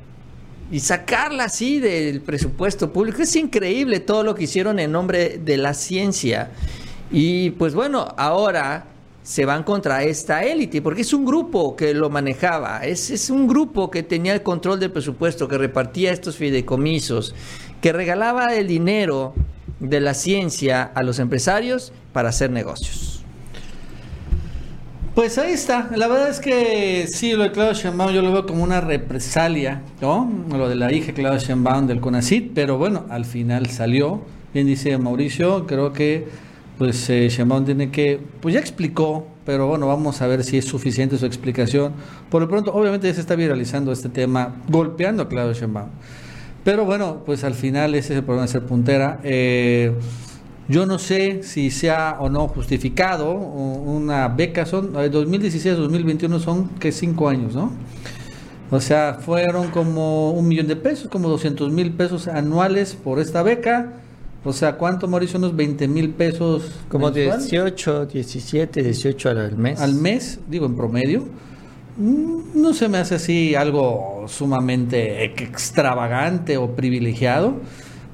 y 0.70 0.78
sacarla 0.78 1.46
así 1.46 1.80
del 1.80 2.20
presupuesto 2.20 2.92
público. 2.92 3.20
Es 3.22 3.34
increíble 3.34 3.98
todo 3.98 4.22
lo 4.22 4.36
que 4.36 4.44
hicieron 4.44 4.78
en 4.78 4.92
nombre 4.92 5.38
de 5.38 5.56
la 5.56 5.74
ciencia. 5.74 6.50
Y 7.10 7.50
pues 7.50 7.74
bueno, 7.74 8.06
ahora 8.16 8.86
se 9.24 9.44
van 9.44 9.64
contra 9.64 10.04
esta 10.04 10.44
élite, 10.44 10.80
porque 10.80 11.00
es 11.00 11.12
un 11.12 11.24
grupo 11.24 11.74
que 11.74 11.92
lo 11.92 12.08
manejaba, 12.08 12.84
es, 12.84 13.10
es 13.10 13.30
un 13.30 13.48
grupo 13.48 13.90
que 13.90 14.04
tenía 14.04 14.32
el 14.32 14.44
control 14.44 14.78
del 14.78 14.92
presupuesto, 14.92 15.48
que 15.48 15.58
repartía 15.58 16.12
estos 16.12 16.36
fideicomisos, 16.36 17.34
que 17.80 17.92
regalaba 17.92 18.54
el 18.54 18.68
dinero 18.68 19.34
de 19.80 19.98
la 19.98 20.14
ciencia 20.14 20.84
a 20.84 21.02
los 21.02 21.18
empresarios 21.18 21.92
para 22.12 22.28
hacer 22.28 22.52
negocios. 22.52 23.15
Pues 25.16 25.38
ahí 25.38 25.52
está. 25.52 25.88
La 25.96 26.08
verdad 26.08 26.28
es 26.28 26.40
que 26.40 27.06
sí, 27.06 27.32
lo 27.32 27.44
de 27.44 27.50
Claudio 27.50 27.72
Sheinbaum 27.72 28.12
yo 28.12 28.20
lo 28.20 28.32
veo 28.32 28.44
como 28.44 28.62
una 28.62 28.82
represalia, 28.82 29.80
¿no? 30.02 30.30
Lo 30.50 30.68
de 30.68 30.74
la 30.74 30.92
hija 30.92 31.14
Claudio 31.14 31.40
Sheinbaum 31.40 31.86
del 31.86 32.02
CONACIT, 32.02 32.52
pero 32.52 32.76
bueno, 32.76 33.06
al 33.08 33.24
final 33.24 33.70
salió. 33.70 34.20
Bien 34.52 34.66
dice 34.66 34.98
Mauricio, 34.98 35.66
creo 35.66 35.94
que 35.94 36.28
pues 36.76 37.08
eh, 37.08 37.30
tiene 37.64 37.90
que, 37.90 38.20
pues 38.42 38.52
ya 38.52 38.60
explicó, 38.60 39.26
pero 39.46 39.66
bueno, 39.66 39.86
vamos 39.86 40.20
a 40.20 40.26
ver 40.26 40.44
si 40.44 40.58
es 40.58 40.66
suficiente 40.66 41.16
su 41.16 41.24
explicación. 41.24 41.94
Por 42.28 42.42
lo 42.42 42.48
pronto, 42.48 42.74
obviamente 42.74 43.08
ya 43.08 43.14
se 43.14 43.22
está 43.22 43.36
viralizando 43.36 43.92
este 43.92 44.10
tema, 44.10 44.56
golpeando 44.68 45.22
a 45.22 45.28
Claudio 45.30 45.54
Sheinbaum. 45.54 45.88
Pero 46.62 46.84
bueno, 46.84 47.22
pues 47.24 47.42
al 47.42 47.54
final 47.54 47.94
ese 47.94 48.12
es 48.12 48.18
el 48.18 48.24
problema 48.24 48.42
de 48.42 48.52
ser 48.52 48.66
puntera. 48.66 49.18
Eh, 49.24 49.94
yo 50.68 50.86
no 50.86 50.98
sé 50.98 51.42
si 51.42 51.70
sea 51.70 52.16
o 52.20 52.28
no 52.28 52.48
justificado 52.48 53.32
una 53.32 54.28
beca, 54.28 54.66
son 54.66 54.92
de 54.92 55.08
2016 55.08 55.74
a 55.74 55.78
2021 55.78 56.40
son 56.40 56.68
que 56.80 56.90
cinco 56.92 57.28
años, 57.28 57.54
¿no? 57.54 57.72
O 58.70 58.80
sea, 58.80 59.18
fueron 59.20 59.70
como 59.70 60.32
un 60.32 60.48
millón 60.48 60.66
de 60.66 60.74
pesos, 60.74 61.08
como 61.08 61.28
200 61.28 61.70
mil 61.70 61.92
pesos 61.92 62.26
anuales 62.26 62.94
por 62.94 63.20
esta 63.20 63.42
beca. 63.44 63.92
O 64.44 64.52
sea, 64.52 64.76
¿cuánto, 64.76 65.06
Mauricio? 65.06 65.38
Unos 65.38 65.54
20 65.54 65.86
mil 65.86 66.10
pesos. 66.10 66.72
Como 66.88 67.10
18, 67.10 68.06
17, 68.06 68.82
18 68.82 69.28
al 69.30 69.56
mes. 69.56 69.80
Al 69.80 69.94
mes, 69.94 70.40
digo, 70.48 70.66
en 70.66 70.76
promedio. 70.76 71.24
Mm, 71.96 72.60
no 72.60 72.74
se 72.74 72.88
me 72.88 72.98
hace 72.98 73.14
así 73.14 73.54
algo 73.54 74.24
sumamente 74.26 75.24
extravagante 75.24 76.56
o 76.56 76.74
privilegiado. 76.74 77.54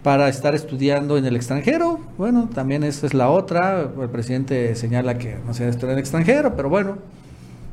Para 0.03 0.29
estar 0.29 0.55
estudiando 0.55 1.17
en 1.17 1.25
el 1.25 1.37
extranjero. 1.37 2.01
Bueno, 2.19 2.49
también 2.53 2.83
esa 2.83 3.07
es 3.07 3.15
la 3.15 3.31
otra. 3.31 3.91
El 4.01 4.11
presidente 4.11 4.75
señala 4.75 5.19
que 5.19 5.37
no 5.47 5.55
se 5.55 5.69
estudiar 5.69 5.93
en 5.93 5.99
el 5.99 6.01
extranjero, 6.01 6.57
pero 6.57 6.69
bueno. 6.69 6.99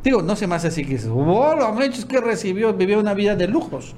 Digo, 0.04 0.22
no 0.22 0.36
se 0.36 0.48
me 0.48 0.56
hace 0.56 0.70
así 0.70 0.84
que 0.84 0.94
dices, 0.94 1.10
oh, 1.14 1.56
lo 1.56 1.82
es 1.82 2.06
que 2.06 2.22
recibió, 2.22 2.74
vivió 2.74 3.00
una 3.00 3.14
vida 3.14 3.36
de 3.36 3.48
lujos. 3.48 3.96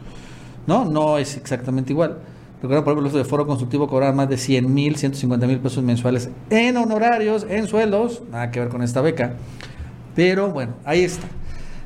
No, 0.66 0.86
no 0.86 1.18
es 1.18 1.38
exactamente 1.38 1.94
igual. 1.94 2.18
Recuerdo, 2.62 2.84
por 2.84 2.94
ejemplo, 2.94 3.12
los 3.12 3.14
de 3.14 3.24
Foro 3.24 3.46
Consultivo 3.46 3.88
cobrar 3.88 4.14
más 4.14 4.30
de 4.30 4.38
100 4.38 4.74
mil, 4.74 4.96
150 4.96 5.48
mil 5.48 5.60
pesos 5.60 5.84
mensuales 5.84 6.30
en 6.50 6.78
honorarios, 6.78 7.46
en 7.50 7.68
sueldos, 7.68 8.24
nada 8.32 8.52
que 8.52 8.60
ver 8.60 8.70
con 8.70 8.82
esta 8.82 9.02
beca. 9.02 9.34
Pero 10.16 10.50
bueno, 10.50 10.74
ahí 10.86 11.04
está. 11.04 11.28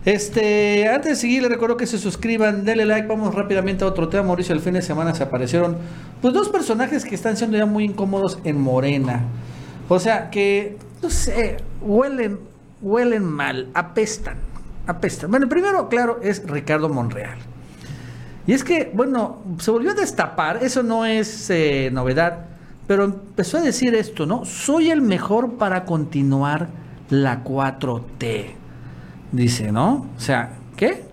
Este, 0.06 0.88
antes 0.88 1.10
de 1.10 1.16
seguir, 1.16 1.42
les 1.42 1.52
recuerdo 1.52 1.78
que 1.78 1.88
se 1.88 1.98
suscriban, 1.98 2.64
denle 2.64 2.86
like, 2.86 3.08
vamos 3.08 3.34
rápidamente 3.34 3.84
a 3.84 3.88
otro 3.88 4.08
tema. 4.08 4.22
Mauricio, 4.24 4.54
el 4.54 4.62
fin 4.62 4.74
de 4.74 4.84
semana 4.84 5.16
se 5.16 5.24
aparecieron 5.24 5.78
pues 6.22 6.32
dos 6.32 6.50
personajes 6.50 7.04
que 7.04 7.16
están 7.16 7.36
siendo 7.36 7.58
ya 7.58 7.66
muy 7.66 7.86
incómodos 7.86 8.38
en 8.44 8.62
Morena. 8.62 9.24
O 9.90 10.00
sea, 10.00 10.30
que, 10.30 10.78
no 11.02 11.10
sé, 11.10 11.58
huelen, 11.82 12.40
huelen 12.84 13.24
mal, 13.24 13.70
apestan, 13.74 14.38
apestan. 14.86 15.32
Bueno, 15.32 15.50
primero, 15.50 15.90
claro, 15.90 16.20
es 16.22 16.48
Ricardo 16.48 16.88
Monreal. 16.88 17.40
Y 18.46 18.54
es 18.54 18.64
que, 18.64 18.92
bueno, 18.94 19.40
se 19.58 19.72
volvió 19.72 19.92
a 19.92 19.96
destapar, 19.96 20.64
eso 20.64 20.84
no 20.84 21.06
es 21.08 21.50
eh, 21.50 21.90
novedad, 21.92 22.46
pero 22.86 23.06
empezó 23.06 23.58
a 23.58 23.62
decir 23.62 23.96
esto, 23.96 24.28
¿no? 24.28 24.46
Soy 24.46 24.92
el 24.92 25.02
mejor 25.02 25.54
para 25.58 25.84
continuar 25.84 26.68
la 27.10 27.44
4T. 27.44 28.65
Dice, 29.36 29.72
¿no? 29.72 30.08
O 30.16 30.20
sea, 30.20 30.54
¿qué? 30.78 31.04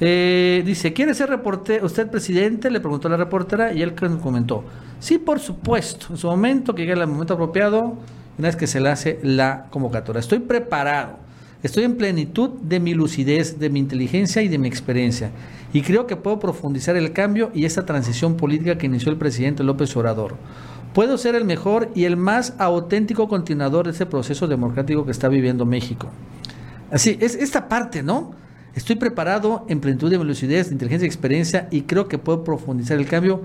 Eh, 0.00 0.62
dice, 0.64 0.92
¿quiere 0.92 1.14
ser 1.14 1.28
reporte 1.28 1.84
usted 1.84 2.08
presidente? 2.08 2.70
Le 2.70 2.80
preguntó 2.80 3.08
la 3.08 3.16
reportera 3.16 3.72
y 3.72 3.82
él 3.82 3.94
comentó, 3.94 4.64
sí, 5.00 5.18
por 5.18 5.40
supuesto, 5.40 6.06
en 6.10 6.16
su 6.16 6.28
momento, 6.28 6.74
que 6.74 6.82
llegue 6.82 7.00
el 7.00 7.06
momento 7.06 7.34
apropiado, 7.34 7.96
una 8.38 8.48
vez 8.48 8.56
que 8.56 8.66
se 8.66 8.80
le 8.80 8.88
hace 8.88 9.18
la 9.22 9.66
convocatoria. 9.70 10.20
Estoy 10.20 10.38
preparado, 10.38 11.16
estoy 11.62 11.84
en 11.84 11.96
plenitud 11.96 12.50
de 12.50 12.80
mi 12.80 12.94
lucidez, 12.94 13.58
de 13.58 13.68
mi 13.68 13.80
inteligencia 13.80 14.42
y 14.42 14.48
de 14.48 14.58
mi 14.58 14.68
experiencia 14.68 15.30
y 15.72 15.82
creo 15.82 16.06
que 16.06 16.16
puedo 16.16 16.38
profundizar 16.38 16.96
el 16.96 17.12
cambio 17.12 17.50
y 17.54 17.64
esta 17.64 17.86
transición 17.86 18.36
política 18.36 18.76
que 18.76 18.86
inició 18.86 19.10
el 19.10 19.18
presidente 19.18 19.64
López 19.64 19.96
Obrador. 19.96 20.34
Puedo 20.92 21.16
ser 21.16 21.34
el 21.34 21.44
mejor 21.46 21.88
y 21.94 22.04
el 22.04 22.18
más 22.18 22.54
auténtico 22.58 23.26
continuador 23.26 23.86
de 23.86 23.92
ese 23.92 24.04
proceso 24.04 24.46
democrático 24.46 25.06
que 25.06 25.10
está 25.10 25.28
viviendo 25.28 25.64
México. 25.64 26.08
Así, 26.92 27.16
es 27.20 27.34
esta 27.34 27.68
parte, 27.68 28.02
¿no? 28.02 28.34
Estoy 28.74 28.96
preparado 28.96 29.64
en 29.68 29.80
plenitud 29.80 30.10
de 30.10 30.18
lucidez, 30.18 30.68
de 30.68 30.74
inteligencia 30.74 31.06
y 31.06 31.08
experiencia 31.08 31.68
y 31.70 31.82
creo 31.82 32.06
que 32.06 32.18
puedo 32.18 32.44
profundizar 32.44 32.98
el 32.98 33.08
cambio 33.08 33.42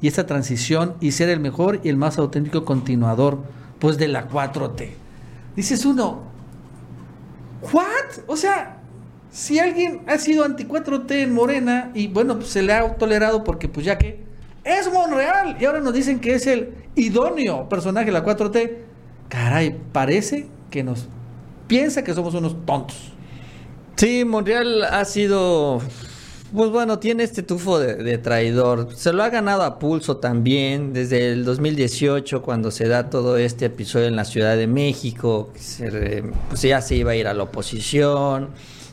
y 0.00 0.08
esta 0.08 0.26
transición 0.26 0.94
y 1.00 1.12
ser 1.12 1.28
el 1.28 1.38
mejor 1.38 1.80
y 1.84 1.88
el 1.88 1.96
más 1.96 2.18
auténtico 2.18 2.64
continuador 2.64 3.42
pues 3.78 3.98
de 3.98 4.08
la 4.08 4.28
4T. 4.28 4.90
Dices 5.54 5.84
uno, 5.84 6.22
¿what? 7.72 8.24
O 8.26 8.36
sea, 8.36 8.78
si 9.30 9.60
alguien 9.60 10.02
ha 10.08 10.18
sido 10.18 10.44
anti 10.44 10.64
4T 10.64 11.10
en 11.22 11.34
Morena 11.34 11.92
y 11.94 12.08
bueno, 12.08 12.36
pues 12.36 12.48
se 12.48 12.62
le 12.62 12.72
ha 12.72 12.96
tolerado 12.96 13.44
porque 13.44 13.68
pues 13.68 13.86
ya 13.86 13.96
que 13.96 14.24
es 14.64 14.92
Monreal 14.92 15.56
y 15.60 15.64
ahora 15.64 15.80
nos 15.80 15.94
dicen 15.94 16.18
que 16.18 16.34
es 16.34 16.48
el 16.48 16.74
idóneo 16.96 17.68
personaje 17.68 18.06
de 18.06 18.12
la 18.12 18.24
4T, 18.24 18.72
caray, 19.28 19.78
parece 19.92 20.48
que 20.70 20.82
nos 20.82 21.08
piensa 21.68 22.02
que 22.02 22.12
somos 22.14 22.34
unos 22.34 22.56
tontos. 22.66 22.96
Sí, 23.96 24.24
Monreal 24.24 24.82
ha 24.84 25.04
sido 25.04 25.80
pues 26.52 26.70
bueno, 26.70 26.98
tiene 26.98 27.24
este 27.24 27.42
tufo 27.42 27.78
de, 27.78 28.16
traidor. 28.18 28.88
Se 28.96 29.12
lo 29.12 29.22
ha 29.22 29.28
ganado 29.28 29.62
a 29.62 29.78
pulso 29.78 30.16
también 30.16 30.94
desde 30.94 31.32
el 31.32 31.44
2018, 31.44 32.40
cuando 32.42 32.70
se 32.70 32.88
da 32.88 33.10
todo 33.10 33.36
este 33.36 33.66
episodio 33.66 34.06
en 34.06 34.16
la 34.16 34.24
Ciudad 34.24 34.56
de 34.56 34.66
México. 34.66 35.50
pues 36.48 36.62
ya 36.62 36.80
se 36.80 36.96
iba 36.96 37.12
a 37.12 37.16
ir 37.16 37.28
a 37.28 37.34
la 37.34 37.44
oposición 37.44 38.48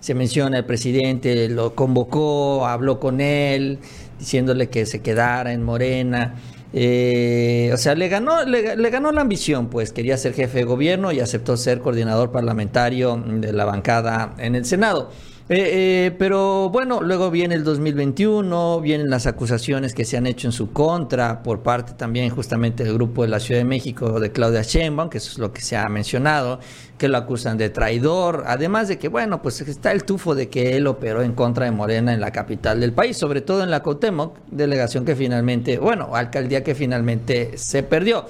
se 0.05 0.13
menciona 0.13 0.59
el 0.59 0.65
presidente, 0.65 1.49
lo 1.49 1.73
convocó, 1.73 2.67
habló 2.67 2.99
con 2.99 3.21
él, 3.21 3.80
diciéndole 4.19 4.69
que 4.69 4.86
se 4.86 5.01
quedara 5.01 5.51
en 5.51 5.63
Morena. 5.63 6.36
Eh, 6.78 7.71
o 7.73 7.78
sea, 7.78 7.95
le 7.95 8.09
ganó, 8.09 8.43
le, 8.43 8.89
ganó 8.89 9.13
la 9.13 9.21
ambición, 9.21 9.69
pues 9.69 9.93
quería 9.93 10.17
ser 10.17 10.34
jefe 10.34 10.57
de 10.57 10.63
gobierno 10.65 11.13
y 11.13 11.21
aceptó 11.21 11.55
ser 11.55 11.80
coordinador 11.80 12.34
parlamentario 12.34 13.15
de 13.15 13.53
la 13.53 13.63
bancada 13.63 14.36
en 14.39 14.55
el 14.55 14.65
Senado. 14.65 15.09
Eh, 15.47 16.07
eh, 16.07 16.15
pero 16.17 16.71
bueno, 16.71 17.01
luego 17.01 17.29
viene 17.29 17.53
el 17.53 17.63
2021, 17.63 18.81
vienen 18.81 19.11
las 19.11 19.27
acusaciones 19.27 19.93
que 19.93 20.03
se 20.03 20.17
han 20.17 20.25
hecho 20.25 20.47
en 20.47 20.51
su 20.51 20.71
contra 20.71 21.43
por 21.43 21.61
parte 21.61 21.93
también 21.93 22.31
justamente 22.31 22.83
del 22.83 22.95
grupo 22.95 23.21
de 23.21 23.27
la 23.27 23.39
Ciudad 23.39 23.59
de 23.59 23.65
México 23.65 24.19
de 24.19 24.31
Claudia 24.31 24.63
Sheinbaum, 24.63 25.07
que 25.07 25.19
eso 25.19 25.29
es 25.29 25.37
lo 25.37 25.53
que 25.53 25.61
se 25.61 25.77
ha 25.77 25.87
mencionado, 25.87 26.59
que 26.97 27.07
lo 27.09 27.17
acusan 27.17 27.59
de 27.59 27.69
traidor, 27.69 28.45
además 28.47 28.87
de 28.87 28.97
que 28.97 29.07
bueno, 29.07 29.43
pues 29.43 29.61
está 29.61 29.91
el 29.91 30.03
tufo 30.03 30.33
de 30.33 30.49
que 30.49 30.77
él 30.77 30.87
operó 30.87 31.21
en 31.21 31.33
contra 31.33 31.65
de 31.65 31.71
Morena 31.71 32.11
en 32.11 32.21
la 32.21 32.31
capital 32.31 32.79
del 32.79 32.93
país, 32.93 33.15
sobre 33.15 33.41
todo 33.41 33.61
en 33.61 33.69
la 33.69 33.83
Cotemoc, 33.83 34.39
delegación 34.49 35.05
que 35.05 35.15
finalmente, 35.15 35.77
bueno, 35.77 36.15
alcaldía 36.15 36.63
que 36.63 36.73
finalmente 36.73 37.55
se 37.55 37.83
perdió. 37.83 38.25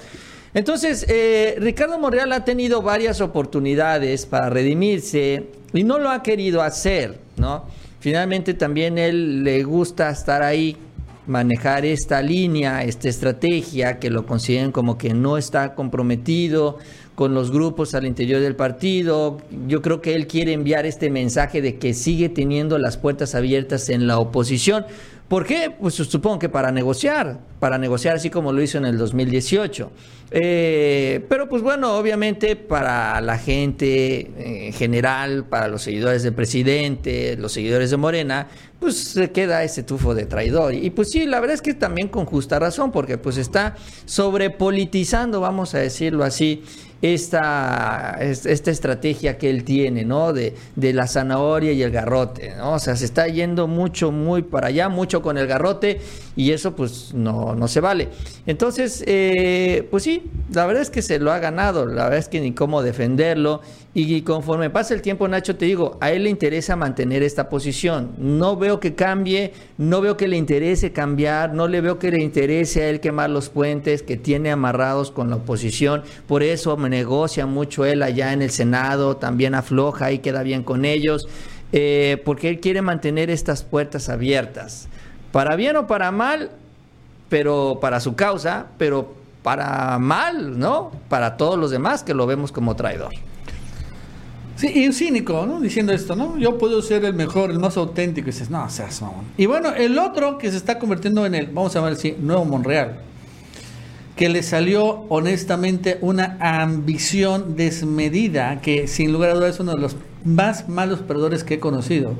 Entonces, 0.56 1.06
eh, 1.10 1.58
Ricardo 1.60 2.00
Monreal 2.00 2.32
ha 2.32 2.46
tenido 2.46 2.82
varias 2.82 3.20
oportunidades 3.20 4.26
para 4.26 4.50
redimirse 4.50 5.48
y 5.74 5.84
no 5.84 6.00
lo 6.00 6.10
ha 6.10 6.24
querido 6.24 6.62
hacer, 6.62 7.20
¿no? 7.36 7.66
Finalmente 8.00 8.54
también 8.54 8.98
él 8.98 9.44
le 9.44 9.64
gusta 9.64 10.10
estar 10.10 10.44
ahí, 10.44 10.78
manejar 11.28 11.86
esta 11.86 12.22
línea, 12.22 12.86
esta 12.86 13.10
estrategia, 13.10 14.00
que 14.00 14.10
lo 14.10 14.26
consideren 14.26 14.72
como 14.72 14.98
que 14.98 15.14
no 15.14 15.38
está 15.38 15.76
comprometido 15.76 16.78
con 17.16 17.34
los 17.34 17.52
grupos 17.52 17.94
al 17.94 18.06
interior 18.06 18.40
del 18.40 18.56
partido. 18.56 19.40
Yo 19.68 19.82
creo 19.82 20.00
que 20.00 20.16
él 20.16 20.26
quiere 20.26 20.54
enviar 20.54 20.86
este 20.86 21.10
mensaje 21.10 21.62
de 21.62 21.80
que 21.80 21.94
sigue 21.94 22.30
teniendo 22.30 22.78
las 22.78 22.96
puertas 22.96 23.36
abiertas 23.36 23.90
en 23.90 24.08
la 24.08 24.20
oposición. 24.20 24.86
¿Por 25.28 25.44
qué? 25.46 25.72
Pues 25.80 25.96
supongo 25.96 26.38
que 26.38 26.50
para 26.50 26.72
negociar, 26.72 27.40
para 27.60 27.80
negociar 27.80 28.16
así 28.16 28.30
como 28.30 28.54
lo 28.54 28.62
hizo 28.62 28.78
en 28.78 28.86
el 28.86 28.98
2018. 28.98 29.92
Eh, 30.32 31.26
pero 31.30 31.50
pues 31.50 31.64
bueno, 31.64 31.98
obviamente 31.98 32.56
para 32.56 33.20
la 33.22 33.40
gente 33.40 34.66
en 34.68 34.74
general, 34.74 35.46
para 35.46 35.68
los 35.68 35.82
seguidores 35.82 36.22
del 36.22 36.34
presidente, 36.34 37.38
los 37.38 37.54
seguidores 37.54 37.90
de 37.90 37.98
Morena, 37.98 38.48
pues 38.80 38.98
se 38.98 39.32
queda 39.32 39.64
ese 39.64 39.82
tufo 39.82 40.14
de 40.14 40.28
traidor. 40.28 40.76
Y 40.76 40.92
pues 40.92 41.10
sí, 41.10 41.26
la 41.26 41.40
verdad 41.40 41.56
es 41.56 41.62
que 41.64 41.74
también 41.74 42.08
con 42.08 42.26
justa 42.26 42.60
razón, 42.60 42.92
porque 42.92 43.18
pues 43.18 43.38
está 43.38 43.76
sobrepolitizando, 44.06 45.42
vamos 45.42 45.74
a 45.74 45.80
decirlo 45.80 46.24
así, 46.24 46.64
esta, 47.02 48.18
esta 48.20 48.72
estrategia 48.72 49.38
que 49.38 49.50
él 49.50 49.64
tiene, 49.64 50.06
¿no? 50.06 50.34
De, 50.34 50.56
de, 50.76 50.94
la 50.94 51.08
zanahoria 51.08 51.72
y 51.72 51.84
el 51.84 51.92
garrote, 51.92 52.54
¿no? 52.58 52.74
O 52.74 52.80
sea, 52.80 52.96
se 52.96 53.06
está 53.06 53.28
yendo 53.28 53.68
mucho, 53.68 54.12
muy 54.12 54.42
para 54.42 54.68
allá, 54.68 54.90
mucho 54.90 55.22
con 55.22 55.38
el 55.38 55.48
garrote 55.48 56.00
y 56.36 56.52
eso 56.52 56.76
pues 56.76 57.14
no, 57.14 57.56
no 57.56 57.68
se 57.68 57.80
vale. 57.80 58.10
Entonces, 58.46 59.04
eh, 59.08 59.88
pues 59.92 60.04
sí, 60.04 60.24
la 60.52 60.66
verdad 60.66 60.82
es 60.82 60.90
que 60.90 61.02
se 61.02 61.20
lo 61.20 61.32
ha 61.32 61.40
ganado, 61.40 61.86
la 61.86 62.06
verdad 62.06 62.20
es 62.20 62.30
que 62.30 62.40
ni 62.40 62.54
cómo 62.54 62.82
defenderlo 62.82 63.62
y 63.98 64.24
conforme 64.24 64.70
pasa 64.70 64.94
el 64.94 65.02
tiempo, 65.02 65.26
Nacho, 65.26 65.56
te 65.56 65.64
digo, 65.64 65.98
a 66.02 66.12
él 66.12 66.26
le 66.26 66.30
interesa 66.30 66.76
mantener 66.76 67.24
esta 67.24 67.48
posición. 67.48 68.12
No 68.18 68.58
veo 68.58 68.82
que 68.82 68.94
cambie, 68.94 69.54
no 69.78 70.02
veo 70.02 70.18
que 70.18 70.28
le 70.28 70.36
interese 70.36 70.92
cambiar, 70.92 71.54
no 71.54 71.70
le 71.70 71.80
veo 71.80 71.98
que 71.98 72.12
le 72.12 72.22
interese 72.22 72.84
a 72.84 72.90
él 72.90 73.00
quemar 73.00 73.30
los 73.30 73.48
puentes 73.48 74.04
que 74.04 74.18
tiene 74.18 74.52
amarrados 74.52 75.12
con 75.12 75.30
la 75.30 75.38
oposición. 75.38 76.04
Por 76.28 76.44
eso 76.44 76.76
me 76.76 76.90
negocia 76.90 77.46
mucho 77.46 77.86
él 77.86 78.04
allá 78.04 78.34
en 78.34 78.42
el 78.42 78.52
Senado, 78.52 79.16
también 79.16 79.56
afloja 79.56 80.12
y 80.12 80.20
queda 80.20 80.44
bien 80.44 80.64
con 80.64 80.84
ellos, 80.84 81.30
eh, 81.72 82.22
porque 82.26 82.50
él 82.50 82.60
quiere 82.60 82.82
mantener 82.82 83.30
estas 83.30 83.64
puertas 83.64 84.10
abiertas. 84.10 84.90
Para 85.32 85.56
bien 85.56 85.78
o 85.78 85.88
para 85.88 86.12
mal, 86.12 86.52
pero 87.30 87.78
para 87.80 88.02
su 88.02 88.14
causa, 88.14 88.66
pero 88.78 89.14
para 89.42 89.98
mal, 90.00 90.60
¿no? 90.60 90.92
Para 91.08 91.38
todos 91.38 91.58
los 91.58 91.72
demás 91.72 92.04
que 92.04 92.14
lo 92.14 92.28
vemos 92.28 92.52
como 92.52 92.76
traidor. 92.76 93.14
Sí, 94.56 94.72
y 94.74 94.88
un 94.88 94.94
cínico, 94.94 95.46
¿no? 95.46 95.60
Diciendo 95.60 95.92
esto, 95.92 96.16
¿no? 96.16 96.38
Yo 96.38 96.58
puedo 96.58 96.82
ser 96.82 97.04
el 97.04 97.14
mejor, 97.14 97.52
el 97.52 97.60
más 97.60 97.76
auténtico. 97.76 98.30
Y 98.30 98.32
dices, 98.32 98.50
no, 98.50 98.70
seas 98.70 99.02
mamón. 99.02 99.26
Y 99.38 99.48
bueno, 99.48 99.74
el 99.74 100.00
otro 100.00 100.38
que 100.38 100.50
se 100.50 100.58
está 100.58 100.80
convirtiendo 100.80 101.26
en 101.26 101.36
el, 101.36 101.48
vamos 101.48 101.76
a 101.76 101.82
ver 101.82 101.98
si, 101.98 102.14
nuevo 102.14 102.46
Monreal, 102.46 103.00
que 104.16 104.30
le 104.30 104.44
salió 104.44 105.06
honestamente 105.10 105.98
una 106.00 106.38
ambición 106.40 107.58
desmedida, 107.58 108.62
que 108.62 108.88
sin 108.88 109.12
lugar 109.12 109.32
a 109.32 109.34
dudas 109.34 109.56
es 109.56 109.60
uno 109.60 109.74
de 109.74 109.82
los 109.82 109.98
más 110.24 110.70
malos 110.70 111.02
perdedores 111.02 111.44
que 111.44 111.56
he 111.56 111.60
conocido, 111.60 112.14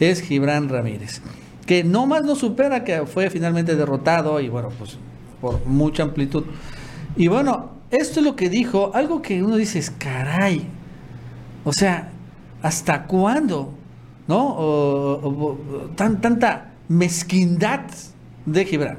es 0.00 0.22
Gibran 0.22 0.70
Ramírez. 0.70 1.20
Que 1.66 1.84
no 1.84 2.06
más 2.06 2.24
no 2.24 2.36
supera 2.36 2.84
que 2.84 3.04
fue 3.06 3.28
finalmente 3.28 3.76
derrotado 3.76 4.40
y 4.40 4.48
bueno, 4.48 4.70
pues 4.78 4.96
por 5.42 5.66
mucha 5.66 6.04
amplitud. 6.04 6.44
Y 7.16 7.28
bueno, 7.28 7.72
esto 7.90 8.20
es 8.20 8.26
lo 8.26 8.34
que 8.34 8.48
dijo, 8.48 8.90
algo 8.94 9.20
que 9.20 9.42
uno 9.42 9.56
dice, 9.56 9.82
caray, 9.98 10.66
o 11.64 11.72
sea, 11.72 12.10
¿hasta 12.62 13.04
cuándo? 13.06 13.78
¿No? 14.28 15.90
tan, 15.96 16.20
tanta 16.20 16.72
mezquindad 16.88 17.86
de 18.46 18.64
Gibran. 18.64 18.98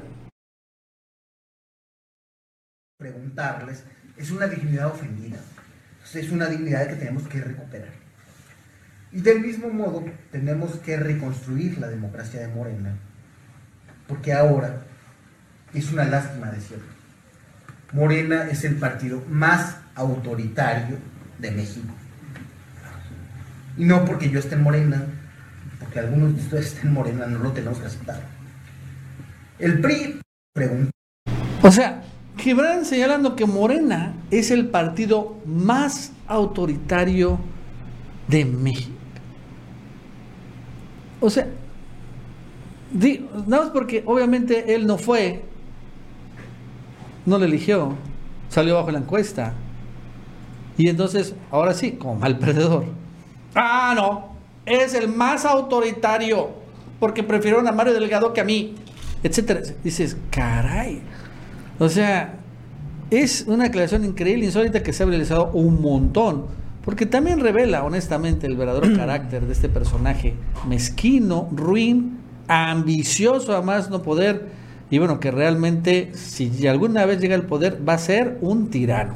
preguntarles, 2.98 3.84
es 4.16 4.30
una 4.30 4.46
dignidad 4.46 4.86
ofendida. 4.86 5.38
es 6.14 6.30
una 6.30 6.46
dignidad 6.46 6.86
que 6.88 6.94
tenemos 6.94 7.26
que 7.28 7.40
recuperar. 7.40 7.88
Y 9.12 9.20
del 9.20 9.40
mismo 9.40 9.68
modo, 9.68 10.04
tenemos 10.30 10.76
que 10.76 10.96
reconstruir 10.96 11.78
la 11.78 11.88
democracia 11.88 12.40
de 12.40 12.48
Morena, 12.48 12.96
porque 14.08 14.32
ahora 14.32 14.84
es 15.72 15.92
una 15.92 16.04
lástima 16.04 16.50
decirlo. 16.50 16.84
Morena 17.92 18.48
es 18.50 18.64
el 18.64 18.76
partido 18.76 19.22
más 19.28 19.76
autoritario 19.94 20.98
de 21.38 21.50
México. 21.50 21.94
No 23.76 24.04
porque 24.04 24.30
yo 24.30 24.38
esté 24.38 24.54
en 24.54 24.62
Morena, 24.62 25.04
porque 25.80 25.98
algunos 25.98 26.34
de 26.36 26.42
ustedes 26.42 26.66
estén 26.66 26.88
en 26.88 26.94
Morena, 26.94 27.26
no 27.26 27.38
lo 27.38 27.52
tenemos 27.52 27.78
que 27.78 27.86
aceptar. 27.86 28.20
El 29.58 29.80
PRI 29.80 30.20
pregunta. 30.54 30.90
O 31.62 31.70
sea, 31.70 32.02
Gibran 32.36 32.84
señalando 32.84 33.36
que 33.36 33.46
Morena 33.46 34.14
es 34.30 34.50
el 34.50 34.66
partido 34.66 35.36
más 35.46 36.12
autoritario 36.26 37.38
de 38.28 38.44
México. 38.44 38.92
O 41.20 41.30
sea, 41.30 41.46
nada 42.92 43.62
más 43.62 43.70
porque 43.70 44.02
obviamente 44.06 44.74
él 44.74 44.86
no 44.86 44.98
fue, 44.98 45.42
no 47.24 47.38
le 47.38 47.46
eligió, 47.46 47.94
salió 48.48 48.74
bajo 48.74 48.90
la 48.90 48.98
encuesta. 48.98 49.54
Y 50.76 50.88
entonces, 50.88 51.34
ahora 51.50 51.72
sí, 51.72 51.92
como 51.92 52.16
mal 52.16 52.38
perdedor. 52.38 52.84
Ah, 53.54 53.92
no, 53.94 54.34
es 54.66 54.94
el 54.94 55.08
más 55.08 55.44
autoritario, 55.44 56.50
porque 56.98 57.22
prefirieron 57.22 57.68
a 57.68 57.72
Mario 57.72 57.94
Delgado 57.94 58.32
que 58.32 58.40
a 58.40 58.44
mí, 58.44 58.74
etcétera. 59.22 59.60
Dices, 59.82 60.16
caray. 60.30 61.02
O 61.78 61.88
sea, 61.88 62.36
es 63.10 63.44
una 63.46 63.66
aclaración 63.66 64.04
increíble, 64.04 64.46
insólita 64.46 64.82
que 64.82 64.92
se 64.92 65.02
ha 65.02 65.06
realizado 65.06 65.50
un 65.52 65.80
montón. 65.80 66.46
Porque 66.84 67.06
también 67.06 67.40
revela, 67.40 67.82
honestamente, 67.84 68.46
el 68.46 68.56
verdadero 68.56 68.94
carácter 68.96 69.46
de 69.46 69.52
este 69.52 69.68
personaje 69.68 70.34
mezquino, 70.68 71.48
ruin, 71.52 72.18
ambicioso 72.48 73.56
a 73.56 73.62
más 73.62 73.90
no 73.90 74.02
poder. 74.02 74.48
Y 74.90 74.98
bueno, 74.98 75.18
que 75.18 75.30
realmente, 75.30 76.12
si 76.14 76.66
alguna 76.66 77.06
vez 77.06 77.20
llega 77.20 77.34
al 77.34 77.46
poder, 77.46 77.80
va 77.86 77.94
a 77.94 77.98
ser 77.98 78.38
un 78.42 78.70
tirano. 78.70 79.14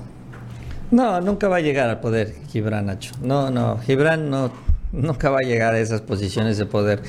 No, 0.91 1.20
nunca 1.20 1.49
va 1.49 1.57
a 1.57 1.61
llegar 1.61 1.89
al 1.91 2.01
poder 2.01 2.34
Gibran, 2.51 2.86
Nacho. 2.86 3.12
No, 3.22 3.51
no, 3.51 3.78
Gibran 3.78 4.30
no, 4.30 4.51
nunca 4.93 5.30
va 5.30 5.39
a 5.41 5.43
llegar 5.43 5.74
a 5.74 5.78
esas 5.78 6.01
posiciones 6.01 6.57
de 6.57 6.66
poder. 6.66 7.03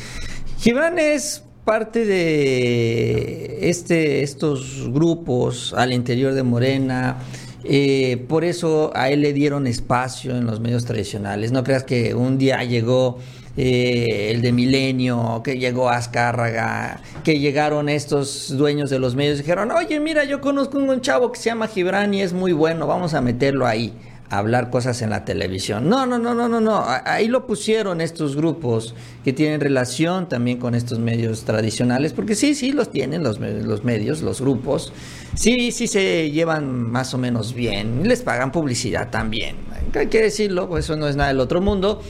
Gibran 0.57 0.99
es 0.99 1.43
parte 1.63 2.05
de 2.05 3.69
este, 3.69 4.23
estos 4.23 4.89
grupos 4.91 5.73
al 5.77 5.93
interior 5.93 6.33
de 6.33 6.43
Morena. 6.43 7.17
Eh, 7.63 8.25
por 8.27 8.43
eso 8.43 8.91
a 8.95 9.09
él 9.09 9.21
le 9.21 9.33
dieron 9.33 9.67
espacio 9.67 10.35
en 10.35 10.45
los 10.45 10.59
medios 10.59 10.85
tradicionales. 10.85 11.51
No 11.51 11.63
creas 11.63 11.83
que 11.83 12.13
un 12.15 12.37
día 12.37 12.63
llegó 12.63 13.19
eh, 13.61 14.31
el 14.31 14.41
de 14.41 14.53
Milenio, 14.53 15.41
que 15.43 15.57
llegó 15.57 15.89
Azcárraga, 15.89 17.01
que 17.25 17.39
llegaron 17.39 17.89
estos 17.89 18.55
dueños 18.55 18.89
de 18.89 18.99
los 18.99 19.15
medios 19.15 19.37
y 19.37 19.41
dijeron, 19.41 19.71
oye, 19.71 19.99
mira, 19.99 20.23
yo 20.23 20.39
conozco 20.39 20.77
un 20.77 21.01
chavo 21.01 21.33
que 21.33 21.39
se 21.41 21.49
llama 21.49 21.67
Gibran 21.67 22.13
y 22.13 22.21
es 22.21 22.31
muy 22.31 22.53
bueno, 22.53 22.87
vamos 22.87 23.13
a 23.15 23.19
meterlo 23.19 23.67
ahí 23.67 23.93
hablar 24.29 24.69
cosas 24.69 25.01
en 25.01 25.09
la 25.09 25.25
televisión. 25.25 25.89
No, 25.89 26.05
no, 26.05 26.17
no, 26.17 26.33
no, 26.33 26.47
no, 26.47 26.61
no. 26.61 26.85
Ahí 27.03 27.27
lo 27.27 27.47
pusieron 27.47 27.99
estos 27.99 28.37
grupos 28.37 28.95
que 29.25 29.33
tienen 29.33 29.59
relación 29.59 30.29
también 30.29 30.57
con 30.57 30.73
estos 30.73 30.99
medios 30.99 31.43
tradicionales, 31.43 32.13
porque 32.13 32.35
sí, 32.35 32.55
sí, 32.55 32.71
los 32.71 32.91
tienen 32.91 33.23
los, 33.23 33.39
los 33.41 33.83
medios, 33.83 34.21
los 34.21 34.39
grupos. 34.39 34.93
Sí, 35.35 35.73
sí 35.73 35.87
se 35.87 36.31
llevan 36.31 36.89
más 36.89 37.13
o 37.13 37.17
menos 37.17 37.53
bien. 37.53 38.07
Les 38.07 38.21
pagan 38.21 38.53
publicidad 38.53 39.09
también. 39.09 39.57
Hay 39.95 40.07
que 40.07 40.21
decirlo, 40.21 40.69
pues 40.69 40.85
eso 40.85 40.95
no 40.95 41.09
es 41.09 41.17
nada 41.17 41.27
del 41.27 41.41
otro 41.41 41.59
mundo. 41.59 42.01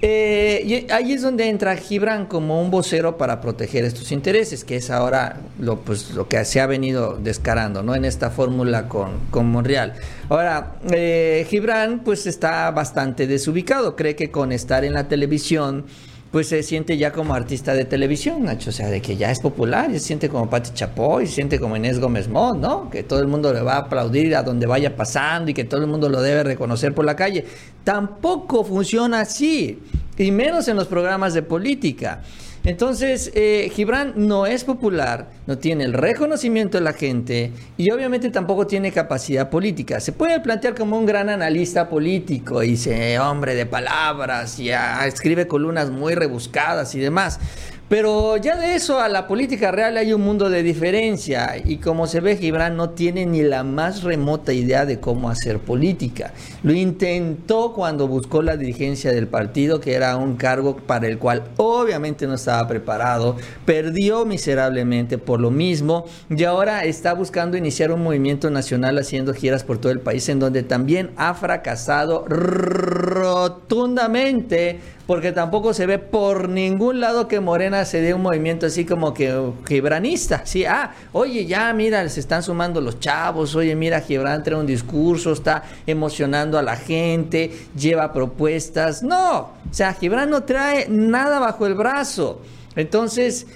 Eh, 0.00 0.62
y 0.64 0.92
ahí 0.92 1.12
es 1.12 1.22
donde 1.22 1.48
entra 1.48 1.76
Gibran 1.76 2.26
como 2.26 2.62
un 2.62 2.70
vocero 2.70 3.16
para 3.16 3.40
proteger 3.40 3.84
estos 3.84 4.12
intereses, 4.12 4.64
que 4.64 4.76
es 4.76 4.90
ahora 4.90 5.40
lo, 5.58 5.80
pues, 5.80 6.12
lo 6.12 6.28
que 6.28 6.44
se 6.44 6.60
ha 6.60 6.66
venido 6.66 7.18
descarando 7.20 7.82
¿no? 7.82 7.96
en 7.96 8.04
esta 8.04 8.30
fórmula 8.30 8.88
con, 8.88 9.18
con 9.30 9.50
Monreal. 9.50 9.94
Ahora, 10.28 10.76
eh, 10.90 11.44
Gibran 11.48 12.00
pues 12.04 12.26
está 12.26 12.70
bastante 12.70 13.26
desubicado, 13.26 13.96
cree 13.96 14.14
que 14.14 14.30
con 14.30 14.52
estar 14.52 14.84
en 14.84 14.92
la 14.92 15.08
televisión 15.08 15.86
pues 16.30 16.48
se 16.48 16.62
siente 16.62 16.98
ya 16.98 17.12
como 17.12 17.34
artista 17.34 17.72
de 17.72 17.84
televisión, 17.86 18.44
Nacho, 18.44 18.70
o 18.70 18.72
sea, 18.72 18.88
de 18.88 19.00
que 19.00 19.16
ya 19.16 19.30
es 19.30 19.40
popular, 19.40 19.90
se 19.90 19.98
siente 19.98 20.28
como 20.28 20.50
Pati 20.50 20.72
Chapoy, 20.74 21.26
se 21.26 21.34
siente 21.34 21.58
como 21.58 21.76
Inés 21.76 21.98
Gómez 21.98 22.28
Mont, 22.28 22.60
¿no? 22.60 22.90
Que 22.90 23.02
todo 23.02 23.20
el 23.20 23.28
mundo 23.28 23.52
le 23.52 23.62
va 23.62 23.74
a 23.74 23.78
aplaudir 23.78 24.36
a 24.36 24.42
donde 24.42 24.66
vaya 24.66 24.94
pasando 24.94 25.50
y 25.50 25.54
que 25.54 25.64
todo 25.64 25.80
el 25.80 25.86
mundo 25.86 26.08
lo 26.10 26.20
debe 26.20 26.42
reconocer 26.44 26.94
por 26.94 27.06
la 27.06 27.16
calle. 27.16 27.46
Tampoco 27.82 28.62
funciona 28.62 29.20
así, 29.20 29.80
y 30.18 30.30
menos 30.30 30.68
en 30.68 30.76
los 30.76 30.86
programas 30.86 31.32
de 31.32 31.42
política. 31.42 32.20
Entonces, 32.68 33.30
eh, 33.34 33.72
Gibran 33.74 34.12
no 34.14 34.44
es 34.44 34.62
popular, 34.62 35.30
no 35.46 35.56
tiene 35.56 35.84
el 35.84 35.94
reconocimiento 35.94 36.76
de 36.76 36.84
la 36.84 36.92
gente 36.92 37.50
y 37.78 37.90
obviamente 37.90 38.28
tampoco 38.28 38.66
tiene 38.66 38.92
capacidad 38.92 39.48
política. 39.48 40.00
Se 40.00 40.12
puede 40.12 40.38
plantear 40.40 40.74
como 40.74 40.98
un 40.98 41.06
gran 41.06 41.30
analista 41.30 41.88
político 41.88 42.62
y 42.62 42.72
dice 42.72 43.18
hombre 43.20 43.54
de 43.54 43.64
palabras 43.64 44.58
y 44.58 44.68
escribe 44.68 45.46
columnas 45.46 45.90
muy 45.90 46.14
rebuscadas 46.14 46.94
y 46.94 46.98
demás. 46.98 47.40
Pero 47.88 48.36
ya 48.36 48.56
de 48.56 48.74
eso 48.74 49.00
a 49.00 49.08
la 49.08 49.26
política 49.26 49.72
real 49.72 49.96
hay 49.96 50.12
un 50.12 50.20
mundo 50.20 50.50
de 50.50 50.62
diferencia. 50.62 51.56
Y 51.64 51.78
como 51.78 52.06
se 52.06 52.20
ve 52.20 52.36
Gibran 52.36 52.76
no 52.76 52.90
tiene 52.90 53.24
ni 53.24 53.40
la 53.40 53.64
más 53.64 54.02
remota 54.02 54.52
idea 54.52 54.84
de 54.84 55.00
cómo 55.00 55.30
hacer 55.30 55.58
política. 55.58 56.34
Lo 56.62 56.74
intentó 56.74 57.72
cuando 57.72 58.06
buscó 58.06 58.42
la 58.42 58.58
dirigencia 58.58 59.10
del 59.10 59.26
partido, 59.26 59.80
que 59.80 59.94
era 59.94 60.18
un 60.18 60.36
cargo 60.36 60.76
para 60.76 61.08
el 61.08 61.16
cual 61.18 61.44
obviamente 61.56 62.26
no 62.26 62.34
estaba 62.34 62.68
preparado, 62.68 63.36
perdió 63.64 64.26
miserablemente 64.26 65.16
por 65.16 65.40
lo 65.40 65.50
mismo. 65.50 66.04
Y 66.28 66.44
ahora 66.44 66.84
está 66.84 67.14
buscando 67.14 67.56
iniciar 67.56 67.90
un 67.90 68.02
movimiento 68.02 68.50
nacional 68.50 68.98
haciendo 68.98 69.32
giras 69.32 69.64
por 69.64 69.78
todo 69.78 69.92
el 69.92 70.00
país 70.00 70.28
en 70.28 70.40
donde 70.40 70.62
también 70.62 71.12
ha 71.16 71.32
fracasado 71.32 72.26
rotundamente 72.26 74.97
porque 75.08 75.32
tampoco 75.32 75.72
se 75.72 75.86
ve 75.86 75.98
por 75.98 76.50
ningún 76.50 77.00
lado 77.00 77.28
que 77.28 77.40
Morena 77.40 77.86
se 77.86 78.02
dé 78.02 78.12
un 78.12 78.20
movimiento 78.20 78.66
así 78.66 78.84
como 78.84 79.14
que 79.14 79.34
gibranista. 79.66 80.42
Sí, 80.44 80.66
ah, 80.66 80.92
oye, 81.12 81.46
ya 81.46 81.72
mira, 81.72 82.06
se 82.10 82.20
están 82.20 82.42
sumando 82.42 82.78
los 82.82 83.00
chavos, 83.00 83.56
oye, 83.56 83.74
mira, 83.74 84.02
Gibran 84.02 84.42
trae 84.42 84.60
un 84.60 84.66
discurso, 84.66 85.32
está 85.32 85.64
emocionando 85.86 86.58
a 86.58 86.62
la 86.62 86.76
gente, 86.76 87.50
lleva 87.74 88.12
propuestas. 88.12 89.02
No, 89.02 89.38
o 89.38 89.50
sea, 89.70 89.94
Gibran 89.94 90.28
no 90.28 90.42
trae 90.42 90.86
nada 90.90 91.38
bajo 91.38 91.66
el 91.66 91.72
brazo. 91.72 92.42
Entonces, 92.76 93.46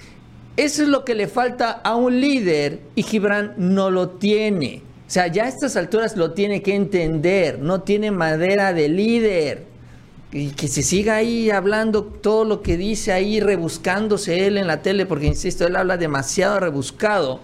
eso 0.57 0.81
es 0.81 0.87
lo 0.87 1.05
que 1.05 1.13
le 1.13 1.27
falta 1.27 1.69
a 1.69 1.95
un 1.95 2.19
líder 2.19 2.79
y 2.95 3.03
Gibran 3.03 3.53
no 3.57 3.91
lo 3.91 4.09
tiene. 4.09 4.81
O 5.07 5.11
sea, 5.13 5.27
ya 5.27 5.43
a 5.43 5.49
estas 5.49 5.75
alturas 5.75 6.17
lo 6.17 6.31
tiene 6.31 6.63
que 6.63 6.73
entender, 6.73 7.59
no 7.59 7.83
tiene 7.83 8.09
madera 8.09 8.73
de 8.73 8.89
líder 8.89 9.72
y 10.33 10.49
que 10.49 10.67
se 10.67 10.81
siga 10.81 11.15
ahí 11.15 11.51
hablando 11.51 12.03
todo 12.03 12.43
lo 12.43 12.63
que 12.63 12.75
dice 12.75 13.13
ahí, 13.13 13.39
rebuscándose 13.39 14.47
él 14.47 14.57
en 14.57 14.65
la 14.65 14.81
tele, 14.81 15.05
porque 15.05 15.27
insisto, 15.27 15.67
él 15.67 15.75
habla 15.75 15.95
demasiado 15.97 16.59
rebuscado. 16.59 17.39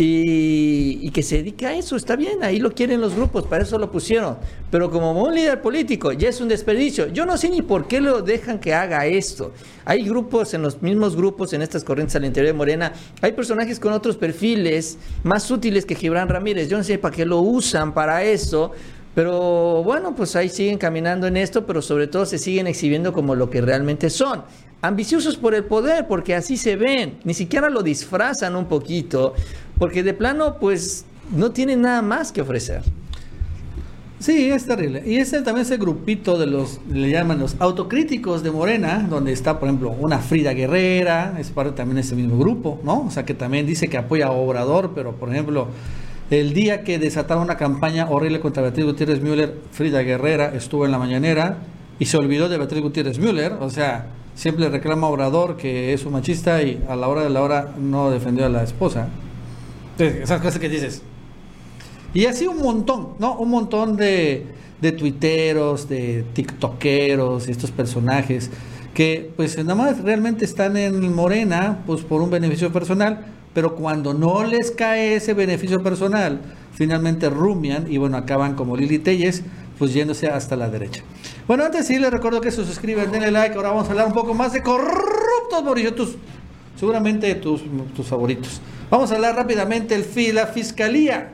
Y, 0.00 1.10
que 1.10 1.24
se 1.24 1.38
dedique 1.38 1.66
a 1.66 1.74
eso, 1.74 1.96
está 1.96 2.14
bien, 2.14 2.44
ahí 2.44 2.60
lo 2.60 2.70
quieren 2.72 3.00
los 3.00 3.16
grupos, 3.16 3.44
para 3.46 3.64
eso 3.64 3.78
lo 3.78 3.90
pusieron. 3.90 4.36
Pero 4.70 4.92
como 4.92 5.10
un 5.20 5.34
líder 5.34 5.60
político, 5.60 6.12
ya 6.12 6.28
es 6.28 6.40
un 6.40 6.46
desperdicio. 6.46 7.08
Yo 7.08 7.26
no 7.26 7.36
sé 7.36 7.48
ni 7.50 7.62
por 7.62 7.88
qué 7.88 8.00
lo 8.00 8.22
dejan 8.22 8.60
que 8.60 8.74
haga 8.74 9.06
esto. 9.06 9.52
Hay 9.84 10.04
grupos, 10.04 10.54
en 10.54 10.62
los 10.62 10.80
mismos 10.82 11.16
grupos, 11.16 11.52
en 11.52 11.62
estas 11.62 11.82
corrientes 11.82 12.14
al 12.14 12.24
interior 12.24 12.52
de 12.52 12.56
Morena, 12.56 12.92
hay 13.20 13.32
personajes 13.32 13.80
con 13.80 13.92
otros 13.92 14.16
perfiles 14.16 14.98
más 15.24 15.50
útiles 15.50 15.84
que 15.84 15.96
Gibran 15.96 16.28
Ramírez. 16.28 16.68
Yo 16.68 16.76
no 16.76 16.84
sé 16.84 16.98
para 16.98 17.16
qué 17.16 17.26
lo 17.26 17.40
usan 17.40 17.92
para 17.92 18.22
eso 18.22 18.70
pero 19.18 19.82
bueno, 19.82 20.14
pues 20.14 20.36
ahí 20.36 20.48
siguen 20.48 20.78
caminando 20.78 21.26
en 21.26 21.36
esto, 21.36 21.66
pero 21.66 21.82
sobre 21.82 22.06
todo 22.06 22.24
se 22.24 22.38
siguen 22.38 22.68
exhibiendo 22.68 23.12
como 23.12 23.34
lo 23.34 23.50
que 23.50 23.60
realmente 23.60 24.10
son. 24.10 24.44
Ambiciosos 24.80 25.36
por 25.36 25.56
el 25.56 25.64
poder, 25.64 26.06
porque 26.06 26.36
así 26.36 26.56
se 26.56 26.76
ven. 26.76 27.18
Ni 27.24 27.34
siquiera 27.34 27.68
lo 27.68 27.82
disfrazan 27.82 28.54
un 28.54 28.66
poquito, 28.66 29.34
porque 29.76 30.04
de 30.04 30.14
plano, 30.14 30.58
pues 30.60 31.04
no 31.32 31.50
tienen 31.50 31.82
nada 31.82 32.00
más 32.00 32.30
que 32.30 32.42
ofrecer. 32.42 32.82
Sí, 34.20 34.52
es 34.52 34.66
terrible. 34.66 35.02
Y 35.04 35.16
ese 35.16 35.42
también 35.42 35.66
ese 35.66 35.78
grupito 35.78 36.38
de 36.38 36.46
los, 36.46 36.78
le 36.88 37.10
llaman 37.10 37.40
los 37.40 37.56
autocríticos 37.58 38.44
de 38.44 38.52
Morena, 38.52 39.04
donde 39.10 39.32
está, 39.32 39.58
por 39.58 39.68
ejemplo, 39.68 39.90
una 39.98 40.20
Frida 40.20 40.52
Guerrera, 40.52 41.34
es 41.40 41.50
parte 41.50 41.72
también 41.72 41.96
de 41.96 42.02
ese 42.02 42.14
mismo 42.14 42.38
grupo, 42.38 42.80
¿no? 42.84 43.06
O 43.08 43.10
sea, 43.10 43.24
que 43.24 43.34
también 43.34 43.66
dice 43.66 43.88
que 43.88 43.98
apoya 43.98 44.26
a 44.28 44.30
Obrador, 44.30 44.92
pero, 44.94 45.16
por 45.16 45.28
ejemplo, 45.30 45.66
el 46.30 46.52
día 46.52 46.84
que 46.84 46.98
desataron 46.98 47.44
una 47.44 47.56
campaña 47.56 48.08
horrible 48.10 48.40
contra 48.40 48.62
Beatriz 48.62 48.84
Gutiérrez 48.84 49.22
Müller, 49.22 49.58
Frida 49.72 50.02
Guerrera 50.02 50.54
estuvo 50.54 50.84
en 50.84 50.92
la 50.92 50.98
mañanera 50.98 51.58
y 51.98 52.04
se 52.04 52.16
olvidó 52.18 52.48
de 52.48 52.58
Beatriz 52.58 52.82
Gutiérrez 52.82 53.18
Müller. 53.18 53.52
O 53.60 53.70
sea, 53.70 54.08
siempre 54.34 54.68
reclama 54.68 55.06
a 55.06 55.10
Obrador 55.10 55.56
que 55.56 55.92
es 55.92 56.04
un 56.04 56.12
machista 56.12 56.62
y 56.62 56.82
a 56.88 56.96
la 56.96 57.08
hora 57.08 57.22
de 57.22 57.30
la 57.30 57.42
hora 57.42 57.74
no 57.78 58.10
defendió 58.10 58.44
a 58.44 58.48
la 58.50 58.62
esposa. 58.62 59.08
Entonces, 59.92 60.22
esas 60.22 60.40
cosas 60.40 60.58
que 60.58 60.68
dices. 60.68 61.02
Y 62.12 62.26
así 62.26 62.46
un 62.46 62.58
montón, 62.58 63.14
¿no? 63.18 63.36
Un 63.36 63.50
montón 63.50 63.96
de, 63.96 64.46
de 64.80 64.92
tuiteros, 64.92 65.88
de 65.88 66.24
tiktokeros 66.34 67.48
estos 67.48 67.70
personajes 67.70 68.50
que 68.98 69.30
pues 69.36 69.56
nada 69.58 69.76
más 69.76 70.02
realmente 70.02 70.44
están 70.44 70.76
en 70.76 71.14
Morena 71.14 71.84
pues 71.86 72.02
por 72.02 72.20
un 72.20 72.30
beneficio 72.30 72.72
personal, 72.72 73.26
pero 73.54 73.74
cuando 73.74 74.14
no 74.14 74.44
les 74.44 74.70
cae 74.70 75.14
ese 75.14 75.34
beneficio 75.34 75.82
personal, 75.82 76.40
finalmente 76.72 77.28
rumian 77.28 77.90
y 77.90 77.98
bueno, 77.98 78.16
acaban 78.16 78.54
como 78.54 78.76
Lili 78.76 78.98
Telles, 78.98 79.42
pues 79.78 79.92
yéndose 79.92 80.28
hasta 80.28 80.56
la 80.56 80.68
derecha. 80.68 81.02
Bueno, 81.46 81.64
antes 81.64 81.86
sí 81.86 81.98
les 81.98 82.10
recuerdo 82.10 82.40
que 82.40 82.50
se 82.50 82.64
suscriban, 82.64 83.10
denle 83.10 83.30
like, 83.30 83.56
ahora 83.56 83.70
vamos 83.70 83.88
a 83.88 83.90
hablar 83.90 84.06
un 84.06 84.12
poco 84.12 84.34
más 84.34 84.52
de 84.52 84.62
corruptos, 84.62 85.64
Mauricio, 85.64 85.94
tus, 85.94 86.16
seguramente 86.78 87.34
tus, 87.36 87.62
tus 87.94 88.06
favoritos. 88.06 88.60
Vamos 88.90 89.10
a 89.12 89.16
hablar 89.16 89.36
rápidamente 89.36 89.94
el 89.94 90.34
la 90.34 90.46
fiscalía, 90.46 91.32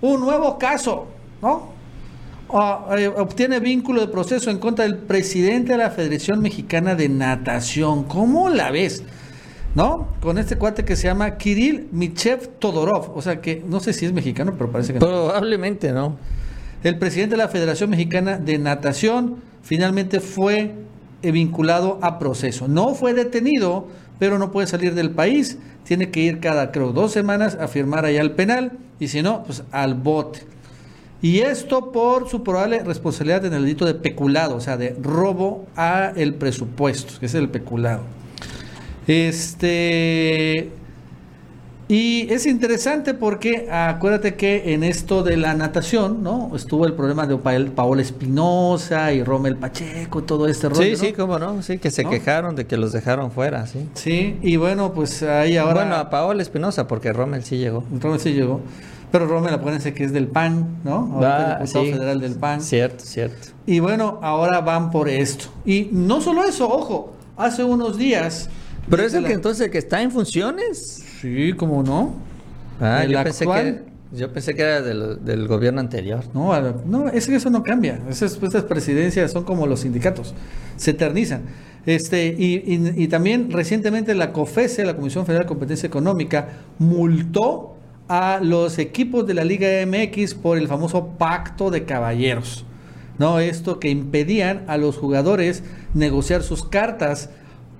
un 0.00 0.20
nuevo 0.20 0.58
caso, 0.58 1.06
¿no? 1.42 1.74
Eh, 2.96 3.08
obtiene 3.08 3.58
vínculo 3.58 4.02
de 4.02 4.08
proceso 4.08 4.50
en 4.50 4.58
contra 4.58 4.84
del 4.84 4.98
presidente 4.98 5.72
de 5.72 5.78
la 5.78 5.90
Federación 5.90 6.40
Mexicana 6.40 6.94
de 6.94 7.08
Natación. 7.08 8.04
¿Cómo 8.04 8.48
la 8.48 8.70
ves? 8.70 9.02
¿No? 9.74 10.08
Con 10.20 10.38
este 10.38 10.56
cuate 10.56 10.84
que 10.84 10.94
se 10.94 11.08
llama 11.08 11.36
Kirill 11.36 11.88
Michev 11.90 12.46
Todorov. 12.58 13.16
O 13.16 13.22
sea 13.22 13.40
que 13.40 13.62
no 13.66 13.80
sé 13.80 13.92
si 13.92 14.06
es 14.06 14.12
mexicano, 14.12 14.54
pero 14.56 14.70
parece 14.70 14.92
que 14.92 15.00
no. 15.00 15.06
Probablemente 15.06 15.92
no. 15.92 16.16
El 16.84 16.98
presidente 16.98 17.32
de 17.32 17.38
la 17.38 17.48
Federación 17.48 17.90
Mexicana 17.90 18.38
de 18.38 18.58
Natación 18.58 19.36
finalmente 19.62 20.20
fue 20.20 20.74
vinculado 21.22 21.98
a 22.02 22.18
proceso. 22.18 22.68
No 22.68 22.94
fue 22.94 23.14
detenido, 23.14 23.88
pero 24.18 24.38
no 24.38 24.52
puede 24.52 24.66
salir 24.66 24.94
del 24.94 25.10
país. 25.10 25.58
Tiene 25.84 26.10
que 26.10 26.20
ir 26.20 26.40
cada, 26.40 26.70
creo, 26.70 26.92
dos 26.92 27.12
semanas 27.12 27.56
a 27.58 27.68
firmar 27.68 28.04
allá 28.04 28.20
al 28.20 28.32
penal 28.32 28.72
y 29.00 29.08
si 29.08 29.22
no, 29.22 29.44
pues 29.44 29.64
al 29.72 29.94
bote. 29.94 30.40
Y 31.20 31.40
esto 31.40 31.90
por 31.90 32.28
su 32.28 32.44
probable 32.44 32.82
responsabilidad 32.82 33.46
en 33.46 33.54
el 33.54 33.62
delito 33.62 33.86
de 33.86 33.94
peculado, 33.94 34.56
o 34.56 34.60
sea, 34.60 34.76
de 34.76 34.94
robo 35.00 35.66
a 35.74 36.12
el 36.16 36.34
presupuesto, 36.34 37.18
que 37.18 37.26
es 37.26 37.34
el 37.34 37.48
peculado. 37.48 38.02
Este 39.06 40.70
y 41.86 42.32
es 42.32 42.46
interesante 42.46 43.12
porque 43.12 43.68
acuérdate 43.70 44.36
que 44.36 44.72
en 44.72 44.84
esto 44.84 45.22
de 45.22 45.36
la 45.36 45.52
natación, 45.52 46.22
¿no? 46.22 46.50
Estuvo 46.56 46.86
el 46.86 46.94
problema 46.94 47.26
de 47.26 47.36
Paola 47.36 48.00
Espinosa 48.00 49.12
y 49.12 49.22
Rommel 49.22 49.56
Pacheco, 49.56 50.22
todo 50.22 50.48
este 50.48 50.70
rollo. 50.70 50.82
Sí, 50.82 50.96
sí, 50.96 51.12
cómo 51.12 51.38
no, 51.38 51.62
sí, 51.62 51.76
que 51.78 51.90
se 51.90 52.06
quejaron 52.06 52.56
de 52.56 52.66
que 52.66 52.78
los 52.78 52.92
dejaron 52.92 53.30
fuera, 53.30 53.66
sí. 53.66 53.86
Sí, 53.92 54.38
y 54.40 54.56
bueno, 54.56 54.94
pues 54.94 55.22
ahí 55.22 55.58
ahora. 55.58 55.82
Bueno, 55.82 55.96
a 55.96 56.08
Paola 56.08 56.40
Espinosa, 56.40 56.86
porque 56.86 57.12
Rommel 57.12 57.44
sí 57.44 57.58
llegó. 57.58 57.84
Rommel 58.00 58.20
sí 58.20 58.32
llegó. 58.32 58.62
Pero 59.12 59.26
Rommel, 59.26 59.52
acuérdense 59.52 59.92
que 59.92 60.04
es 60.04 60.12
del 60.12 60.26
PAN, 60.26 60.78
¿no? 60.84 61.10
Ahorita 61.12 61.58
el 61.60 61.66
diputado 61.66 61.84
federal 61.84 62.20
del 62.20 62.34
PAN. 62.34 62.62
Cierto, 62.62 63.04
cierto. 63.04 63.48
Y 63.66 63.80
bueno, 63.80 64.18
ahora 64.22 64.62
van 64.62 64.90
por 64.90 65.10
esto. 65.10 65.48
Y 65.66 65.90
no 65.92 66.22
solo 66.22 66.44
eso, 66.44 66.66
ojo, 66.68 67.12
hace 67.36 67.62
unos 67.62 67.98
días. 67.98 68.48
Pero 68.88 69.02
es 69.02 69.14
el 69.14 69.24
que 69.24 69.32
entonces 69.32 69.70
que 69.70 69.78
está 69.78 70.02
en 70.02 70.10
funciones. 70.10 71.04
Sí, 71.20 71.52
¿cómo 71.56 71.82
no? 71.82 72.14
Ah, 72.80 73.04
yo 73.04 73.22
pensé, 73.22 73.46
que, 73.46 73.82
yo 74.12 74.32
pensé 74.32 74.54
que 74.54 74.62
era 74.62 74.82
del, 74.82 75.48
gobierno 75.48 75.80
anterior. 75.80 76.24
No, 76.34 76.60
no, 76.84 77.08
es 77.08 77.26
que 77.26 77.36
eso 77.36 77.50
no 77.50 77.62
cambia. 77.62 78.00
Esas, 78.08 78.36
presidencias 78.36 79.32
son 79.32 79.44
como 79.44 79.66
los 79.66 79.80
sindicatos, 79.80 80.34
se 80.76 80.90
eternizan. 80.90 81.42
Este, 81.86 82.34
y, 82.36 83.08
también 83.08 83.50
recientemente 83.50 84.14
la 84.14 84.32
COFESE, 84.32 84.84
la 84.84 84.96
Comisión 84.96 85.26
Federal 85.26 85.44
de 85.44 85.48
Competencia 85.48 85.86
Económica, 85.86 86.48
multó 86.78 87.76
a 88.08 88.40
los 88.42 88.78
equipos 88.78 89.26
de 89.26 89.34
la 89.34 89.44
Liga 89.44 89.68
MX 89.86 90.34
por 90.34 90.58
el 90.58 90.68
famoso 90.68 91.08
pacto 91.18 91.70
de 91.70 91.84
caballeros. 91.84 92.64
¿no? 93.18 93.38
Esto 93.38 93.78
que 93.78 93.90
impedían 93.90 94.64
a 94.66 94.76
los 94.76 94.96
jugadores 94.96 95.62
negociar 95.94 96.42
sus 96.42 96.64
cartas 96.64 97.30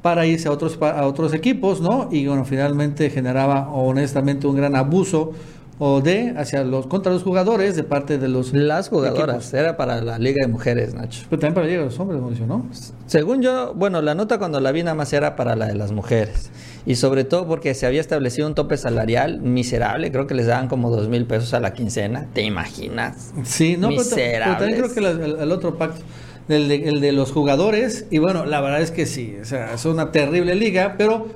para 0.05 0.27
irse 0.27 0.49
a 0.49 0.51
otros, 0.51 0.77
a 0.83 1.07
otros 1.07 1.33
equipos, 1.33 1.81
¿no? 1.81 2.11
Y 2.13 2.27
bueno, 2.27 2.45
finalmente 2.45 3.09
generaba 3.09 3.71
honestamente 3.73 4.47
un 4.47 4.55
gran 4.55 4.77
abuso 4.77 5.33
o 5.79 6.03
de 6.03 6.35
hacia 6.37 6.63
los 6.63 6.87
contra 6.89 7.11
los 7.11 7.23
jugadores 7.23 7.75
de 7.75 7.85
parte 7.85 8.19
de 8.19 8.29
los 8.29 8.53
las 8.53 8.91
jugadoras 8.91 9.55
era 9.55 9.79
para 9.79 10.03
la 10.03 10.19
liga 10.19 10.43
de 10.45 10.53
mujeres 10.53 10.93
Nacho. 10.93 11.25
Pero 11.31 11.41
también 11.41 11.55
para 11.55 11.67
la 11.67 11.71
liga 11.71 11.83
de 11.85 11.87
los 11.87 11.99
hombres 11.99 12.21
¿no? 12.41 12.67
según 13.07 13.41
yo 13.41 13.73
bueno 13.73 14.03
la 14.03 14.15
nota 14.15 14.39
cuando 14.39 14.61
la 14.61 14.73
vi 14.73 14.83
nada 14.83 14.95
más 14.95 15.11
era 15.15 15.37
para 15.37 15.57
la 15.57 15.69
de 15.69 15.75
las 15.75 15.91
mujeres. 15.91 16.51
Y 16.85 16.97
sobre 16.97 17.25
todo 17.25 17.47
porque 17.47 17.73
se 17.73 17.87
había 17.87 18.03
establecido 18.03 18.47
un 18.47 18.55
tope 18.55 18.77
salarial 18.77 19.41
miserable 19.41 20.13
creo 20.13 20.27
que 20.27 20.35
les 20.35 20.47
daban 20.47 20.69
como 20.69 20.91
dos 20.91 21.09
mil 21.09 21.25
pesos 21.25 21.55
a 21.55 21.61
la 21.61 21.73
quincena 21.73 22.27
te 22.35 22.43
imaginas 22.43 23.33
sí 23.43 23.79
no 23.79 23.89
pero, 23.89 24.59
también 24.59 24.83
creo 24.83 24.93
que 24.93 25.01
el 25.01 25.51
otro 25.51 25.79
pacto 25.79 26.03
el 26.49 26.68
de, 26.68 26.88
el 26.88 27.01
de 27.01 27.12
los 27.12 27.32
jugadores. 27.32 28.07
Y 28.11 28.18
bueno, 28.18 28.45
la 28.45 28.61
verdad 28.61 28.80
es 28.80 28.90
que 28.90 29.07
sí, 29.07 29.36
o 29.40 29.45
sea, 29.45 29.74
es 29.74 29.84
una 29.84 30.12
terrible 30.12 30.55
liga, 30.55 30.95
pero 30.99 31.28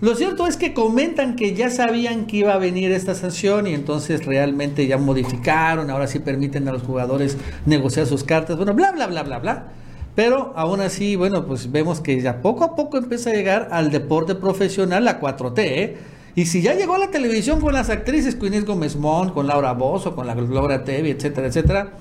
lo 0.00 0.14
cierto 0.14 0.46
es 0.46 0.56
que 0.56 0.74
comentan 0.74 1.34
que 1.34 1.54
ya 1.54 1.70
sabían 1.70 2.26
que 2.26 2.38
iba 2.38 2.54
a 2.54 2.58
venir 2.58 2.92
esta 2.92 3.16
sanción 3.16 3.66
y 3.66 3.74
entonces 3.74 4.24
realmente 4.24 4.86
ya 4.86 4.96
modificaron, 4.96 5.90
ahora 5.90 6.06
sí 6.06 6.20
permiten 6.20 6.68
a 6.68 6.72
los 6.72 6.82
jugadores 6.82 7.36
negociar 7.66 8.06
sus 8.06 8.22
cartas, 8.22 8.56
bueno, 8.56 8.74
bla, 8.74 8.92
bla, 8.92 9.08
bla, 9.08 9.24
bla, 9.24 9.38
bla. 9.40 9.66
Pero 10.14 10.52
aún 10.56 10.80
así, 10.80 11.16
bueno, 11.16 11.46
pues 11.46 11.70
vemos 11.70 12.00
que 12.00 12.20
ya 12.20 12.42
poco 12.42 12.64
a 12.64 12.76
poco 12.76 12.96
empieza 12.96 13.30
a 13.30 13.34
llegar 13.34 13.68
al 13.72 13.90
deporte 13.90 14.34
profesional 14.34 15.04
la 15.04 15.20
4T, 15.20 15.58
¿eh? 15.58 15.96
Y 16.36 16.46
si 16.46 16.62
ya 16.62 16.74
llegó 16.74 16.94
a 16.94 16.98
la 16.98 17.10
televisión 17.10 17.60
con 17.60 17.72
las 17.72 17.90
actrices, 17.90 18.36
con 18.36 18.64
Gómez 18.64 18.94
Mont, 18.94 19.32
con 19.32 19.48
Laura 19.48 19.72
Bozo, 19.72 20.14
con 20.14 20.28
la 20.28 20.34
Gloria 20.34 20.84
TV, 20.84 21.10
etcétera, 21.10 21.48
etcétera, 21.48 21.92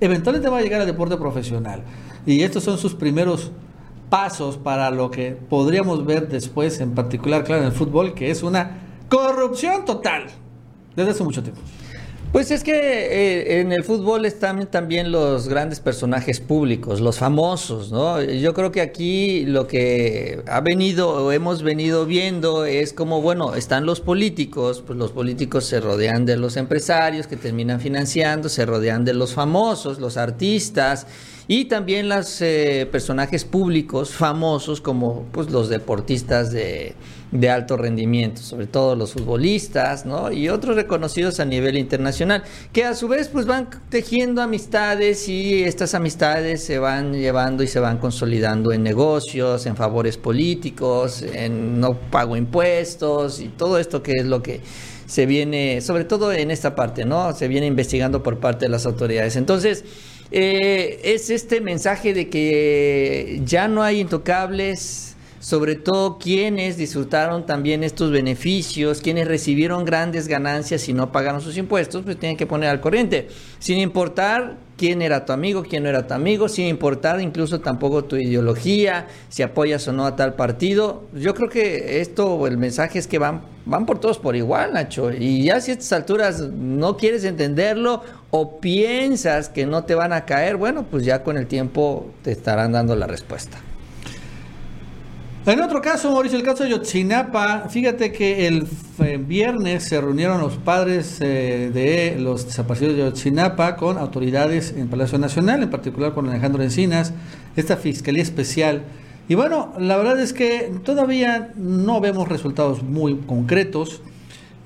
eventualmente 0.00 0.48
va 0.48 0.58
a 0.58 0.62
llegar 0.62 0.80
al 0.80 0.86
deporte 0.86 1.16
profesional. 1.16 1.82
Y 2.24 2.42
estos 2.42 2.64
son 2.64 2.78
sus 2.78 2.94
primeros 2.94 3.50
pasos 4.10 4.56
para 4.56 4.90
lo 4.90 5.10
que 5.10 5.32
podríamos 5.32 6.04
ver 6.04 6.28
después, 6.28 6.80
en 6.80 6.94
particular, 6.94 7.44
claro, 7.44 7.62
en 7.62 7.68
el 7.68 7.72
fútbol, 7.72 8.14
que 8.14 8.30
es 8.30 8.42
una 8.42 8.78
corrupción 9.08 9.84
total 9.84 10.26
desde 10.94 11.10
hace 11.10 11.24
mucho 11.24 11.42
tiempo. 11.42 11.60
Pues 12.32 12.50
es 12.50 12.62
que 12.62 12.72
eh, 12.74 13.60
en 13.60 13.72
el 13.72 13.82
fútbol 13.82 14.26
están 14.26 14.66
también 14.66 15.10
los 15.10 15.48
grandes 15.48 15.80
personajes 15.80 16.40
públicos, 16.40 17.00
los 17.00 17.18
famosos, 17.18 17.90
¿no? 17.90 18.20
Yo 18.22 18.52
creo 18.52 18.72
que 18.72 18.82
aquí 18.82 19.46
lo 19.46 19.66
que 19.66 20.42
ha 20.46 20.60
venido 20.60 21.08
o 21.08 21.32
hemos 21.32 21.62
venido 21.62 22.04
viendo 22.04 22.66
es 22.66 22.92
como, 22.92 23.22
bueno, 23.22 23.54
están 23.54 23.86
los 23.86 24.00
políticos, 24.00 24.82
pues 24.86 24.98
los 24.98 25.12
políticos 25.12 25.64
se 25.64 25.80
rodean 25.80 26.26
de 26.26 26.36
los 26.36 26.58
empresarios 26.58 27.26
que 27.26 27.36
terminan 27.36 27.80
financiando, 27.80 28.48
se 28.48 28.66
rodean 28.66 29.04
de 29.04 29.14
los 29.14 29.32
famosos, 29.32 29.98
los 29.98 30.16
artistas 30.18 31.06
y 31.48 31.66
también 31.66 32.08
los 32.08 32.40
eh, 32.40 32.88
personajes 32.90 33.44
públicos 33.44 34.10
famosos 34.10 34.80
como 34.80 35.26
pues 35.32 35.50
los 35.50 35.68
deportistas 35.68 36.50
de 36.50 36.94
de 37.30 37.50
alto 37.50 37.76
rendimiento, 37.76 38.40
sobre 38.40 38.66
todo 38.66 38.94
los 38.94 39.12
futbolistas, 39.12 40.06
¿no? 40.06 40.30
Y 40.30 40.48
otros 40.48 40.76
reconocidos 40.76 41.40
a 41.40 41.44
nivel 41.44 41.76
internacional, 41.76 42.44
que 42.72 42.84
a 42.84 42.94
su 42.94 43.08
vez 43.08 43.28
pues 43.28 43.46
van 43.46 43.68
tejiendo 43.88 44.42
amistades 44.42 45.28
y 45.28 45.64
estas 45.64 45.94
amistades 45.94 46.62
se 46.62 46.78
van 46.78 47.14
llevando 47.14 47.62
y 47.62 47.66
se 47.66 47.80
van 47.80 47.98
consolidando 47.98 48.72
en 48.72 48.82
negocios, 48.82 49.66
en 49.66 49.76
favores 49.76 50.16
políticos, 50.16 51.22
en 51.22 51.80
no 51.80 51.94
pago 51.94 52.36
impuestos 52.36 53.40
y 53.40 53.48
todo 53.48 53.78
esto 53.78 54.02
que 54.02 54.12
es 54.12 54.26
lo 54.26 54.42
que 54.42 54.60
se 55.06 55.26
viene, 55.26 55.80
sobre 55.80 56.04
todo 56.04 56.32
en 56.32 56.50
esta 56.50 56.74
parte, 56.74 57.04
¿no? 57.04 57.32
Se 57.32 57.48
viene 57.48 57.66
investigando 57.66 58.22
por 58.22 58.38
parte 58.38 58.64
de 58.66 58.70
las 58.70 58.86
autoridades. 58.86 59.36
Entonces, 59.36 59.84
eh, 60.30 61.00
es 61.04 61.30
este 61.30 61.60
mensaje 61.60 62.14
de 62.14 62.28
que 62.28 63.40
ya 63.44 63.68
no 63.68 63.82
hay 63.82 64.00
intocables, 64.00 65.16
sobre 65.46 65.76
todo 65.76 66.18
quienes 66.18 66.76
disfrutaron 66.76 67.46
también 67.46 67.84
estos 67.84 68.10
beneficios, 68.10 69.00
quienes 69.00 69.28
recibieron 69.28 69.84
grandes 69.84 70.26
ganancias 70.26 70.88
y 70.88 70.92
no 70.92 71.12
pagaron 71.12 71.40
sus 71.40 71.56
impuestos, 71.56 72.02
pues 72.02 72.18
tienen 72.18 72.36
que 72.36 72.46
poner 72.46 72.68
al 72.68 72.80
corriente, 72.80 73.28
sin 73.60 73.78
importar 73.78 74.56
quién 74.76 75.02
era 75.02 75.24
tu 75.24 75.32
amigo, 75.32 75.62
quién 75.62 75.84
no 75.84 75.88
era 75.88 76.06
tu 76.06 76.14
amigo, 76.14 76.48
sin 76.48 76.66
importar 76.66 77.20
incluso 77.20 77.60
tampoco 77.60 78.04
tu 78.04 78.16
ideología, 78.16 79.06
si 79.28 79.42
apoyas 79.42 79.86
o 79.88 79.92
no 79.92 80.04
a 80.04 80.16
tal 80.16 80.34
partido. 80.34 81.04
Yo 81.14 81.34
creo 81.34 81.48
que 81.48 82.00
esto, 82.00 82.46
el 82.46 82.58
mensaje 82.58 82.98
es 82.98 83.06
que 83.06 83.18
van, 83.18 83.42
van 83.64 83.86
por 83.86 84.00
todos 84.00 84.18
por 84.18 84.36
igual, 84.36 84.72
Nacho, 84.72 85.12
y 85.12 85.44
ya 85.44 85.60
si 85.60 85.70
a 85.70 85.74
estas 85.74 85.92
alturas 85.92 86.40
no 86.40 86.96
quieres 86.96 87.24
entenderlo 87.24 88.02
o 88.30 88.60
piensas 88.60 89.48
que 89.48 89.66
no 89.66 89.84
te 89.84 89.94
van 89.94 90.12
a 90.12 90.24
caer, 90.24 90.56
bueno, 90.56 90.84
pues 90.90 91.04
ya 91.04 91.22
con 91.22 91.36
el 91.36 91.46
tiempo 91.46 92.10
te 92.22 92.32
estarán 92.32 92.72
dando 92.72 92.96
la 92.96 93.06
respuesta. 93.06 93.58
En 95.46 95.60
otro 95.60 95.80
caso, 95.80 96.10
Mauricio, 96.10 96.36
el 96.36 96.44
caso 96.44 96.64
de 96.64 96.70
Yotzinapa, 96.70 97.68
fíjate 97.68 98.10
que 98.10 98.48
el 98.48 98.66
viernes 99.20 99.84
se 99.84 100.00
reunieron 100.00 100.40
los 100.40 100.56
padres 100.56 101.20
eh, 101.20 101.70
de 101.72 102.16
los 102.18 102.46
desaparecidos 102.46 102.96
de 102.96 103.02
Yotzinapa 103.02 103.76
con 103.76 103.96
autoridades 103.96 104.74
en 104.76 104.88
Palacio 104.88 105.18
Nacional, 105.18 105.62
en 105.62 105.70
particular 105.70 106.14
con 106.14 106.28
Alejandro 106.28 106.64
Encinas, 106.64 107.12
esta 107.54 107.76
Fiscalía 107.76 108.24
Especial. 108.24 108.82
Y 109.28 109.36
bueno, 109.36 109.72
la 109.78 109.96
verdad 109.96 110.18
es 110.18 110.32
que 110.32 110.72
todavía 110.82 111.52
no 111.54 112.00
vemos 112.00 112.28
resultados 112.28 112.82
muy 112.82 113.16
concretos. 113.16 114.02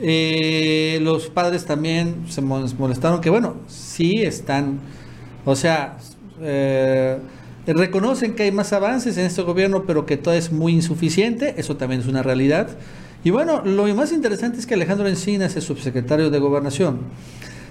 Eh, 0.03 0.99
los 1.03 1.29
padres 1.29 1.67
también 1.67 2.25
se 2.29 2.41
molestaron 2.41 3.21
que, 3.21 3.31
bueno, 3.31 3.57
sí 3.69 4.23
están, 4.23 4.81
o 5.45 5.55
sea, 5.55 5.99
eh, 6.41 7.19
reconocen 7.67 8.35
que 8.35 8.45
hay 8.45 8.53
más 8.53 8.73
avances 8.73 9.19
en 9.19 9.27
este 9.27 9.43
gobierno, 9.43 9.85
pero 9.87 10.07
que 10.07 10.17
todo 10.17 10.35
es 10.35 10.53
muy 10.53 10.73
insuficiente, 10.73 11.55
eso 11.59 11.77
también 11.77 12.01
es 12.01 12.07
una 12.07 12.23
realidad. 12.23 12.69
Y 13.23 13.31
bueno, 13.31 13.63
lo 13.65 13.87
más 13.95 14.13
interesante 14.13 14.59
es 14.59 14.67
que 14.67 14.75
Alejandro 14.75 15.07
Encinas, 15.07 15.55
el 15.57 15.63
subsecretario 15.63 16.31
de 16.31 16.39
Gobernación, 16.39 17.01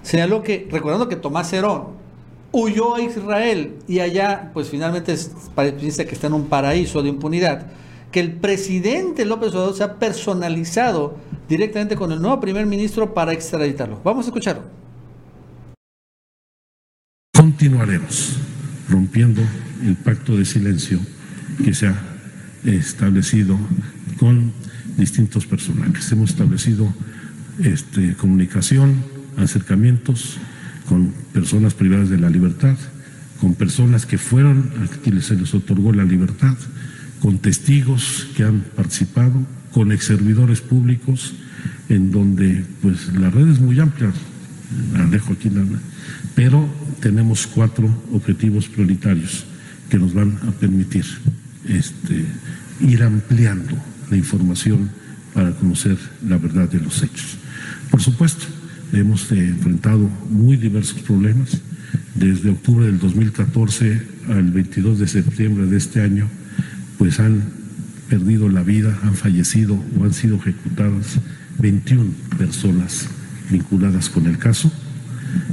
señaló 0.04 0.44
que, 0.44 0.68
recordando 0.70 1.10
que 1.10 1.16
Tomás 1.16 1.52
Herón 1.52 2.10
huyó 2.52 2.96
a 2.96 3.02
Israel 3.02 3.76
y 3.88 4.00
allá, 4.00 4.52
pues 4.54 4.70
finalmente 4.70 5.16
parece 5.56 6.06
que 6.06 6.14
está 6.14 6.28
en 6.28 6.34
un 6.34 6.46
paraíso 6.46 7.02
de 7.02 7.10
impunidad, 7.10 7.68
que 8.12 8.20
el 8.20 8.34
presidente 8.34 9.26
López 9.26 9.50
Obrador 9.54 9.76
se 9.76 9.84
ha 9.84 9.96
personalizado 9.96 11.16
directamente 11.50 11.96
con 11.96 12.12
el 12.12 12.22
nuevo 12.22 12.40
primer 12.40 12.66
ministro 12.68 13.14
para 13.14 13.34
extraditarlo. 13.34 14.00
Vamos 14.04 14.26
a 14.26 14.30
escucharlo. 14.30 14.64
Continuaremos 17.34 18.38
rompiendo 18.88 19.42
el 19.84 19.96
pacto 19.96 20.38
de 20.38 20.46
silencio 20.46 21.00
que 21.64 21.74
se 21.74 21.88
ha 21.88 21.96
establecido 22.66 23.58
con 24.20 24.54
distintos 24.98 25.46
personajes. 25.46 26.12
Hemos 26.12 26.30
establecido 26.30 26.94
este, 27.64 28.16
comunicación, 28.16 29.04
acercamientos 29.38 30.38
con 30.88 31.14
personas 31.34 31.74
privadas 31.74 32.10
de 32.10 32.18
la 32.18 32.30
libertad, 32.30 32.78
con 33.40 33.56
personas 33.56 34.06
que 34.06 34.18
fueron 34.18 34.72
a 34.84 34.88
quienes 35.02 35.26
se 35.26 35.36
les 35.36 35.54
otorgó 35.54 35.94
la 35.94 36.04
libertad, 36.04 36.58
con 37.22 37.38
testigos 37.40 38.28
que 38.36 38.44
han 38.44 38.62
participado, 38.76 39.46
con 39.74 39.92
ex 39.92 40.06
servidores 40.06 40.62
públicos, 40.62 41.34
en 41.90 42.12
donde 42.12 42.66
pues 42.82 43.14
la 43.14 43.30
red 43.30 43.48
es 43.48 43.60
muy 43.60 43.80
amplia, 43.80 44.12
la 44.94 45.06
dejo 45.06 45.34
aquí, 45.34 45.50
pero 46.36 46.68
tenemos 47.00 47.48
cuatro 47.48 47.90
objetivos 48.14 48.68
prioritarios 48.68 49.46
que 49.90 49.98
nos 49.98 50.14
van 50.14 50.38
a 50.48 50.52
permitir 50.52 51.06
este, 51.68 52.26
ir 52.80 53.04
ampliando 53.04 53.76
la 54.10 54.18
información 54.18 54.90
para 55.34 55.52
conocer 55.52 55.98
la 56.28 56.38
verdad 56.38 56.70
de 56.70 56.80
los 56.80 57.02
hechos. 57.04 57.38
Por 57.90 58.02
supuesto, 58.02 58.46
hemos 58.94 59.32
eh, 59.32 59.48
enfrentado 59.48 60.10
muy 60.30 60.58
diversos 60.58 61.02
problemas. 61.02 61.60
Desde 62.16 62.50
octubre 62.50 62.86
del 62.86 63.00
2014 63.00 64.02
al 64.30 64.52
22 64.52 65.00
de 65.00 65.08
septiembre 65.08 65.66
de 65.66 65.78
este 65.78 66.02
año, 66.02 66.28
pues 66.98 67.20
han 67.20 67.44
perdido 68.10 68.50
la 68.50 68.64
vida, 68.64 68.98
han 69.04 69.16
fallecido 69.16 69.80
o 70.00 70.04
han 70.04 70.14
sido 70.14 70.38
ejecutadas 70.38 71.20
21 71.60 72.12
personas 72.38 73.08
vinculadas 73.50 74.10
con 74.10 74.26
el 74.26 74.38
caso 74.38 74.72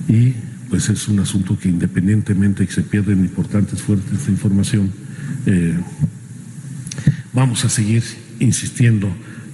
y 0.09 0.35
pues 0.69 0.89
es 0.89 1.07
un 1.09 1.21
asunto 1.21 1.59
que 1.59 1.69
independientemente 1.69 2.63
de 2.63 2.67
que 2.67 2.73
se 2.73 2.83
pierden 2.83 3.21
importantes 3.21 3.81
fuentes 3.81 4.27
de 4.27 4.33
información, 4.33 4.91
eh, 5.47 5.75
vamos 7.33 7.65
a 7.65 7.69
seguir 7.69 8.03
insistiendo 8.41 9.09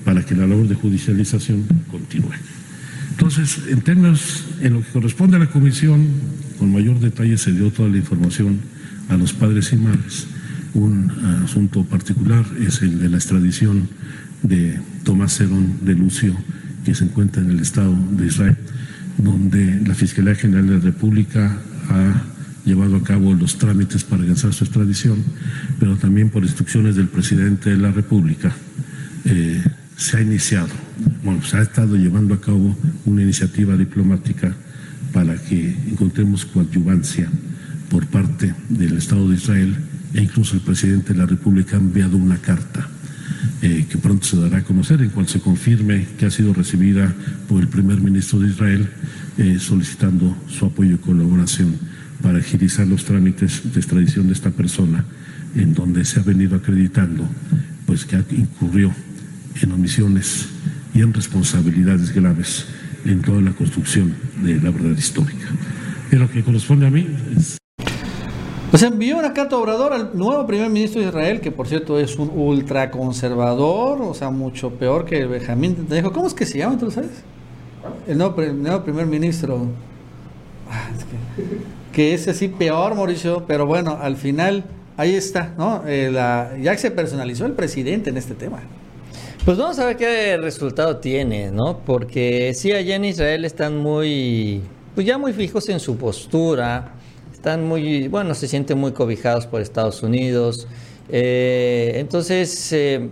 para 0.04 0.24
que 0.24 0.34
la 0.34 0.46
labor 0.46 0.68
de 0.68 0.74
judicialización 0.74 1.64
continúe. 1.90 2.32
Entonces, 3.10 3.60
en 3.68 3.82
términos, 3.82 4.46
en 4.60 4.74
lo 4.74 4.80
que 4.80 4.90
corresponde 4.90 5.36
a 5.36 5.40
la 5.40 5.46
comisión, 5.46 6.06
con 6.58 6.72
mayor 6.72 6.98
detalle 6.98 7.36
se 7.36 7.52
dio 7.52 7.70
toda 7.70 7.88
la 7.88 7.98
información 7.98 8.60
a 9.08 9.16
los 9.16 9.32
padres 9.32 9.72
y 9.72 9.76
madres. 9.76 10.26
Un 10.74 11.10
asunto 11.44 11.84
particular 11.84 12.46
es 12.58 12.80
el 12.80 12.98
de 12.98 13.10
la 13.10 13.18
extradición 13.18 13.88
de 14.42 14.80
Tomás 15.04 15.36
Cerón 15.36 15.84
de 15.84 15.94
Lucio, 15.94 16.34
que 16.84 16.94
se 16.94 17.04
encuentra 17.04 17.42
en 17.42 17.50
el 17.50 17.60
Estado 17.60 17.94
de 18.12 18.26
Israel, 18.26 18.56
donde 19.18 19.82
la 19.86 19.94
Fiscalía 19.94 20.34
General 20.34 20.66
de 20.66 20.74
la 20.74 20.80
República 20.80 21.58
ha 21.90 22.22
llevado 22.64 22.96
a 22.96 23.02
cabo 23.02 23.34
los 23.34 23.58
trámites 23.58 24.04
para 24.04 24.22
alcanzar 24.22 24.54
su 24.54 24.64
extradición, 24.64 25.22
pero 25.78 25.96
también 25.96 26.30
por 26.30 26.42
instrucciones 26.42 26.96
del 26.96 27.08
presidente 27.08 27.70
de 27.70 27.76
la 27.76 27.92
República. 27.92 28.52
Eh, 29.26 29.62
se 29.96 30.16
ha 30.16 30.20
iniciado, 30.22 30.68
bueno, 31.22 31.42
se 31.44 31.58
ha 31.58 31.62
estado 31.62 31.96
llevando 31.96 32.34
a 32.34 32.40
cabo 32.40 32.76
una 33.04 33.22
iniciativa 33.22 33.76
diplomática 33.76 34.54
para 35.12 35.36
que 35.36 35.76
encontremos 35.90 36.46
coadyuvancia 36.46 37.28
por 37.90 38.06
parte 38.06 38.54
del 38.70 38.96
Estado 38.96 39.28
de 39.28 39.36
Israel 39.36 39.76
e 40.14 40.22
incluso 40.22 40.54
el 40.54 40.60
presidente 40.60 41.12
de 41.12 41.18
la 41.18 41.26
República 41.26 41.76
ha 41.76 41.80
enviado 41.80 42.16
una 42.16 42.38
carta 42.38 42.88
eh, 43.62 43.86
que 43.88 43.98
pronto 43.98 44.26
se 44.26 44.36
dará 44.36 44.58
a 44.58 44.64
conocer, 44.64 45.00
en 45.02 45.10
cual 45.10 45.28
se 45.28 45.40
confirme 45.40 46.06
que 46.18 46.26
ha 46.26 46.30
sido 46.30 46.52
recibida 46.52 47.14
por 47.48 47.60
el 47.60 47.68
primer 47.68 48.00
ministro 48.00 48.40
de 48.40 48.48
Israel 48.48 48.88
eh, 49.38 49.58
solicitando 49.58 50.36
su 50.48 50.66
apoyo 50.66 50.96
y 50.96 50.98
colaboración 50.98 51.76
para 52.20 52.38
agilizar 52.38 52.86
los 52.86 53.04
trámites 53.04 53.72
de 53.72 53.80
extradición 53.80 54.26
de 54.26 54.34
esta 54.34 54.50
persona, 54.50 55.04
en 55.54 55.74
donde 55.74 56.04
se 56.04 56.20
ha 56.20 56.22
venido 56.22 56.56
acreditando 56.56 57.28
pues 57.86 58.04
que 58.04 58.16
incurrió 58.30 58.92
en 59.60 59.72
omisiones 59.72 60.46
y 60.94 61.00
en 61.00 61.12
responsabilidades 61.12 62.12
graves 62.12 62.66
en 63.04 63.22
toda 63.22 63.40
la 63.40 63.52
construcción 63.52 64.14
de 64.42 64.60
la 64.60 64.70
verdad 64.70 64.96
histórica. 64.96 65.46
Y 66.10 66.16
lo 66.16 66.30
que 66.30 66.42
corresponde 66.42 66.86
a 66.86 66.90
mí 66.90 67.06
es... 67.36 67.61
Pues 68.72 68.82
envió 68.84 69.18
una 69.18 69.34
carta 69.34 69.54
a 69.54 69.58
Obrador 69.58 69.92
al 69.92 70.16
nuevo 70.16 70.46
primer 70.46 70.70
ministro 70.70 71.02
de 71.02 71.08
Israel, 71.08 71.42
que 71.42 71.50
por 71.50 71.68
cierto 71.68 71.98
es 71.98 72.16
un 72.16 72.30
ultraconservador, 72.34 74.00
o 74.00 74.14
sea, 74.14 74.30
mucho 74.30 74.70
peor 74.70 75.04
que 75.04 75.26
Benjamín 75.26 75.76
Netanyahu. 75.78 76.10
¿Cómo 76.10 76.26
es 76.26 76.32
que 76.32 76.46
se 76.46 76.56
llama, 76.56 76.78
tú 76.78 76.90
sabes? 76.90 77.10
El 78.08 78.16
nuevo, 78.16 78.34
primer 78.82 79.04
ministro. 79.04 79.66
Ah, 80.70 80.88
que, 81.92 82.14
es 82.14 82.26
así 82.28 82.48
peor, 82.48 82.94
Mauricio, 82.94 83.44
pero 83.46 83.66
bueno, 83.66 83.98
al 84.00 84.16
final 84.16 84.64
ahí 84.96 85.16
está, 85.16 85.52
¿no? 85.58 85.82
Eh, 85.86 86.10
ya 86.62 86.74
se 86.78 86.90
personalizó 86.90 87.44
el 87.44 87.52
presidente 87.52 88.08
en 88.08 88.16
este 88.16 88.32
tema. 88.32 88.60
Pues 89.44 89.58
vamos 89.58 89.78
a 89.80 89.84
ver 89.84 89.98
qué 89.98 90.38
resultado 90.38 90.96
tiene, 90.96 91.50
¿no? 91.50 91.80
Porque 91.84 92.54
sí, 92.54 92.72
allá 92.72 92.96
en 92.96 93.04
Israel 93.04 93.44
están 93.44 93.76
muy, 93.76 94.62
pues 94.94 95.06
ya 95.06 95.18
muy 95.18 95.34
fijos 95.34 95.68
en 95.68 95.78
su 95.78 95.98
postura, 95.98 96.94
están 97.42 97.66
muy, 97.66 98.06
bueno, 98.06 98.36
se 98.36 98.46
sienten 98.46 98.78
muy 98.78 98.92
cobijados 98.92 99.48
por 99.48 99.60
Estados 99.60 100.04
Unidos. 100.04 100.68
Eh, 101.08 101.94
entonces, 101.96 102.72
eh, 102.72 103.08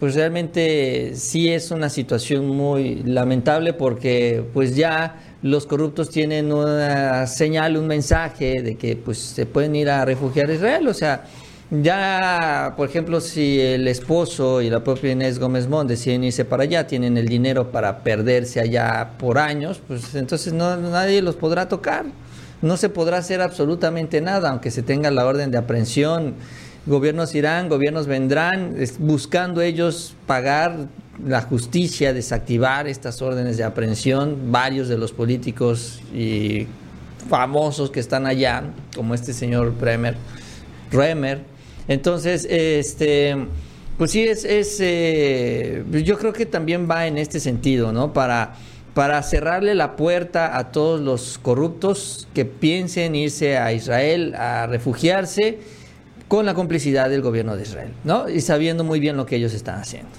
pues 0.00 0.14
realmente 0.14 1.12
sí 1.16 1.50
es 1.50 1.70
una 1.70 1.90
situación 1.90 2.46
muy 2.46 3.02
lamentable 3.02 3.74
porque 3.74 4.42
pues 4.54 4.74
ya 4.74 5.20
los 5.42 5.66
corruptos 5.66 6.08
tienen 6.08 6.50
una 6.50 7.26
señal, 7.26 7.76
un 7.76 7.86
mensaje 7.86 8.62
de 8.62 8.76
que 8.76 8.96
pues 8.96 9.18
se 9.18 9.44
pueden 9.44 9.76
ir 9.76 9.90
a 9.90 10.06
refugiar 10.06 10.48
a 10.48 10.54
Israel, 10.54 10.88
o 10.88 10.94
sea, 10.94 11.26
ya, 11.70 12.72
por 12.78 12.88
ejemplo, 12.88 13.20
si 13.20 13.60
el 13.60 13.86
esposo 13.86 14.62
y 14.62 14.70
la 14.70 14.82
propia 14.82 15.12
Inés 15.12 15.38
Gómez 15.38 15.68
Mont 15.68 15.90
deciden 15.90 16.24
irse 16.24 16.46
para 16.46 16.62
allá, 16.62 16.86
tienen 16.86 17.18
el 17.18 17.28
dinero 17.28 17.70
para 17.70 18.02
perderse 18.02 18.60
allá 18.60 19.10
por 19.18 19.36
años, 19.36 19.82
pues 19.86 20.14
entonces 20.14 20.54
no, 20.54 20.74
nadie 20.78 21.20
los 21.20 21.36
podrá 21.36 21.68
tocar. 21.68 22.06
No 22.64 22.78
se 22.78 22.88
podrá 22.88 23.18
hacer 23.18 23.42
absolutamente 23.42 24.22
nada, 24.22 24.48
aunque 24.50 24.70
se 24.70 24.82
tenga 24.82 25.10
la 25.10 25.26
orden 25.26 25.50
de 25.50 25.58
aprehensión. 25.58 26.34
Gobiernos 26.86 27.34
irán, 27.34 27.68
gobiernos 27.68 28.06
vendrán, 28.06 28.74
buscando 28.98 29.60
ellos 29.60 30.16
pagar 30.26 30.86
la 31.22 31.42
justicia, 31.42 32.14
desactivar 32.14 32.88
estas 32.88 33.20
órdenes 33.20 33.58
de 33.58 33.64
aprehensión. 33.64 34.50
Varios 34.50 34.88
de 34.88 34.96
los 34.96 35.12
políticos 35.12 36.00
y 36.14 36.66
famosos 37.28 37.90
que 37.90 38.00
están 38.00 38.24
allá, 38.24 38.64
como 38.96 39.12
este 39.12 39.34
señor 39.34 39.78
Bremer, 39.78 40.16
Remer, 40.90 41.42
entonces, 41.86 42.46
este, 42.48 43.36
pues 43.98 44.10
sí, 44.10 44.22
es, 44.22 44.44
es 44.44 44.78
eh, 44.80 45.84
yo 45.90 46.18
creo 46.18 46.32
que 46.32 46.46
también 46.46 46.88
va 46.90 47.06
en 47.06 47.18
este 47.18 47.40
sentido, 47.40 47.92
¿no? 47.92 48.14
Para, 48.14 48.56
para 48.94 49.22
cerrarle 49.22 49.74
la 49.74 49.96
puerta 49.96 50.56
a 50.56 50.70
todos 50.70 51.00
los 51.00 51.38
corruptos 51.38 52.28
que 52.32 52.44
piensen 52.44 53.14
irse 53.14 53.58
a 53.58 53.72
Israel 53.72 54.34
a 54.36 54.66
refugiarse 54.66 55.58
con 56.28 56.46
la 56.46 56.54
complicidad 56.54 57.10
del 57.10 57.20
gobierno 57.20 57.56
de 57.56 57.62
Israel, 57.62 57.92
¿no? 58.04 58.28
Y 58.28 58.40
sabiendo 58.40 58.84
muy 58.84 59.00
bien 59.00 59.16
lo 59.16 59.26
que 59.26 59.36
ellos 59.36 59.52
están 59.52 59.80
haciendo. 59.80 60.10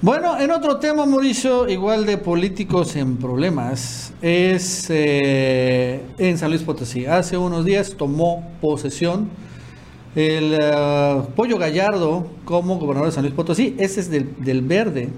Bueno, 0.00 0.38
en 0.38 0.50
otro 0.50 0.78
tema, 0.78 1.06
Mauricio, 1.06 1.66
igual 1.66 2.04
de 2.04 2.18
políticos 2.18 2.94
en 2.96 3.16
problemas, 3.16 4.12
es 4.20 4.86
eh, 4.90 6.02
en 6.18 6.36
San 6.36 6.50
Luis 6.50 6.62
Potosí. 6.62 7.06
Hace 7.06 7.38
unos 7.38 7.64
días 7.64 7.94
tomó 7.96 8.46
posesión 8.60 9.30
el 10.14 10.58
eh, 10.60 11.22
Pollo 11.34 11.58
Gallardo 11.58 12.26
como 12.44 12.78
gobernador 12.78 13.08
de 13.08 13.14
San 13.14 13.24
Luis 13.24 13.34
Potosí, 13.34 13.74
ese 13.78 14.00
es 14.00 14.10
del, 14.10 14.62
verde. 14.62 15.08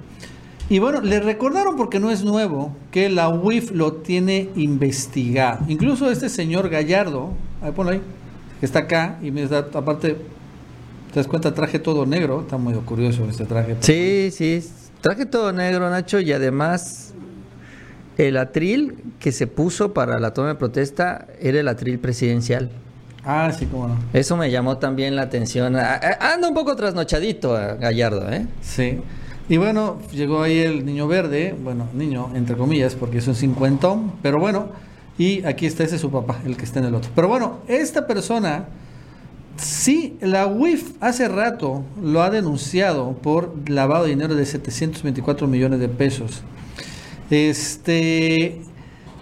Y 0.68 0.80
bueno, 0.80 1.00
le 1.00 1.20
recordaron 1.20 1.76
porque 1.76 2.00
no 2.00 2.10
es 2.10 2.24
nuevo 2.24 2.74
que 2.90 3.08
la 3.08 3.28
UIF 3.28 3.70
lo 3.70 3.92
tiene 3.94 4.50
investigado. 4.56 5.60
Incluso 5.68 6.10
este 6.10 6.28
señor 6.28 6.68
Gallardo, 6.68 7.30
ahí 7.62 7.70
ponlo 7.70 7.92
ahí, 7.92 8.02
que 8.58 8.66
está 8.66 8.80
acá 8.80 9.18
y 9.22 9.30
me 9.30 9.46
da, 9.46 9.58
aparte, 9.72 10.16
te 11.12 11.20
das 11.20 11.28
cuenta, 11.28 11.54
traje 11.54 11.78
todo 11.78 12.04
negro, 12.04 12.40
está 12.40 12.56
muy 12.58 12.74
curioso 12.74 13.24
este 13.30 13.44
traje. 13.44 13.76
Sí, 13.80 14.30
sí, 14.32 14.68
Traje 15.00 15.24
todo 15.26 15.52
negro, 15.52 15.88
Nacho, 15.88 16.18
y 16.18 16.32
además 16.32 17.12
el 18.18 18.36
atril 18.38 18.96
que 19.20 19.30
se 19.30 19.46
puso 19.46 19.92
para 19.92 20.18
la 20.18 20.32
toma 20.34 20.48
de 20.48 20.54
protesta 20.56 21.26
era 21.40 21.60
el 21.60 21.68
atril 21.68 22.00
presidencial. 22.00 22.70
Ah, 23.24 23.52
sí, 23.56 23.66
cómo 23.66 23.88
no. 23.88 23.96
Eso 24.12 24.36
me 24.36 24.50
llamó 24.50 24.78
también 24.78 25.14
la 25.14 25.22
atención. 25.22 25.76
A- 25.76 25.94
a- 25.94 26.32
Anda 26.32 26.48
un 26.48 26.54
poco 26.54 26.74
trasnochadito 26.74 27.60
eh, 27.60 27.76
Gallardo, 27.78 28.28
¿eh? 28.32 28.46
Sí. 28.62 28.98
Y 29.48 29.58
bueno, 29.58 29.98
llegó 30.12 30.42
ahí 30.42 30.58
el 30.58 30.84
niño 30.84 31.06
verde, 31.06 31.54
bueno, 31.62 31.86
niño, 31.94 32.30
entre 32.34 32.56
comillas, 32.56 32.96
porque 32.96 33.18
es 33.18 33.28
un 33.28 33.36
cincuentón, 33.36 34.12
pero 34.20 34.40
bueno, 34.40 34.70
y 35.18 35.44
aquí 35.44 35.66
está 35.66 35.84
ese 35.84 35.94
es 35.94 36.00
su 36.00 36.10
papá, 36.10 36.40
el 36.44 36.56
que 36.56 36.64
está 36.64 36.80
en 36.80 36.86
el 36.86 36.94
otro. 36.96 37.12
Pero 37.14 37.28
bueno, 37.28 37.60
esta 37.68 38.08
persona, 38.08 38.66
sí, 39.56 40.16
la 40.20 40.48
UIF 40.48 40.94
hace 41.00 41.28
rato 41.28 41.84
lo 42.02 42.22
ha 42.22 42.30
denunciado 42.30 43.12
por 43.12 43.70
lavado 43.70 44.04
de 44.04 44.10
dinero 44.10 44.34
de 44.34 44.44
724 44.44 45.46
millones 45.46 45.78
de 45.78 45.88
pesos. 45.88 46.42
Este, 47.30 48.60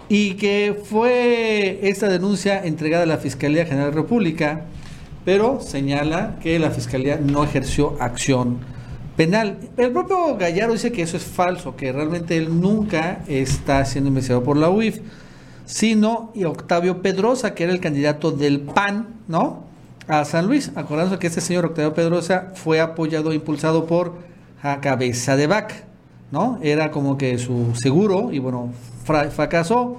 y 0.09 0.33
que 0.33 0.75
fue 0.85 1.79
esta 1.83 2.07
denuncia 2.07 2.65
entregada 2.65 3.03
a 3.03 3.07
la 3.07 3.17
Fiscalía 3.17 3.65
General 3.65 3.91
de 3.91 3.95
la 3.95 4.01
República, 4.01 4.65
pero 5.23 5.61
señala 5.61 6.37
que 6.41 6.57
la 6.57 6.71
Fiscalía 6.71 7.19
no 7.23 7.43
ejerció 7.43 7.95
acción 7.99 8.74
penal. 9.15 9.57
El 9.77 9.91
propio 9.91 10.35
Gallardo 10.37 10.73
dice 10.73 10.91
que 10.91 11.01
eso 11.01 11.17
es 11.17 11.23
falso, 11.23 11.75
que 11.75 11.91
realmente 11.91 12.37
él 12.37 12.59
nunca 12.59 13.23
está 13.27 13.83
siendo 13.85 14.09
investigado 14.09 14.43
por 14.43 14.57
la 14.57 14.69
UIF, 14.69 14.99
sino 15.65 16.31
y 16.35 16.43
Octavio 16.43 17.01
Pedrosa, 17.01 17.53
que 17.55 17.63
era 17.63 17.73
el 17.73 17.79
candidato 17.79 18.31
del 18.31 18.61
PAN, 18.61 19.07
¿no? 19.27 19.63
A 20.07 20.23
San 20.25 20.45
Luis, 20.45 20.71
acordándose 20.75 21.17
que 21.17 21.27
este 21.27 21.41
señor 21.41 21.65
Octavio 21.65 21.93
Pedrosa 21.93 22.51
fue 22.53 22.79
apoyado 22.79 23.31
e 23.31 23.35
impulsado 23.35 23.85
por 23.87 24.13
a 24.61 24.79
Cabeza 24.79 25.35
de 25.35 25.47
Vaca, 25.47 25.75
¿no? 26.31 26.59
Era 26.61 26.91
como 26.91 27.17
que 27.17 27.39
su 27.39 27.73
seguro 27.75 28.31
y 28.31 28.39
bueno, 28.39 28.71
fra- 29.03 29.31
fracasó, 29.31 29.97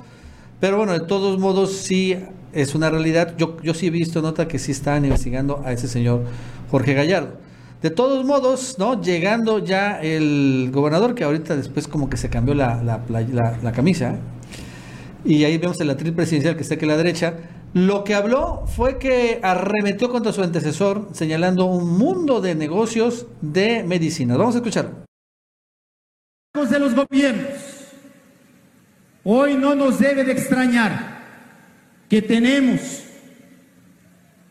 pero 0.61 0.77
bueno, 0.77 0.93
de 0.93 1.01
todos 1.01 1.39
modos 1.41 1.73
sí 1.73 2.17
es 2.53 2.75
una 2.77 2.89
realidad. 2.89 3.35
Yo, 3.37 3.57
yo 3.63 3.75
sí 3.75 3.89
he 3.89 3.91
visto 3.91 4.23
nota 4.23 4.47
que 4.47 4.59
sí 4.61 4.71
están 4.73 5.05
investigando 5.05 5.63
a 5.65 5.73
ese 5.73 5.89
señor 5.89 6.23
Jorge 6.71 6.95
Gallardo. 6.95 7.45
De 7.83 7.91
todos 7.91 8.25
modos, 8.25 8.77
¿no? 8.79 9.01
Llegando 9.03 9.59
ya 9.59 10.01
el 10.01 10.71
gobernador, 10.73 11.15
que 11.15 11.25
ahorita 11.25 11.57
después 11.57 11.87
como 11.87 12.09
que 12.09 12.17
se 12.17 12.31
cambió 12.31 12.55
la, 12.55 13.73
camisa, 13.75 14.17
y 15.25 15.45
ahí 15.45 15.59
vemos 15.59 15.81
el 15.81 15.91
atril 15.91 16.15
presidencial 16.15 16.57
que 16.57 16.63
está 16.63 16.77
aquí 16.77 16.87
a 16.87 16.89
la 16.89 16.97
derecha, 16.97 17.35
lo 17.75 18.05
que 18.05 18.15
habló 18.15 18.65
fue 18.67 18.99
que 18.99 19.41
arremetió 19.43 20.09
contra 20.09 20.33
su 20.33 20.43
antecesor, 20.43 21.11
señalando 21.13 21.67
un 21.67 21.99
mundo 21.99 22.41
de 22.41 22.55
negocios 22.55 23.27
de 23.43 23.83
medicinas. 23.83 24.39
Vamos 24.39 24.55
a 24.55 24.59
escucharlo. 24.59 25.05
de 26.55 26.79
los 26.79 26.95
gobiernos. 26.95 27.61
Hoy 29.25 29.55
no 29.55 29.75
nos 29.75 29.99
debe 29.99 30.25
de 30.25 30.33
extrañar 30.33 31.19
que 32.09 32.23
tenemos 32.23 33.03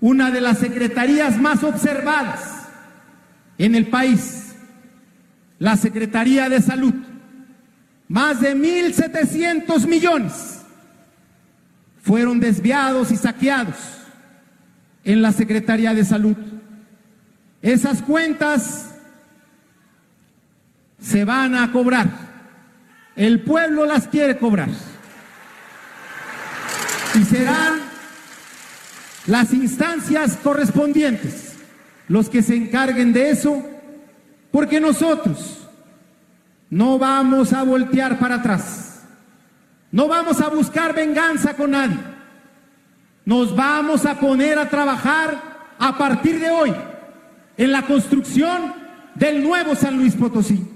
una 0.02 0.30
de 0.30 0.42
las 0.42 0.60
secretarías 0.60 1.38
más 1.38 1.64
observadas 1.64 2.55
en 3.58 3.76
el 3.76 3.88
país, 3.88 4.56
la 5.60 5.78
Secretaría 5.78 6.50
de 6.50 6.62
Salud. 6.62 6.94
Más 8.08 8.40
de 8.42 8.56
1.700 8.56 9.88
millones 9.88 10.62
fueron 12.04 12.40
desviados 12.40 13.12
y 13.12 13.18
saqueados 13.18 13.76
en 15.04 15.22
la 15.22 15.32
Secretaría 15.32 15.94
de 15.94 16.06
Salud. 16.06 16.36
Esas 17.62 18.02
cuentas 18.02 18.92
se 21.00 21.26
van 21.26 21.56
a 21.56 21.72
cobrar. 21.72 22.10
El 23.16 23.42
pueblo 23.42 23.86
las 23.86 24.08
quiere 24.08 24.38
cobrar. 24.38 24.70
Y 27.16 27.24
serán 27.24 27.80
las 29.26 29.54
instancias 29.54 30.38
correspondientes 30.44 31.55
los 32.08 32.30
que 32.30 32.42
se 32.42 32.56
encarguen 32.56 33.14
de 33.14 33.30
eso, 33.30 33.64
porque 34.52 34.80
nosotros 34.80 35.68
no 36.70 36.98
vamos 36.98 37.54
a 37.54 37.64
voltear 37.64 38.20
para 38.20 38.36
atrás. 38.36 39.04
No 39.92 40.08
vamos 40.08 40.42
a 40.42 40.50
buscar 40.50 40.94
venganza 40.94 41.56
con 41.56 41.72
nadie. 41.72 41.98
Nos 43.24 43.56
vamos 43.56 44.06
a 44.06 44.20
poner 44.20 44.60
a 44.60 44.70
trabajar 44.70 45.74
a 45.80 45.98
partir 45.98 46.40
de 46.40 46.50
hoy 46.52 46.76
en 47.58 47.72
la 47.72 47.84
construcción 47.84 48.74
del 49.16 49.42
nuevo 49.44 49.76
San 49.76 49.98
Luis 49.98 50.14
Potosí. 50.16 50.76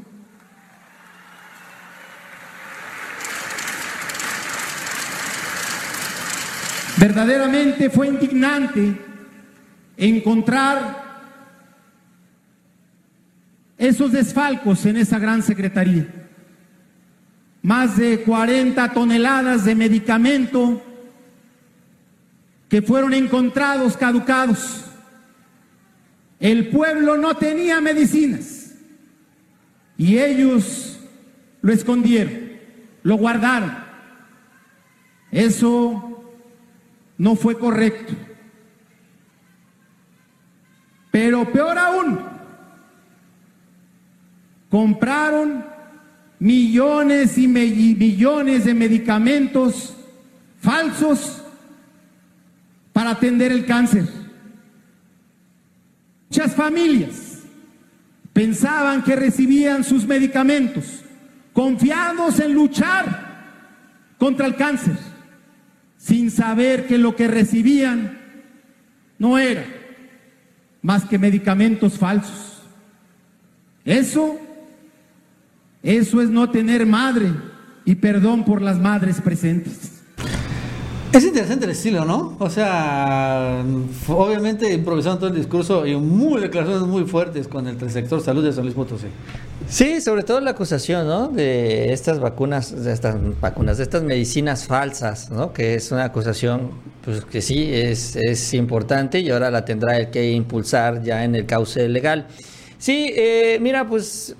Verdaderamente 6.98 7.90
fue 7.90 8.08
indignante 8.08 8.94
encontrar 9.96 11.09
esos 13.80 14.12
desfalcos 14.12 14.86
en 14.86 14.98
esa 14.98 15.18
gran 15.18 15.42
secretaría. 15.42 16.06
Más 17.62 17.98
de 17.98 18.22
40 18.22 18.92
toneladas 18.92 19.64
de 19.64 19.74
medicamento 19.74 20.84
que 22.68 22.82
fueron 22.82 23.14
encontrados 23.14 23.96
caducados. 23.96 24.86
El 26.40 26.68
pueblo 26.68 27.18
no 27.18 27.36
tenía 27.36 27.80
medicinas 27.82 28.76
y 29.98 30.18
ellos 30.18 31.00
lo 31.62 31.72
escondieron, 31.72 32.34
lo 33.04 33.16
guardaron. 33.16 33.78
Eso 35.32 36.34
no 37.18 37.36
fue 37.36 37.58
correcto. 37.58 38.14
Pero 41.12 41.52
peor 41.52 41.78
aún, 41.78 42.39
compraron 44.70 45.66
millones 46.40 47.38
y 47.38 47.48
millones 47.48 48.66
de 48.66 48.74
medicamentos 48.74 49.96
falsos 50.62 51.42
para 52.94 53.12
atender 53.12 53.52
el 53.52 53.66
cáncer. 53.66 54.06
Muchas 56.30 56.56
familias 56.56 57.40
pensaban 58.34 59.04
que 59.04 59.16
recibían 59.16 59.84
sus 59.84 60.06
medicamentos 60.06 61.04
confiados 61.54 62.40
en 62.40 62.54
luchar 62.54 63.28
contra 64.18 64.46
el 64.46 64.56
cáncer, 64.56 64.98
sin 65.98 66.30
saber 66.30 66.88
que 66.88 66.98
lo 66.98 67.16
que 67.16 67.28
recibían 67.28 68.20
no 69.18 69.38
era 69.38 69.66
más 70.82 71.06
que 71.06 71.18
medicamentos 71.18 71.98
falsos. 71.98 72.62
Eso, 73.84 74.40
eso 75.84 76.22
es 76.22 76.30
no 76.30 76.50
tener 76.50 76.86
madre 76.86 77.32
y 77.86 77.96
perdón 77.96 78.44
por 78.46 78.62
las 78.62 78.80
madres 78.80 79.22
presentes. 79.22 80.00
Es 81.12 81.24
interesante 81.24 81.66
el 81.66 81.72
estilo, 81.72 82.06
¿no? 82.06 82.36
O 82.38 82.52
sea, 82.52 83.64
obviamente 84.10 84.72
improvisando 84.72 85.18
todo 85.18 85.30
el 85.30 85.36
discurso 85.38 85.88
y 85.88 85.96
muy 85.96 86.40
declaraciones 86.40 86.88
muy 86.88 87.06
fuertes 87.06 87.48
con 87.48 87.68
el 87.68 87.90
sector 87.90 88.22
salud 88.22 88.44
de 88.44 88.54
San 88.54 88.64
Luis 88.64 88.76
Potosí. 88.76 89.08
Sí, 89.68 90.02
sobre 90.02 90.22
todo 90.22 90.40
la 90.40 90.52
acusación, 90.52 91.08
¿no? 91.08 91.30
De 91.30 91.92
estas 91.94 92.20
vacunas, 92.20 92.84
de 92.84 92.94
estas 92.94 93.16
vacunas, 93.42 93.78
de 93.78 93.84
estas 93.84 94.04
medicinas 94.04 94.68
falsas, 94.68 95.32
¿no? 95.32 95.52
Que 95.52 95.74
es 95.74 95.92
una 95.92 96.04
acusación, 96.04 96.72
pues 97.04 97.26
que 97.26 97.42
sí, 97.42 97.72
es, 97.74 98.16
es 98.16 98.54
importante 98.54 99.20
y 99.20 99.32
ahora 99.32 99.50
la 99.50 99.66
tendrá 99.66 99.98
el 99.98 100.12
que 100.12 100.32
impulsar 100.32 101.02
ya 101.02 101.24
en 101.24 101.34
el 101.34 101.48
cauce 101.48 101.90
legal. 101.90 102.28
Sí, 102.78 103.12
eh, 103.16 103.58
mira, 103.60 103.88
pues 103.88 104.36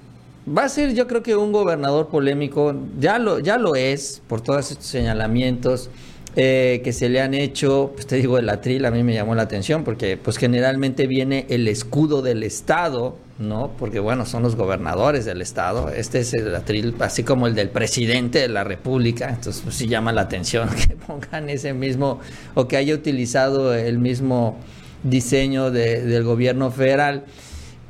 va 0.56 0.64
a 0.66 0.70
ser 0.70 0.94
yo 0.94 1.08
creo 1.08 1.24
que 1.24 1.36
un 1.36 1.52
gobernador 1.52 2.08
polémico, 2.08 2.76
ya 3.00 3.20
lo, 3.20 3.40
ya 3.40 3.58
lo 3.58 3.76
es, 3.76 4.22
por 4.28 4.42
todos 4.42 4.72
estos 4.72 4.88
señalamientos 4.88 5.90
eh, 6.36 6.82
que 6.84 6.94
se 6.94 7.10
le 7.10 7.22
han 7.22 7.34
hecho, 7.34 7.92
pues 7.96 8.06
te 8.08 8.16
digo, 8.18 8.38
el 8.38 8.50
atril 8.50 8.86
a 8.86 8.92
mí 8.92 9.04
me 9.04 9.14
llamó 9.14 9.36
la 9.36 9.42
atención 9.44 9.84
porque 9.84 10.16
pues 10.18 10.38
generalmente 10.38 11.08
viene 11.08 11.46
el 11.50 11.68
escudo 11.68 12.22
del 12.22 12.44
Estado, 12.44 13.16
¿no? 13.40 13.72
Porque 13.80 14.00
bueno, 14.00 14.26
son 14.26 14.44
los 14.44 14.56
gobernadores 14.56 15.26
del 15.26 15.42
Estado, 15.42 15.90
este 15.90 16.20
es 16.20 16.34
el 16.34 16.54
atril 16.56 16.94
así 17.00 17.24
como 17.24 17.48
el 17.48 17.56
del 17.56 17.70
presidente 17.70 18.40
de 18.40 18.48
la 18.48 18.64
República, 18.64 19.30
entonces 19.30 19.62
pues 19.64 19.76
sí 19.76 19.88
llama 19.88 20.12
la 20.12 20.22
atención 20.22 20.70
que 20.88 20.96
pongan 20.96 21.50
ese 21.50 21.74
mismo 21.74 22.20
o 22.54 22.68
que 22.68 22.78
haya 22.78 22.94
utilizado 22.94 23.74
el 23.74 23.98
mismo 23.98 24.58
diseño 25.04 25.72
de- 25.72 26.02
del 26.04 26.24
gobierno 26.24 26.72
federal. 26.72 27.24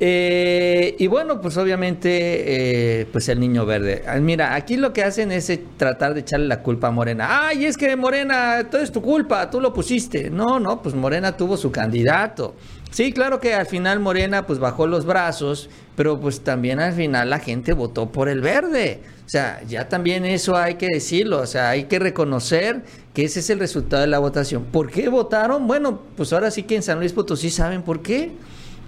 Eh, 0.02 0.96
y 0.98 1.06
bueno, 1.08 1.42
pues 1.42 1.58
obviamente, 1.58 3.00
eh, 3.02 3.06
pues 3.12 3.28
el 3.28 3.38
niño 3.38 3.66
verde. 3.66 4.02
Ah, 4.06 4.16
Mira, 4.16 4.54
aquí 4.54 4.78
lo 4.78 4.94
que 4.94 5.02
hacen 5.04 5.30
es 5.30 5.50
eh, 5.50 5.62
tratar 5.76 6.14
de 6.14 6.20
echarle 6.20 6.46
la 6.46 6.62
culpa 6.62 6.88
a 6.88 6.90
Morena. 6.90 7.46
Ay, 7.48 7.66
es 7.66 7.76
que 7.76 7.94
Morena, 7.96 8.66
todo 8.70 8.80
es 8.80 8.90
tu 8.90 9.02
culpa, 9.02 9.50
tú 9.50 9.60
lo 9.60 9.74
pusiste. 9.74 10.30
No, 10.30 10.58
no, 10.58 10.80
pues 10.80 10.94
Morena 10.94 11.36
tuvo 11.36 11.58
su 11.58 11.70
candidato. 11.70 12.54
Sí, 12.90 13.12
claro 13.12 13.40
que 13.40 13.54
al 13.54 13.66
final 13.66 14.00
Morena 14.00 14.46
pues 14.46 14.58
bajó 14.58 14.86
los 14.86 15.04
brazos, 15.04 15.68
pero 15.96 16.18
pues 16.18 16.40
también 16.40 16.80
al 16.80 16.94
final 16.94 17.28
la 17.28 17.38
gente 17.38 17.74
votó 17.74 18.10
por 18.10 18.30
el 18.30 18.40
verde. 18.40 19.02
O 19.26 19.28
sea, 19.28 19.62
ya 19.68 19.88
también 19.88 20.24
eso 20.24 20.56
hay 20.56 20.74
que 20.74 20.88
decirlo, 20.90 21.40
o 21.40 21.46
sea, 21.46 21.68
hay 21.70 21.84
que 21.84 21.98
reconocer 21.98 22.82
que 23.12 23.24
ese 23.24 23.40
es 23.40 23.50
el 23.50 23.60
resultado 23.60 24.00
de 24.00 24.08
la 24.08 24.18
votación. 24.18 24.64
¿Por 24.64 24.90
qué 24.90 25.08
votaron? 25.08 25.68
Bueno, 25.68 26.00
pues 26.16 26.32
ahora 26.32 26.50
sí 26.50 26.62
que 26.64 26.76
en 26.76 26.82
San 26.82 26.98
Luis 26.98 27.12
Potosí 27.12 27.50
saben 27.50 27.82
por 27.82 28.00
qué. 28.00 28.32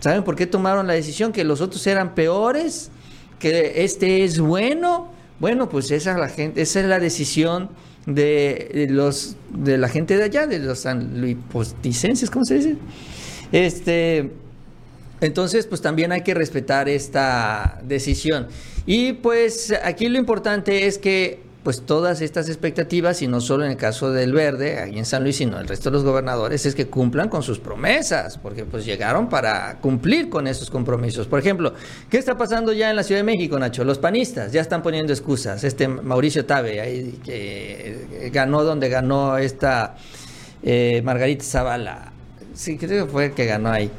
¿Saben 0.03 0.25
por 0.25 0.35
qué 0.35 0.49
tomaron 0.49 0.89
la 0.89 0.95
decisión? 0.95 1.31
Que 1.31 1.45
los 1.45 1.61
otros 1.61 1.87
eran 1.87 2.17
peores, 2.17 2.91
que 3.39 3.85
este 3.85 4.25
es 4.25 4.41
bueno. 4.41 5.13
Bueno, 5.39 5.69
pues 5.69 5.93
esa 5.93 6.11
es 6.11 6.19
la 6.19 6.29
gente, 6.29 6.61
esa 6.61 6.81
es 6.81 6.87
la 6.87 6.99
decisión 6.99 7.71
de, 8.07 8.89
los 8.91 9.37
de 9.51 9.79
la 9.79 9.89
gente 9.89 10.17
de 10.17 10.25
allá, 10.25 10.49
de 10.49 10.59
los 10.59 10.81
sanluipoticenses, 10.81 12.31
¿cómo 12.31 12.45
se 12.45 12.55
dice? 12.55 12.77
Este, 13.53 14.33
entonces, 15.21 15.69
pues 15.69 15.81
también 15.81 16.11
hay 16.11 16.23
que 16.23 16.35
respetar 16.35 16.89
esta 16.89 17.81
decisión. 17.85 18.49
Y 18.87 19.13
pues 19.13 19.73
aquí 19.85 20.09
lo 20.09 20.19
importante 20.19 20.89
es 20.89 20.99
que 20.99 21.43
pues 21.63 21.83
todas 21.83 22.21
estas 22.21 22.49
expectativas, 22.49 23.23
y 23.23 23.29
no 23.29 23.41
solo 23.41 23.65
en 23.65 23.71
el 23.71 23.77
caso 23.77 24.11
del 24.11 24.33
Verde, 24.33 24.81
ahí 24.81 24.99
en 24.99 25.05
San 25.05 25.23
Luis, 25.23 25.37
sino 25.37 25.59
el 25.61 25.69
resto 25.69 25.91
de 25.91 25.95
los 25.95 26.05
gobernadores, 26.05 26.67
es 26.67 26.75
que 26.75 26.87
cumplan 26.87 27.29
con 27.29 27.43
sus 27.43 27.59
promesas, 27.61 28.37
porque 28.39 28.65
pues 28.65 28.85
llegaron 28.85 29.29
para 29.29 29.79
cumplir 29.81 30.29
con 30.29 30.47
esos 30.47 30.71
compromisos. 30.71 31.29
Por 31.29 31.39
ejemplo, 31.39 31.75
¿qué 32.11 32.19
está 32.19 32.37
pasando 32.37 32.73
ya 32.73 32.91
en 32.91 32.97
la 32.97 33.05
Ciudad 33.05 33.21
de 33.21 33.25
México, 33.25 33.59
Nacho? 33.59 33.85
Los 33.85 33.99
panistas 33.99 34.51
ya 34.51 34.61
están 34.61 34.83
poniendo 34.83 35.13
excusas. 35.13 35.63
Este 35.63 35.87
Mauricio 35.87 36.45
Tabe, 36.45 36.81
ahí, 36.81 37.21
que 37.25 38.31
ganó 38.33 38.65
donde 38.65 38.89
ganó 38.89 39.39
esta 39.39 39.95
eh, 40.63 41.01
Margarita 41.05 41.45
Zavala. 41.45 42.13
Sí, 42.55 42.77
creo 42.77 43.07
que 43.07 43.13
fue 43.13 43.27
el 43.27 43.33
que 43.33 43.47
ganó 43.47 43.71
ahí. 43.71 43.91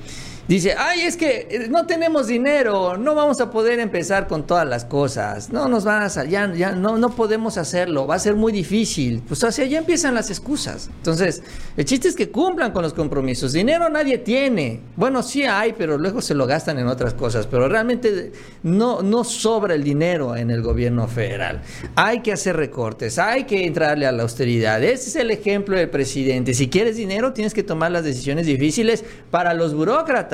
Dice, 0.45 0.75
ay, 0.77 1.03
es 1.03 1.15
que 1.15 1.47
eh, 1.49 1.67
no 1.69 1.85
tenemos 1.85 2.27
dinero, 2.27 2.97
no 2.97 3.15
vamos 3.15 3.39
a 3.39 3.49
poder 3.49 3.79
empezar 3.79 4.27
con 4.27 4.45
todas 4.45 4.67
las 4.67 4.83
cosas, 4.83 5.51
no 5.51 5.69
nos 5.69 5.85
van 5.85 6.03
a 6.03 6.09
salir, 6.09 6.31
ya, 6.31 6.53
ya 6.53 6.71
no, 6.73 6.97
no 6.97 7.15
podemos 7.15 7.57
hacerlo, 7.57 8.07
va 8.07 8.15
a 8.15 8.19
ser 8.19 8.35
muy 8.35 8.51
difícil. 8.51 9.23
Pues 9.25 9.41
hacia 9.45 9.63
allá 9.63 9.77
empiezan 9.77 10.13
las 10.13 10.29
excusas. 10.29 10.89
Entonces, 10.97 11.41
el 11.77 11.85
chiste 11.85 12.09
es 12.09 12.15
que 12.15 12.29
cumplan 12.29 12.73
con 12.73 12.83
los 12.83 12.93
compromisos. 12.93 13.53
Dinero 13.53 13.87
nadie 13.87 14.17
tiene. 14.17 14.81
Bueno, 14.97 15.23
sí 15.23 15.43
hay, 15.43 15.73
pero 15.77 15.97
luego 15.97 16.21
se 16.21 16.35
lo 16.35 16.45
gastan 16.45 16.77
en 16.77 16.87
otras 16.87 17.13
cosas. 17.13 17.47
Pero 17.47 17.69
realmente 17.69 18.33
no, 18.63 19.01
no 19.01 19.23
sobra 19.23 19.75
el 19.75 19.83
dinero 19.83 20.35
en 20.35 20.51
el 20.51 20.61
gobierno 20.61 21.07
federal. 21.07 21.61
Hay 21.95 22.19
que 22.19 22.33
hacer 22.33 22.57
recortes, 22.57 23.17
hay 23.17 23.45
que 23.45 23.65
entrarle 23.65 24.07
a 24.07 24.11
la 24.11 24.23
austeridad. 24.23 24.83
Ese 24.83 25.09
es 25.09 25.15
el 25.15 25.31
ejemplo 25.31 25.77
del 25.77 25.89
presidente. 25.89 26.53
Si 26.53 26.67
quieres 26.67 26.97
dinero, 26.97 27.31
tienes 27.31 27.53
que 27.53 27.63
tomar 27.63 27.91
las 27.91 28.03
decisiones 28.03 28.45
difíciles 28.45 29.05
para 29.31 29.53
los 29.53 29.73
burócratas 29.73 30.32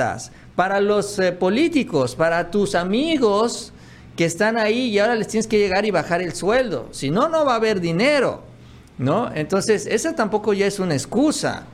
para 0.56 0.80
los 0.80 1.18
eh, 1.18 1.32
políticos, 1.32 2.14
para 2.14 2.50
tus 2.50 2.74
amigos 2.74 3.72
que 4.16 4.24
están 4.24 4.58
ahí 4.58 4.88
y 4.88 4.98
ahora 4.98 5.14
les 5.14 5.28
tienes 5.28 5.46
que 5.46 5.58
llegar 5.58 5.84
y 5.86 5.90
bajar 5.90 6.20
el 6.20 6.34
sueldo. 6.34 6.88
Si 6.90 7.10
no, 7.10 7.28
no 7.28 7.44
va 7.44 7.54
a 7.54 7.56
haber 7.56 7.80
dinero, 7.80 8.42
¿no? 8.98 9.30
Entonces, 9.34 9.86
esa 9.86 10.14
tampoco 10.14 10.52
ya 10.52 10.66
es 10.66 10.78
una 10.78 10.94
excusa. 10.94 11.64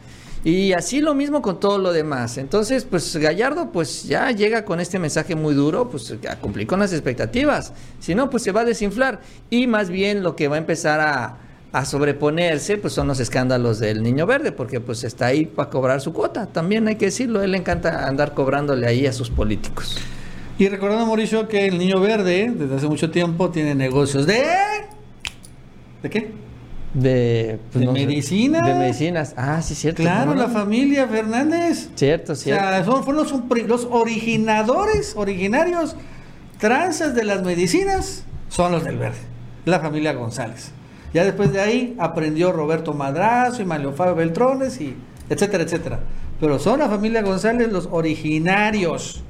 Y 0.45 0.73
así 0.75 1.01
lo 1.01 1.15
mismo 1.15 1.43
con 1.43 1.59
todo 1.59 1.79
lo 1.79 1.93
demás. 1.93 2.39
Entonces, 2.39 2.85
pues 2.85 3.17
Gallardo 3.17 3.73
pues 3.73 4.05
ya 4.05 4.31
llega 4.31 4.65
con 4.65 4.79
este 4.79 5.01
mensaje 5.01 5.35
muy 5.35 5.55
duro, 5.55 5.91
pues 5.91 6.15
a 6.29 6.37
cumplir 6.37 6.69
con 6.69 6.79
las 6.79 6.93
expectativas. 6.93 7.73
Si 7.99 8.15
no, 8.15 8.31
pues 8.31 8.45
se 8.45 8.53
va 8.53 8.61
a 8.61 8.65
desinflar. 8.65 9.21
Y 9.51 9.67
más 9.67 9.91
bien 9.91 10.23
lo 10.23 10.37
que 10.37 10.47
va 10.47 10.55
a 10.55 10.59
empezar 10.59 11.01
a, 11.01 11.39
a 11.77 11.85
sobreponerse, 11.85 12.79
pues 12.79 12.95
son 12.95 13.07
los 13.07 13.21
escándalos 13.21 13.79
del 13.79 14.03
Niño 14.03 14.25
Verde, 14.25 14.51
porque 14.51 14.81
pues 14.81 15.05
está 15.05 15.27
ahí 15.27 15.45
para 15.45 15.69
cobrar 15.69 16.01
su 16.01 16.15
cuota, 16.15 16.47
también 16.47 16.89
hay 16.89 16.97
que 16.97 17.05
decirlo, 17.07 17.43
él 17.43 17.51
le 17.51 17.59
encanta 17.59 18.09
andar 18.09 18.33
cobrándole 18.33 18.87
ahí 18.87 19.07
a 19.07 19.13
sus 19.13 19.29
políticos. 19.29 19.99
Y 20.57 20.71
recordando, 20.71 21.05
Mauricio, 21.05 21.49
que 21.49 21.67
el 21.67 21.77
Niño 21.77 22.01
Verde, 22.01 22.51
desde 22.57 22.77
hace 22.77 22.87
mucho 22.89 23.11
tiempo, 23.11 23.51
tiene 23.51 23.75
negocios 23.75 24.27
de... 24.27 24.43
¿De 26.03 26.09
qué? 26.09 26.33
De, 26.95 27.59
pues, 27.71 27.81
¿De 27.81 27.87
no 27.87 27.93
sé? 27.93 27.99
De 27.99 28.07
medicinas. 28.75 29.35
Ah, 29.37 29.61
sí, 29.61 29.75
cierto. 29.75 30.03
Claro, 30.03 30.35
la 30.35 30.49
familia 30.49 31.07
Fernández. 31.07 31.91
Cierto, 31.95 32.33
O 32.33 32.37
cierto. 32.37 32.65
sea, 32.65 32.85
son, 32.87 33.05
fueron 33.05 33.23
los, 33.23 33.69
los 33.69 33.87
originadores, 33.91 35.13
originarios, 35.15 35.95
tranzas 36.59 37.15
de 37.15 37.25
las 37.25 37.43
medicinas, 37.43 38.25
son 38.49 38.73
los 38.73 38.83
del 38.83 38.97
verde, 38.97 39.19
la 39.67 39.79
familia 39.81 40.15
González. 40.15 40.73
Ya 41.13 41.25
después 41.25 41.53
de 41.53 41.61
ahí 41.61 41.97
aprendió 41.99 42.53
Roberto 42.53 42.93
Madrazo 42.93 43.63
y 43.63 43.65
Mario 43.65 43.93
Fabio 43.93 44.15
Beltrones 44.15 44.81
y 44.81 44.95
etcétera, 45.29 45.65
etcétera. 45.65 46.01
Pero 46.41 46.59
son 46.59 46.81
la 46.81 46.89
familia 46.89 47.23
González 47.23 47.73
los 47.73 47.89
originarios, 47.91 49.23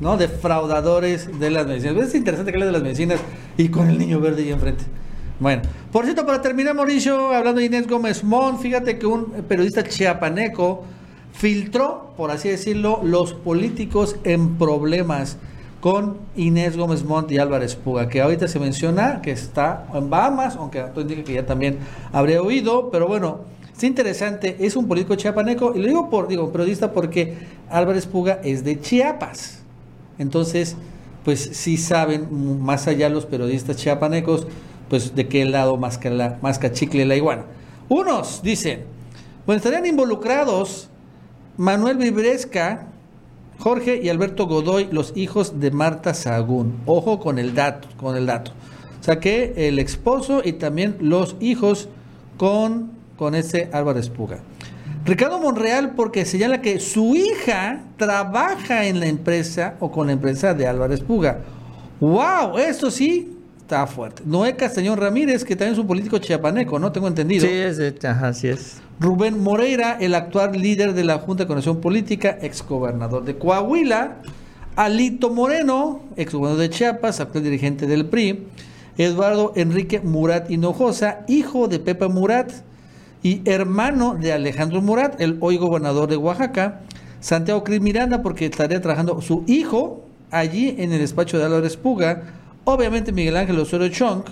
¿no? 0.00 0.16
Defraudadores 0.16 1.38
de 1.38 1.50
las 1.50 1.66
medicinas. 1.66 2.08
Es 2.08 2.14
interesante 2.14 2.50
que 2.50 2.56
hable 2.56 2.66
de 2.66 2.72
las 2.72 2.82
medicinas 2.82 3.20
y 3.56 3.68
con 3.68 3.88
el 3.88 3.98
niño 3.98 4.20
verde 4.20 4.42
ahí 4.42 4.50
enfrente. 4.50 4.84
Bueno, 5.40 5.62
por 5.92 6.04
cierto, 6.04 6.26
para 6.26 6.42
terminar, 6.42 6.74
Mauricio, 6.74 7.32
hablando 7.32 7.60
de 7.60 7.66
Inés 7.66 7.86
Gómez 7.86 8.24
Mon, 8.24 8.58
fíjate 8.58 8.98
que 8.98 9.06
un 9.06 9.26
periodista 9.46 9.84
chiapaneco 9.84 10.82
filtró, 11.32 12.12
por 12.16 12.32
así 12.32 12.48
decirlo, 12.48 13.00
los 13.04 13.34
políticos 13.34 14.16
en 14.24 14.58
problemas 14.58 15.36
con 15.90 16.18
Inés 16.36 16.76
Gómez 16.76 17.02
Montt 17.02 17.32
y 17.32 17.38
Álvarez 17.38 17.74
Puga, 17.74 18.10
que 18.10 18.20
ahorita 18.20 18.46
se 18.46 18.60
menciona 18.60 19.22
que 19.22 19.30
está 19.30 19.86
en 19.94 20.10
Bahamas, 20.10 20.54
aunque 20.56 20.82
tú 20.94 21.00
indica 21.00 21.24
que 21.24 21.32
ya 21.32 21.46
también 21.46 21.78
habría 22.12 22.42
oído, 22.42 22.90
pero 22.90 23.08
bueno, 23.08 23.38
es 23.74 23.82
interesante, 23.84 24.54
es 24.60 24.76
un 24.76 24.86
político 24.86 25.14
chiapaneco, 25.14 25.74
y 25.74 25.78
lo 25.78 25.86
digo 25.86 26.10
por, 26.10 26.28
digo, 26.28 26.52
periodista 26.52 26.92
porque 26.92 27.38
Álvarez 27.70 28.04
Puga 28.04 28.38
es 28.44 28.64
de 28.64 28.78
Chiapas. 28.78 29.62
Entonces, 30.18 30.76
pues 31.24 31.40
sí 31.54 31.78
saben, 31.78 32.60
más 32.62 32.86
allá 32.86 33.08
los 33.08 33.24
periodistas 33.24 33.76
chiapanecos, 33.76 34.46
pues 34.90 35.14
de 35.14 35.26
qué 35.26 35.46
lado 35.46 35.78
más 35.78 36.04
la, 36.04 36.36
más 36.42 36.58
cachicle 36.58 37.06
la 37.06 37.16
iguana. 37.16 37.44
Unos 37.88 38.42
dicen, 38.42 38.84
bueno, 39.46 39.56
estarían 39.56 39.86
involucrados 39.86 40.90
Manuel 41.56 41.96
Vibresca, 41.96 42.88
Jorge 43.58 44.00
y 44.02 44.08
Alberto 44.08 44.46
Godoy, 44.46 44.88
los 44.92 45.12
hijos 45.16 45.58
de 45.60 45.70
Marta 45.70 46.14
Sagún. 46.14 46.80
Ojo 46.86 47.18
con 47.18 47.38
el 47.38 47.54
dato, 47.54 47.88
con 47.96 48.16
el 48.16 48.26
dato. 48.26 48.52
O 49.06 49.12
el 49.22 49.78
esposo 49.78 50.42
y 50.44 50.52
también 50.52 50.96
los 51.00 51.36
hijos 51.40 51.88
con, 52.36 52.90
con 53.16 53.34
este 53.34 53.70
Álvarez 53.72 54.10
Puga. 54.10 54.38
Ricardo 55.04 55.40
Monreal 55.40 55.94
porque 55.96 56.24
señala 56.24 56.60
que 56.60 56.78
su 56.78 57.14
hija 57.14 57.80
trabaja 57.96 58.84
en 58.86 59.00
la 59.00 59.06
empresa 59.06 59.76
o 59.80 59.90
con 59.90 60.08
la 60.08 60.12
empresa 60.12 60.52
de 60.52 60.66
Álvarez 60.66 61.00
Puga. 61.00 61.38
¡Wow! 62.00 62.58
Esto 62.58 62.90
sí 62.90 63.34
está 63.60 63.86
fuerte. 63.86 64.22
Noé 64.26 64.54
Castañón 64.56 64.98
Ramírez, 64.98 65.44
que 65.44 65.56
también 65.56 65.72
es 65.72 65.78
un 65.78 65.86
político 65.86 66.18
chiapaneco, 66.18 66.78
¿no? 66.78 66.92
Tengo 66.92 67.08
entendido. 67.08 67.46
Sí, 67.46 67.52
es 67.52 68.04
ajá, 68.04 68.32
sí 68.34 68.48
es. 68.48 68.82
Rubén 69.00 69.40
Moreira, 69.40 69.96
el 70.00 70.14
actual 70.14 70.60
líder 70.60 70.92
de 70.92 71.04
la 71.04 71.18
Junta 71.18 71.44
de 71.44 71.48
Conexión 71.48 71.80
Política, 71.80 72.36
exgobernador 72.42 73.24
de 73.24 73.38
Coahuila. 73.38 74.16
Alito 74.74 75.30
Moreno, 75.30 76.00
exgobernador 76.16 76.62
de 76.62 76.70
Chiapas, 76.70 77.20
actual 77.20 77.44
dirigente 77.44 77.86
del 77.86 78.06
PRI. 78.06 78.48
Eduardo 78.96 79.52
Enrique 79.54 80.00
Murat 80.00 80.50
Hinojosa, 80.50 81.20
hijo 81.28 81.68
de 81.68 81.78
Pepe 81.78 82.08
Murat 82.08 82.50
y 83.22 83.48
hermano 83.48 84.16
de 84.16 84.32
Alejandro 84.32 84.82
Murat, 84.82 85.20
el 85.20 85.38
hoy 85.40 85.56
gobernador 85.56 86.08
de 86.08 86.16
Oaxaca. 86.16 86.80
Santiago 87.20 87.62
Cris 87.62 87.80
Miranda, 87.80 88.22
porque 88.22 88.46
estaría 88.46 88.80
trabajando 88.80 89.20
su 89.20 89.44
hijo 89.46 90.04
allí 90.32 90.74
en 90.78 90.92
el 90.92 90.98
despacho 90.98 91.38
de 91.38 91.44
Álvarez 91.44 91.76
Puga. 91.76 92.22
Obviamente 92.64 93.12
Miguel 93.12 93.36
Ángel 93.36 93.58
Osorio 93.60 93.88
Chong, 93.88 94.22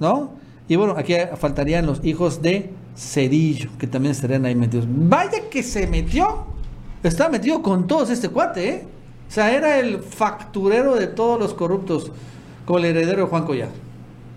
¿no? 0.00 0.30
Y 0.66 0.76
bueno, 0.76 0.94
aquí 0.96 1.14
faltarían 1.36 1.84
los 1.84 2.02
hijos 2.04 2.40
de 2.40 2.70
Cedillo, 2.98 3.70
que 3.78 3.86
también 3.86 4.12
estarían 4.12 4.44
ahí 4.44 4.56
metidos. 4.56 4.86
Vaya 4.88 5.48
que 5.48 5.62
se 5.62 5.86
metió. 5.86 6.46
Estaba 7.02 7.30
metido 7.30 7.62
con 7.62 7.86
todos 7.86 8.10
este 8.10 8.28
cuate, 8.28 8.68
¿eh? 8.68 8.84
O 9.28 9.30
sea, 9.30 9.54
era 9.54 9.78
el 9.78 10.00
facturero 10.00 10.96
de 10.96 11.06
todos 11.06 11.38
los 11.38 11.54
corruptos, 11.54 12.10
como 12.64 12.78
el 12.80 12.86
heredero 12.86 13.22
de 13.22 13.28
Juan 13.28 13.44
Collado. 13.44 13.70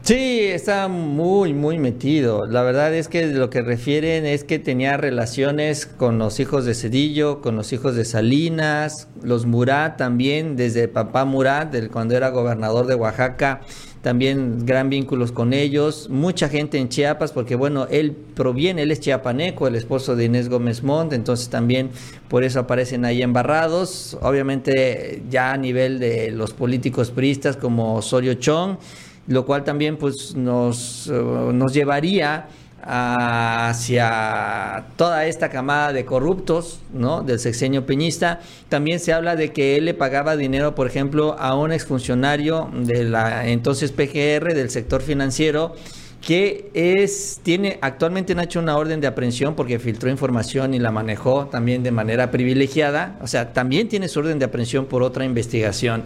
Sí, 0.04 0.40
está 0.42 0.88
muy, 0.88 1.54
muy 1.54 1.78
metido. 1.78 2.46
La 2.46 2.64
verdad 2.64 2.94
es 2.94 3.08
que 3.08 3.28
lo 3.28 3.50
que 3.50 3.62
refieren 3.62 4.26
es 4.26 4.44
que 4.44 4.60
tenía 4.60 4.98
relaciones 4.98 5.86
con 5.86 6.18
los 6.18 6.40
hijos 6.40 6.66
de 6.66 6.74
Cedillo, 6.74 7.40
con 7.42 7.56
los 7.56 7.72
hijos 7.72 7.96
de 7.96 8.04
Salinas, 8.04 9.08
los 9.24 9.46
Murat 9.46 9.98
también, 9.98 10.56
desde 10.56 10.88
papá 10.88 11.24
Murat, 11.26 11.72
del, 11.72 11.90
cuando 11.90 12.16
era 12.16 12.30
gobernador 12.30 12.88
de 12.88 12.96
Oaxaca, 12.96 13.62
también 14.02 14.66
gran 14.66 14.90
vínculos 14.90 15.32
con 15.32 15.54
ellos, 15.54 16.10
mucha 16.10 16.50
gente 16.50 16.80
en 16.80 16.90
Chiapas, 16.90 17.32
porque 17.32 17.56
bueno, 17.56 17.88
él 17.92 18.16
proviene, 18.36 18.82
él 18.82 18.92
es 18.92 19.00
chiapaneco, 19.00 19.68
el 19.68 19.76
esposo 19.76 20.16
de 20.16 20.26
Inés 20.26 20.50
Gómez 20.50 20.82
Montt, 20.82 21.14
entonces 21.14 21.50
también 21.50 21.92
por 22.28 22.44
eso 22.44 22.60
aparecen 22.60 23.06
ahí 23.06 23.22
embarrados, 23.22 24.18
obviamente 24.22 25.22
ya 25.30 25.54
a 25.54 25.58
nivel 25.58 26.00
de 26.00 26.32
los 26.32 26.54
políticos 26.54 27.12
priistas 27.12 27.58
como 27.58 27.96
Osorio 27.96 28.34
Chong, 28.34 28.78
lo 29.28 29.46
cual 29.46 29.64
también 29.64 29.98
pues 29.98 30.36
nos, 30.36 31.08
eh, 31.08 31.14
nos 31.54 31.74
llevaría 31.74 32.48
hacia 32.84 34.08
toda 34.96 35.26
esta 35.26 35.50
camada 35.50 35.94
de 35.94 36.06
corruptos, 36.06 36.80
¿no? 36.94 37.22
Del 37.22 37.40
sexenio 37.40 37.86
peñista. 37.86 38.40
También 38.70 39.00
se 39.00 39.14
habla 39.14 39.36
de 39.36 39.52
que 39.54 39.78
él 39.78 39.86
le 39.86 39.94
pagaba 39.94 40.36
dinero, 40.36 40.76
por 40.76 40.88
ejemplo, 40.88 41.36
a 41.40 41.56
un 41.56 41.72
exfuncionario 41.72 42.70
de 42.74 43.04
la 43.06 43.48
entonces 43.48 43.92
PGR 43.92 44.54
del 44.54 44.70
sector 44.70 45.02
financiero 45.02 45.76
que 46.22 46.70
es 46.76 47.40
tiene 47.42 47.80
actualmente 47.82 48.36
Nacho 48.36 48.60
una 48.60 48.78
orden 48.78 49.02
de 49.02 49.08
aprehensión 49.08 49.56
porque 49.56 49.80
filtró 49.80 50.10
información 50.10 50.74
y 50.74 50.80
la 50.80 50.92
manejó 50.92 51.48
también 51.48 51.82
de 51.82 51.92
manera 51.92 52.30
privilegiada, 52.30 53.18
o 53.22 53.28
sea, 53.28 53.54
también 53.54 53.90
tiene 53.90 54.08
su 54.08 54.20
orden 54.20 54.38
de 54.38 54.46
aprehensión 54.46 54.86
por 54.86 55.02
otra 55.02 55.26
investigación. 55.26 56.04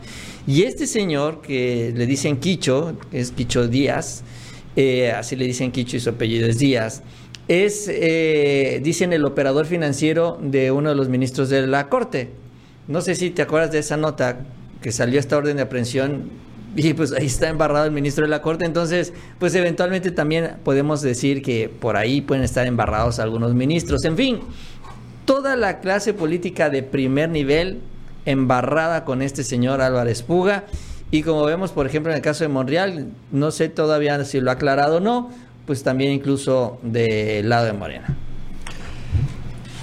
Y 0.47 0.63
este 0.63 0.87
señor 0.87 1.41
que 1.41 1.91
le 1.93 2.05
dicen 2.05 2.37
Quicho, 2.37 2.95
es 3.11 3.31
Quicho 3.31 3.67
Díaz, 3.67 4.23
eh, 4.75 5.11
así 5.11 5.35
le 5.35 5.45
dicen 5.45 5.71
Quicho 5.71 5.97
y 5.97 5.99
su 5.99 6.09
apellido 6.09 6.47
es 6.47 6.59
Díaz, 6.59 7.03
es, 7.47 7.87
eh, 7.89 8.79
dicen, 8.83 9.13
el 9.13 9.25
operador 9.25 9.65
financiero 9.65 10.39
de 10.41 10.71
uno 10.71 10.89
de 10.89 10.95
los 10.95 11.09
ministros 11.09 11.49
de 11.49 11.67
la 11.67 11.89
Corte. 11.89 12.29
No 12.87 13.01
sé 13.01 13.15
si 13.15 13.29
te 13.29 13.41
acuerdas 13.41 13.71
de 13.71 13.79
esa 13.79 13.97
nota 13.97 14.39
que 14.81 14.91
salió 14.91 15.19
esta 15.19 15.37
orden 15.37 15.57
de 15.57 15.63
aprehensión 15.63 16.29
y 16.75 16.93
pues 16.93 17.11
ahí 17.13 17.25
está 17.27 17.47
embarrado 17.49 17.85
el 17.85 17.91
ministro 17.91 18.25
de 18.25 18.29
la 18.29 18.41
Corte. 18.41 18.65
Entonces, 18.65 19.13
pues 19.39 19.55
eventualmente 19.55 20.11
también 20.11 20.57
podemos 20.63 21.01
decir 21.01 21.41
que 21.41 21.69
por 21.69 21.97
ahí 21.97 22.21
pueden 22.21 22.43
estar 22.43 22.67
embarrados 22.67 23.19
algunos 23.19 23.53
ministros. 23.53 24.03
En 24.05 24.17
fin, 24.17 24.39
toda 25.25 25.55
la 25.55 25.79
clase 25.79 26.13
política 26.13 26.69
de 26.69 26.83
primer 26.83 27.29
nivel 27.29 27.79
embarrada 28.25 29.05
con 29.05 29.21
este 29.21 29.43
señor 29.43 29.81
Álvarez 29.81 30.21
Puga. 30.23 30.65
Y 31.15 31.23
como 31.23 31.45
vemos, 31.45 31.71
por 31.71 31.85
ejemplo, 31.85 32.11
en 32.11 32.17
el 32.17 32.21
caso 32.21 32.43
de 32.43 32.49
Monreal, 32.49 33.07
no 33.31 33.49
sé 33.49 33.69
todavía 33.69 34.21
si 34.25 34.41
lo 34.41 34.49
ha 34.49 34.55
aclarado 34.55 34.97
o 34.97 34.99
no, 34.99 35.29
pues 35.65 35.81
también 35.81 36.11
incluso 36.11 36.77
del 36.83 37.47
lado 37.47 37.67
de 37.67 37.71
Morena. 37.71 38.17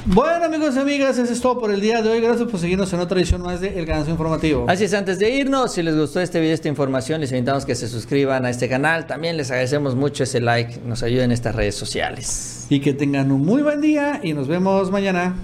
Bueno, 0.05 0.45
amigos 0.45 0.77
y 0.77 0.81
amigas, 0.81 1.17
eso 1.17 1.33
es 1.33 1.41
todo 1.41 1.59
por 1.59 1.73
el 1.73 1.81
día 1.81 2.03
de 2.03 2.11
hoy. 2.11 2.21
Gracias 2.21 2.51
por 2.51 2.61
seguirnos 2.61 2.93
en 2.93 3.01
otra 3.01 3.19
edición 3.19 3.41
más 3.41 3.63
de 3.63 3.79
El 3.79 3.87
Ganazo 3.87 4.11
Informativo. 4.11 4.67
Así 4.69 4.85
es, 4.85 4.93
antes 4.93 5.19
de 5.19 5.31
irnos, 5.31 5.73
si 5.73 5.83
les 5.83 5.97
gustó 5.97 6.21
este 6.21 6.39
video, 6.39 6.53
esta 6.53 6.69
información, 6.69 7.23
les 7.23 7.33
invitamos 7.33 7.65
que 7.65 7.77
se 7.77 7.89
suscriban 7.89 8.45
a 8.45 8.51
este 8.51 8.69
canal. 8.69 9.07
También 9.07 9.39
les 9.39 9.51
agradecemos 9.51 9.95
mucho 9.95 10.25
ese 10.25 10.39
like, 10.43 10.81
nos 10.85 11.03
ayuda 11.03 11.25
en 11.25 11.33
estas 11.33 11.55
redes 11.55 11.77
sociales. 11.77 12.67
Y 12.69 12.81
que 12.81 12.93
tengan 12.93 13.33
un 13.33 13.41
muy 13.41 13.63
buen 13.63 13.81
día 13.81 14.21
y 14.23 14.35
nos 14.35 14.49
vemos 14.49 14.91
mañana. 14.91 15.35